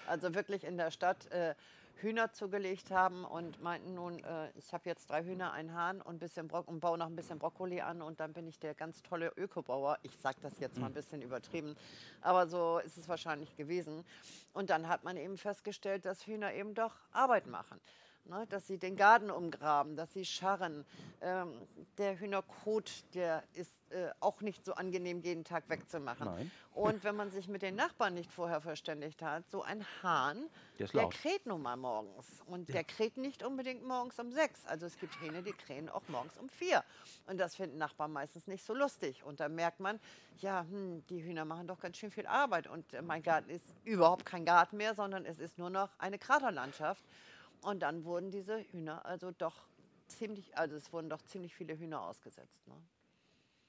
Also 0.07 0.33
wirklich 0.33 0.63
in 0.63 0.77
der 0.77 0.91
Stadt 0.91 1.27
äh, 1.31 1.55
Hühner 1.97 2.31
zugelegt 2.31 2.91
haben 2.91 3.25
und 3.25 3.61
meinten 3.61 3.93
nun, 3.93 4.23
äh, 4.23 4.49
ich 4.55 4.73
habe 4.73 4.89
jetzt 4.89 5.09
drei 5.09 5.23
Hühner, 5.23 5.51
einen 5.53 5.73
Hahn 5.73 6.01
und, 6.01 6.19
bisschen 6.19 6.47
Bro 6.47 6.61
und 6.61 6.79
baue 6.79 6.97
noch 6.97 7.07
ein 7.07 7.15
bisschen 7.15 7.39
Brokkoli 7.39 7.81
an 7.81 8.01
und 8.01 8.19
dann 8.19 8.33
bin 8.33 8.47
ich 8.47 8.59
der 8.59 8.73
ganz 8.73 9.01
tolle 9.03 9.31
Ökobauer. 9.37 9.97
Ich 10.03 10.15
sage 10.17 10.37
das 10.41 10.59
jetzt 10.59 10.75
Hm. 10.75 10.81
mal 10.81 10.87
ein 10.87 10.93
bisschen 10.93 11.21
übertrieben, 11.21 11.75
aber 12.21 12.47
so 12.47 12.79
ist 12.79 12.97
es 12.97 13.07
wahrscheinlich 13.07 13.55
gewesen. 13.55 14.03
Und 14.53 14.69
dann 14.69 14.87
hat 14.87 15.03
man 15.03 15.17
eben 15.17 15.37
festgestellt, 15.37 16.05
dass 16.05 16.25
Hühner 16.25 16.53
eben 16.53 16.73
doch 16.73 16.95
Arbeit 17.11 17.47
machen. 17.47 17.79
Ne, 18.31 18.47
dass 18.47 18.65
sie 18.65 18.77
den 18.77 18.95
Garten 18.95 19.29
umgraben, 19.29 19.97
dass 19.97 20.13
sie 20.13 20.23
scharren. 20.23 20.85
Ähm, 21.19 21.51
der 21.97 22.17
Hühnerkot, 22.17 23.03
der 23.13 23.43
ist 23.51 23.75
äh, 23.89 24.09
auch 24.21 24.39
nicht 24.39 24.63
so 24.63 24.73
angenehm, 24.73 25.19
jeden 25.19 25.43
Tag 25.43 25.67
wegzumachen. 25.67 26.25
Nein. 26.25 26.51
Und 26.73 27.03
wenn 27.03 27.17
man 27.17 27.29
sich 27.29 27.49
mit 27.49 27.61
den 27.61 27.75
Nachbarn 27.75 28.13
nicht 28.13 28.31
vorher 28.31 28.61
verständigt 28.61 29.21
hat, 29.21 29.43
so 29.51 29.63
ein 29.63 29.85
Hahn, 30.01 30.49
Der 30.79 30.87
der 30.87 31.09
kräht 31.09 31.45
nun 31.45 31.61
mal 31.61 31.75
morgens. 31.75 32.41
Und 32.45 32.69
der 32.69 32.85
kräht 32.85 33.17
nicht 33.17 33.43
unbedingt 33.43 33.85
morgens 33.85 34.17
um 34.17 34.31
sechs. 34.31 34.65
Also 34.65 34.85
es 34.85 34.97
gibt 34.97 35.19
Hähne, 35.21 35.43
die 35.43 35.51
krähen 35.51 35.89
auch 35.89 36.07
morgens 36.07 36.37
um 36.37 36.47
vier. 36.47 36.85
Und 37.27 37.37
das 37.37 37.57
finden 37.57 37.77
Nachbarn 37.77 38.13
meistens 38.13 38.47
nicht 38.47 38.65
so 38.65 38.73
lustig. 38.73 39.25
Und 39.25 39.41
da 39.41 39.49
merkt 39.49 39.81
man, 39.81 39.99
ja, 40.37 40.61
hm, 40.61 41.05
die 41.07 41.21
Hühner 41.21 41.43
machen 41.43 41.67
doch 41.67 41.81
ganz 41.81 41.97
schön 41.97 42.11
viel 42.11 42.27
Arbeit. 42.27 42.67
Und 42.67 42.93
äh, 42.93 43.01
mein 43.01 43.23
Garten 43.23 43.49
ist 43.49 43.75
überhaupt 43.83 44.25
kein 44.25 44.45
Garten 44.45 44.77
mehr, 44.77 44.95
sondern 44.95 45.25
es 45.25 45.37
ist 45.37 45.57
nur 45.57 45.69
noch 45.69 45.89
eine 45.99 46.17
Kraterlandschaft. 46.17 47.03
Und 47.63 47.81
dann 47.81 48.03
wurden 48.05 48.31
diese 48.31 48.59
Hühner 48.71 49.05
also 49.05 49.31
doch 49.31 49.55
ziemlich, 50.07 50.57
also 50.57 50.75
es 50.75 50.91
wurden 50.91 51.09
doch 51.09 51.21
ziemlich 51.21 51.53
viele 51.55 51.77
Hühner 51.77 52.01
ausgesetzt. 52.01 52.67
Ne? 52.67 52.75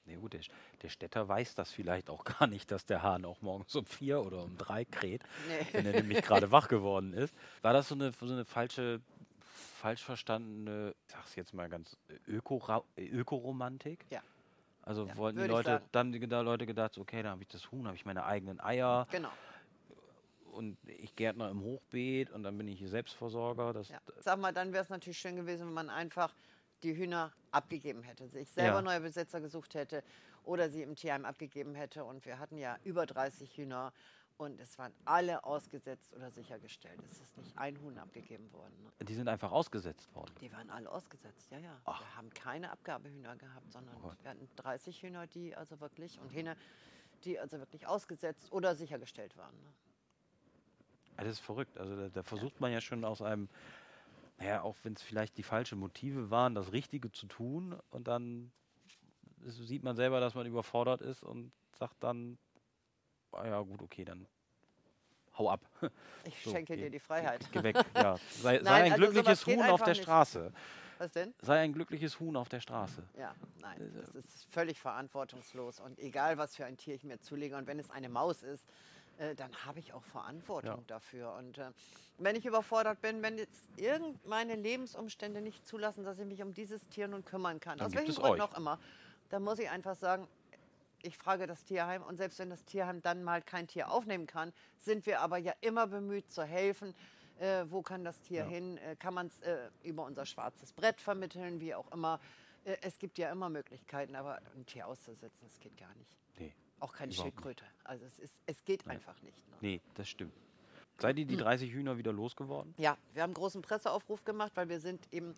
Na 0.05 0.15
gut, 0.17 0.33
der, 0.33 0.41
der 0.81 0.89
Städter 0.89 1.27
weiß 1.27 1.55
das 1.55 1.71
vielleicht 1.71 2.09
auch 2.09 2.23
gar 2.39 2.47
nicht, 2.47 2.71
dass 2.71 2.85
der 2.85 3.03
Hahn 3.03 3.25
auch 3.25 3.41
morgens 3.41 3.75
um 3.75 3.85
vier 3.85 4.21
oder 4.21 4.43
um 4.43 4.57
drei 4.57 4.83
kräht, 4.85 5.23
Nee. 5.47 5.65
wenn 5.71 5.85
er 5.85 5.93
nämlich 5.93 6.21
gerade 6.21 6.51
wach 6.51 6.67
geworden 6.67 7.13
ist. 7.13 7.33
War 7.61 7.73
das 7.73 7.87
so 7.87 7.95
eine, 7.95 8.11
so 8.11 8.25
eine 8.25 8.45
falsche, 8.45 8.99
falsch 9.79 10.03
verstandene, 10.03 10.93
ich 11.07 11.13
sag's 11.13 11.35
jetzt 11.35 11.53
mal 11.53 11.69
ganz, 11.69 11.95
Öko 12.27 12.61
Ökoromantik? 12.97 14.05
Ja. 14.09 14.21
Also 14.81 15.05
Ja, 15.07 15.15
wollten 15.15 15.39
die 15.39 15.45
Leute, 15.47 15.81
dann 15.93 16.11
die 16.11 16.27
da 16.27 16.41
Leute 16.41 16.65
gedacht, 16.65 16.97
okay, 16.97 17.23
da 17.23 17.29
habe 17.29 17.41
ich 17.41 17.47
das 17.47 17.71
Huhn, 17.71 17.85
habe 17.87 17.95
ich 17.95 18.05
meine 18.05 18.25
eigenen 18.25 18.59
Eier 18.59 19.07
Genau. 19.11 19.31
Und 20.53 20.77
ich 20.87 21.15
Gärtner 21.15 21.49
im 21.49 21.61
Hochbeet 21.61 22.29
und 22.31 22.43
dann 22.43 22.57
bin 22.57 22.67
ich 22.67 22.79
hier 22.79 22.89
Selbstversorger. 22.89 23.73
Das, 23.73 23.89
Ja. 23.89 23.99
Sag 24.19 24.39
mal, 24.39 24.53
dann 24.53 24.71
wäre 24.73 24.83
es 24.83 24.89
natürlich 24.89 25.17
schön 25.19 25.35
gewesen, 25.35 25.67
wenn 25.67 25.73
man 25.73 25.89
einfach 25.89 26.33
die 26.83 26.95
Hühner 26.95 27.31
abgegeben 27.51 28.03
hätte, 28.03 28.27
sich 28.27 28.49
selber 28.49 28.77
Ja. 28.77 28.81
neue 28.81 29.01
Besitzer 29.01 29.39
gesucht 29.41 29.73
hätte 29.73 30.03
oder 30.43 30.69
sie 30.69 30.81
im 30.81 30.95
Tierheim 30.95 31.25
abgegeben 31.25 31.75
hätte. 31.75 32.03
Und 32.03 32.25
wir 32.25 32.39
hatten 32.39 32.57
ja 32.57 32.77
über 32.83 33.05
30 33.05 33.57
Hühner 33.57 33.93
und 34.37 34.59
es 34.59 34.77
waren 34.77 34.93
alle 35.05 35.43
ausgesetzt 35.43 36.13
oder 36.13 36.31
sichergestellt. 36.31 36.99
Es 37.11 37.21
ist 37.21 37.37
nicht 37.37 37.57
ein 37.57 37.79
Huhn 37.81 37.97
abgegeben 37.97 38.51
worden. 38.51 38.73
Ne? 38.83 39.05
Die 39.05 39.13
sind 39.13 39.27
einfach 39.29 39.51
ausgesetzt 39.51 40.13
worden. 40.15 40.33
Die 40.41 40.51
waren 40.51 40.69
alle 40.69 40.91
ausgesetzt, 40.91 41.51
ja, 41.51 41.59
ja. 41.59 41.79
Ach. 41.85 42.01
Wir 42.01 42.15
haben 42.17 42.29
keine 42.31 42.71
Abgabehühner 42.71 43.35
gehabt, 43.37 43.71
sondern 43.71 43.95
Oh 44.03 44.11
wir 44.21 44.29
hatten 44.31 44.49
30 44.57 45.01
Hühner, 45.03 45.27
die 45.27 45.55
also 45.55 45.79
wirklich 45.79 46.19
und 46.19 46.29
Hähne, 46.29 46.57
die 47.23 47.39
also 47.39 47.59
wirklich 47.59 47.87
ausgesetzt 47.87 48.51
oder 48.51 48.75
sichergestellt 48.75 49.37
waren. 49.37 49.53
Ne? 51.17 51.23
Das 51.23 51.27
ist 51.33 51.39
verrückt. 51.39 51.77
Also 51.77 51.95
da, 51.95 52.09
da 52.09 52.23
versucht 52.23 52.59
man 52.59 52.71
ja 52.71 52.81
schon 52.81 53.03
aus 53.05 53.21
einem, 53.21 53.49
naja, 54.39 54.61
auch 54.61 54.75
wenn 54.83 54.93
es 54.93 55.01
vielleicht 55.01 55.37
die 55.37 55.43
falschen 55.43 55.79
Motive 55.79 56.29
waren, 56.29 56.55
das 56.55 56.71
Richtige 56.71 57.11
zu 57.11 57.27
tun 57.27 57.79
und 57.89 58.07
dann 58.07 58.51
sieht 59.45 59.83
man 59.83 59.95
selber, 59.95 60.19
dass 60.19 60.35
man 60.35 60.45
überfordert 60.45 61.01
ist 61.01 61.23
und 61.23 61.51
sagt 61.77 62.01
dann, 62.03 62.37
ah 63.31 63.45
ja 63.45 63.61
gut, 63.61 63.81
okay, 63.81 64.05
dann 64.05 64.25
hau 65.37 65.49
ab. 65.49 65.61
Ich 66.25 66.41
So, 66.43 66.51
schenke 66.51 66.75
geh- 66.77 66.83
dir 66.83 66.89
die 66.89 66.99
Freiheit. 66.99 67.45
Geh 67.51 67.61
weg. 67.63 67.75
Ja. 67.95 68.15
Sei, 68.41 68.57
sei 68.59 68.61
Nein, 68.63 68.83
ein 68.83 68.91
also 68.93 69.03
glückliches 69.03 69.45
Huhn 69.45 69.61
auf 69.63 69.81
der 69.83 69.89
nicht. 69.89 70.03
Straße. 70.03 70.53
Was 70.99 71.11
denn? 71.11 71.33
Sei 71.41 71.59
ein 71.59 71.73
glückliches 71.73 72.19
Huhn 72.21 72.37
auf 72.37 72.47
der 72.47 72.61
Straße. 72.61 73.03
Ja, 73.17 73.35
nein, 73.59 73.77
Also 73.81 73.99
das 73.99 74.15
ist 74.15 74.45
völlig 74.45 74.79
verantwortungslos. 74.79 75.81
Und 75.81 75.99
egal, 75.99 76.37
was 76.37 76.55
für 76.55 76.65
ein 76.65 76.77
Tier 76.77 76.95
ich 76.95 77.03
mir 77.03 77.19
zulege, 77.19 77.57
und 77.57 77.67
wenn 77.67 77.77
es 77.79 77.89
eine 77.89 78.07
Maus 78.07 78.41
ist, 78.43 78.65
äh, 79.17 79.35
dann 79.35 79.53
habe 79.65 79.79
ich 79.79 79.93
auch 79.93 80.03
Verantwortung 80.03 80.77
Ja. 80.79 80.83
dafür. 80.87 81.33
Und 81.33 81.57
äh, 81.57 81.71
wenn 82.17 82.35
ich 82.35 82.45
überfordert 82.45 83.01
bin, 83.01 83.21
wenn 83.21 83.37
jetzt 83.37 83.69
irgend 83.77 84.25
meine 84.25 84.55
Lebensumstände 84.55 85.41
nicht 85.41 85.65
zulassen, 85.65 86.03
dass 86.03 86.19
ich 86.19 86.25
mich 86.25 86.41
um 86.41 86.53
dieses 86.53 86.87
Tier 86.89 87.07
nun 87.07 87.23
kümmern 87.25 87.59
kann, 87.59 87.77
Dann 87.77 87.87
aus 87.87 87.93
es 87.93 88.15
Gründen 88.15 88.21
euch. 88.21 88.41
auch 88.41 88.57
immer, 88.57 88.79
dann 89.29 89.43
muss 89.43 89.59
ich 89.59 89.69
einfach 89.69 89.95
sagen, 89.95 90.27
ich 91.01 91.17
frage 91.17 91.47
das 91.47 91.63
Tierheim 91.65 92.01
und 92.03 92.17
selbst 92.17 92.39
wenn 92.39 92.49
das 92.49 92.63
Tierheim 92.63 93.01
dann 93.01 93.23
mal 93.23 93.41
kein 93.41 93.67
Tier 93.67 93.91
aufnehmen 93.91 94.25
kann, 94.25 94.53
sind 94.77 95.05
wir 95.05 95.19
aber 95.19 95.37
ja 95.37 95.53
immer 95.61 95.87
bemüht 95.87 96.31
zu 96.31 96.43
helfen. 96.43 96.95
Äh, 97.39 97.65
wo 97.67 97.81
kann 97.81 98.03
das 98.05 98.21
Tier 98.21 98.41
Ja. 98.43 98.47
hin? 98.47 98.77
Äh, 98.77 98.95
kann 98.95 99.13
man 99.13 99.27
es 99.27 99.39
äh, 99.41 99.69
über 99.83 100.05
unser 100.05 100.25
schwarzes 100.25 100.71
Brett 100.71 101.01
vermitteln, 101.01 101.59
wie 101.59 101.73
auch 101.75 101.91
immer. 101.91 102.19
Es 102.81 102.97
gibt 102.97 103.17
ja 103.17 103.29
immer 103.29 103.49
Möglichkeiten, 103.49 104.15
aber 104.15 104.39
ein 104.55 104.65
Tier 104.65 104.87
auszusetzen, 104.87 105.45
das 105.45 105.59
geht 105.59 105.75
gar 105.75 105.93
nicht. 105.95 106.17
Nee, 106.37 106.53
Auch 106.83 106.91
keine 106.91 107.13
Überhaupt 107.13 107.31
Schildkröte. 107.31 107.63
Also 107.85 108.05
es, 108.05 108.19
ist, 108.19 108.37
es 108.45 108.65
geht 108.65 108.85
einfach 108.89 109.21
nicht. 109.21 109.37
Ne? 109.49 109.55
nee, 109.61 109.81
das 109.95 110.09
stimmt. 110.09 110.33
Seid 110.97 111.17
ihr 111.17 111.25
die 111.25 111.37
30 111.37 111.71
Hühner 111.71 111.97
wieder 111.97 112.11
losgeworden? 112.11 112.73
Ja, 112.77 112.97
wir 113.13 113.23
haben 113.23 113.29
einen 113.29 113.35
großen 113.35 113.61
Presseaufruf 113.61 114.25
gemacht, 114.25 114.51
weil 114.55 114.67
wir 114.67 114.81
sind 114.81 115.07
eben 115.13 115.33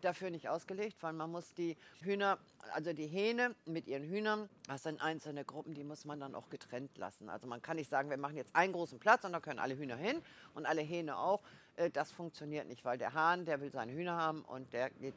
dafür 0.00 0.30
nicht 0.30 0.48
ausgelegt, 0.48 0.96
weil 1.00 1.12
man 1.12 1.30
muss 1.30 1.54
die 1.54 1.76
Hühner, 2.00 2.38
also 2.72 2.92
die 2.92 3.06
Hähne 3.06 3.54
mit 3.64 3.86
ihren 3.86 4.02
Hühnern, 4.02 4.48
das 4.66 4.82
sind 4.82 5.00
einzelne 5.00 5.44
Gruppen, 5.44 5.72
die 5.72 5.84
muss 5.84 6.04
man 6.04 6.18
dann 6.18 6.34
auch 6.34 6.50
getrennt 6.50 6.98
lassen. 6.98 7.28
Also 7.28 7.46
man 7.46 7.62
kann 7.62 7.76
nicht 7.76 7.88
sagen, 7.88 8.10
wir 8.10 8.16
machen 8.16 8.36
jetzt 8.36 8.54
einen 8.56 8.72
großen 8.72 8.98
Platz 8.98 9.22
und 9.22 9.32
da 9.32 9.38
können 9.38 9.60
alle 9.60 9.76
Hühner 9.76 9.96
hin 9.96 10.20
und 10.54 10.66
alle 10.66 10.82
Hähne 10.82 11.16
auch. 11.16 11.42
Äh, 11.76 11.90
Das 11.90 12.10
funktioniert 12.10 12.66
nicht, 12.66 12.84
weil 12.84 12.98
der 12.98 13.14
Hahn, 13.14 13.44
der 13.44 13.60
will 13.60 13.70
seine 13.70 13.92
Hühner 13.92 14.16
haben 14.16 14.42
und 14.42 14.72
der 14.72 14.90
geht, 14.90 15.14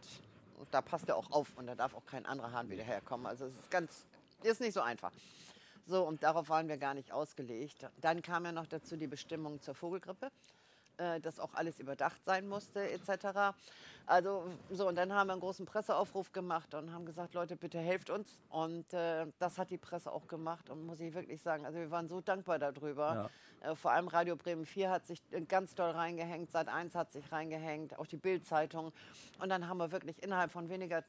und 0.60 0.72
da 0.72 0.84
passt 0.84 1.10
er 1.10 1.18
auch 1.18 1.32
auf 1.32 1.58
und 1.58 1.66
da 1.66 1.74
darf 1.74 1.96
auch 1.96 2.06
kein 2.06 2.28
anderer 2.28 2.52
Hahn 2.52 2.70
wieder 2.70 2.84
herkommen. 2.84 3.26
Also 3.26 3.46
es 3.46 3.56
ist 3.56 3.72
ganz 3.72 4.06
ist 4.44 4.62
nicht 4.62 4.74
so 4.74 4.82
einfach. 4.82 5.12
So, 5.86 6.04
und 6.04 6.24
darauf 6.24 6.50
waren 6.50 6.68
wir 6.68 6.78
gar 6.78 6.94
nicht 6.94 7.12
ausgelegt. 7.12 7.88
Dann 8.00 8.22
kam 8.22 8.46
ja 8.46 8.52
noch 8.52 8.68
dazu 8.68 8.98
die 8.98 9.08
Bestimmung 9.08 9.62
zur 9.62 9.76
Vogelgrippe, 9.76 10.32
äh, 10.98 11.20
dass 11.20 11.40
auch 11.40 11.54
alles 11.54 11.80
überdacht 11.80 12.24
sein 12.26 12.48
musste, 12.48 12.90
etc. 12.92 13.56
Also, 14.06 14.44
so, 14.70 14.88
und 14.88 14.96
dann 14.96 15.14
haben 15.14 15.28
wir 15.28 15.34
einen 15.34 15.42
großen 15.42 15.66
Presseaufruf 15.66 16.32
gemacht 16.32 16.74
und 16.74 16.94
haben 16.94 17.06
gesagt, 17.06 17.34
Leute, 17.34 17.56
bitte 17.56 17.80
helft 17.80 18.10
uns. 18.10 18.40
Und 18.50 18.94
äh, 18.94 19.26
das 19.40 19.58
hat 19.58 19.70
die 19.70 19.78
Presse 19.78 20.12
auch 20.12 20.28
gemacht. 20.28 20.70
Und 20.70 20.86
muss 20.86 21.00
ich 21.00 21.14
wirklich 21.14 21.42
sagen, 21.42 21.66
also 21.66 21.80
wir 21.80 21.92
waren 21.92 22.08
so 22.08 22.22
dankbar 22.22 22.60
darüber. 22.60 23.30
Äh, 23.62 23.76
vor 23.76 23.92
allem 23.92 24.08
Radio 24.08 24.36
Bremen 24.36 24.66
4 24.66 24.90
hat 24.90 25.06
sich 25.06 25.22
ganz 25.48 25.76
doll 25.76 25.92
reingehängt, 25.92 26.52
Sat 26.52 26.68
1 26.68 26.96
hat 26.96 27.12
sich 27.12 27.32
reingehängt, 27.32 27.98
auch 27.98 28.08
die 28.08 28.18
Bild-Zeitung. 28.18 28.92
Und 29.40 29.50
dann 29.50 29.68
haben 29.68 29.78
wir 29.78 29.92
wirklich 29.92 30.22
innerhalb 30.22 30.52
von 30.52 30.70
weniger, 30.70 31.04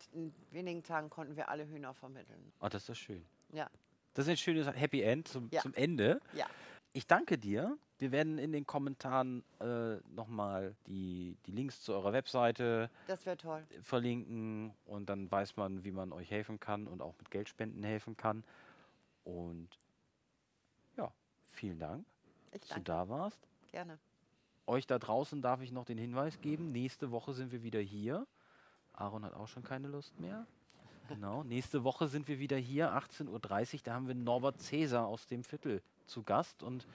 wenigen 0.50 0.82
Tagen 0.82 1.10
konnten 1.10 1.36
wir 1.36 1.48
alle 1.48 1.66
Hühner 1.66 1.94
vermitteln. 1.94 2.52
Oh, 2.60 2.68
das 2.68 2.88
ist 2.88 2.98
schön. 2.98 3.24
Ja, 3.52 3.68
Das 4.14 4.26
ist 4.26 4.30
ein 4.30 4.36
schönes 4.36 4.66
Happy 4.66 5.02
End 5.02 5.28
zum, 5.28 5.48
Ja. 5.50 5.62
zum 5.62 5.74
Ende. 5.74 6.20
ja. 6.34 6.46
Ich 6.94 7.06
danke 7.06 7.38
dir. 7.38 7.78
Wir 7.98 8.12
werden 8.12 8.36
in 8.36 8.52
den 8.52 8.66
Kommentaren 8.66 9.42
äh, 9.60 9.94
nochmal 10.14 10.74
die, 10.86 11.38
die 11.46 11.50
Links 11.52 11.80
zu 11.80 11.94
eurer 11.94 12.12
Webseite 12.12 12.90
toll. 13.38 13.64
verlinken 13.80 14.74
und 14.84 15.08
dann 15.08 15.30
weiß 15.30 15.56
man, 15.56 15.84
wie 15.84 15.90
man 15.90 16.12
euch 16.12 16.30
helfen 16.30 16.60
kann 16.60 16.86
und 16.86 17.00
auch 17.00 17.14
mit 17.16 17.30
Geldspenden 17.30 17.82
helfen 17.82 18.14
kann. 18.18 18.44
Und 19.24 19.70
ja, 20.98 21.10
vielen 21.50 21.78
Dank, 21.78 22.04
Ich 22.52 22.60
dass 22.60 22.68
du 22.68 22.74
danke. 22.74 22.84
da 22.84 23.08
warst. 23.08 23.40
Gerne. 23.70 23.98
Euch 24.66 24.86
da 24.86 24.98
draußen 24.98 25.40
darf 25.40 25.62
ich 25.62 25.72
noch 25.72 25.86
den 25.86 25.96
Hinweis 25.96 26.42
geben. 26.42 26.72
Nächste 26.72 27.10
Woche 27.10 27.32
sind 27.32 27.52
wir 27.52 27.62
wieder 27.62 27.80
hier. 27.80 28.26
Aaron 28.92 29.24
hat 29.24 29.32
auch 29.32 29.48
schon 29.48 29.62
keine 29.62 29.88
Lust 29.88 30.20
mehr. 30.20 30.46
Genau. 31.14 31.44
Nächste 31.44 31.84
Woche 31.84 32.08
sind 32.08 32.26
wir 32.26 32.38
wieder 32.38 32.56
hier, 32.56 32.92
18.30 32.92 33.28
Uhr. 33.74 33.80
Da 33.84 33.94
haben 33.94 34.08
wir 34.08 34.14
Norbert 34.14 34.60
Cäsar 34.60 35.06
aus 35.06 35.26
dem 35.26 35.44
Viertel 35.44 35.82
zu 36.06 36.22
Gast. 36.22 36.62
Und 36.62 36.86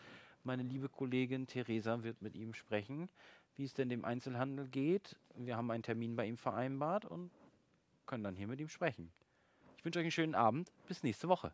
meine 0.43 0.63
liebe 0.63 0.89
Kollegin 0.89 1.45
Theresa 1.45 2.01
wird 2.01 2.21
mit 2.23 2.35
ihm 2.35 2.55
sprechen, 2.55 3.09
wie 3.55 3.65
es 3.65 3.73
denn 3.73 3.89
dem 3.89 4.05
Einzelhandel 4.05 4.67
geht. 4.69 5.15
Wir 5.35 5.55
haben 5.55 5.69
einen 5.69 5.83
Termin 5.83 6.15
bei 6.15 6.25
ihm 6.25 6.37
vereinbart 6.37 7.05
und 7.05 7.29
können 8.07 8.23
dann 8.23 8.35
hier 8.35 8.47
mit 8.47 8.59
ihm 8.59 8.69
sprechen. 8.69 9.11
Ich 9.77 9.85
wünsche 9.85 9.99
euch 9.99 10.05
einen 10.05 10.11
schönen 10.11 10.35
Abend. 10.35 10.71
Bis 10.87 11.03
nächste 11.03 11.27
Woche. 11.27 11.53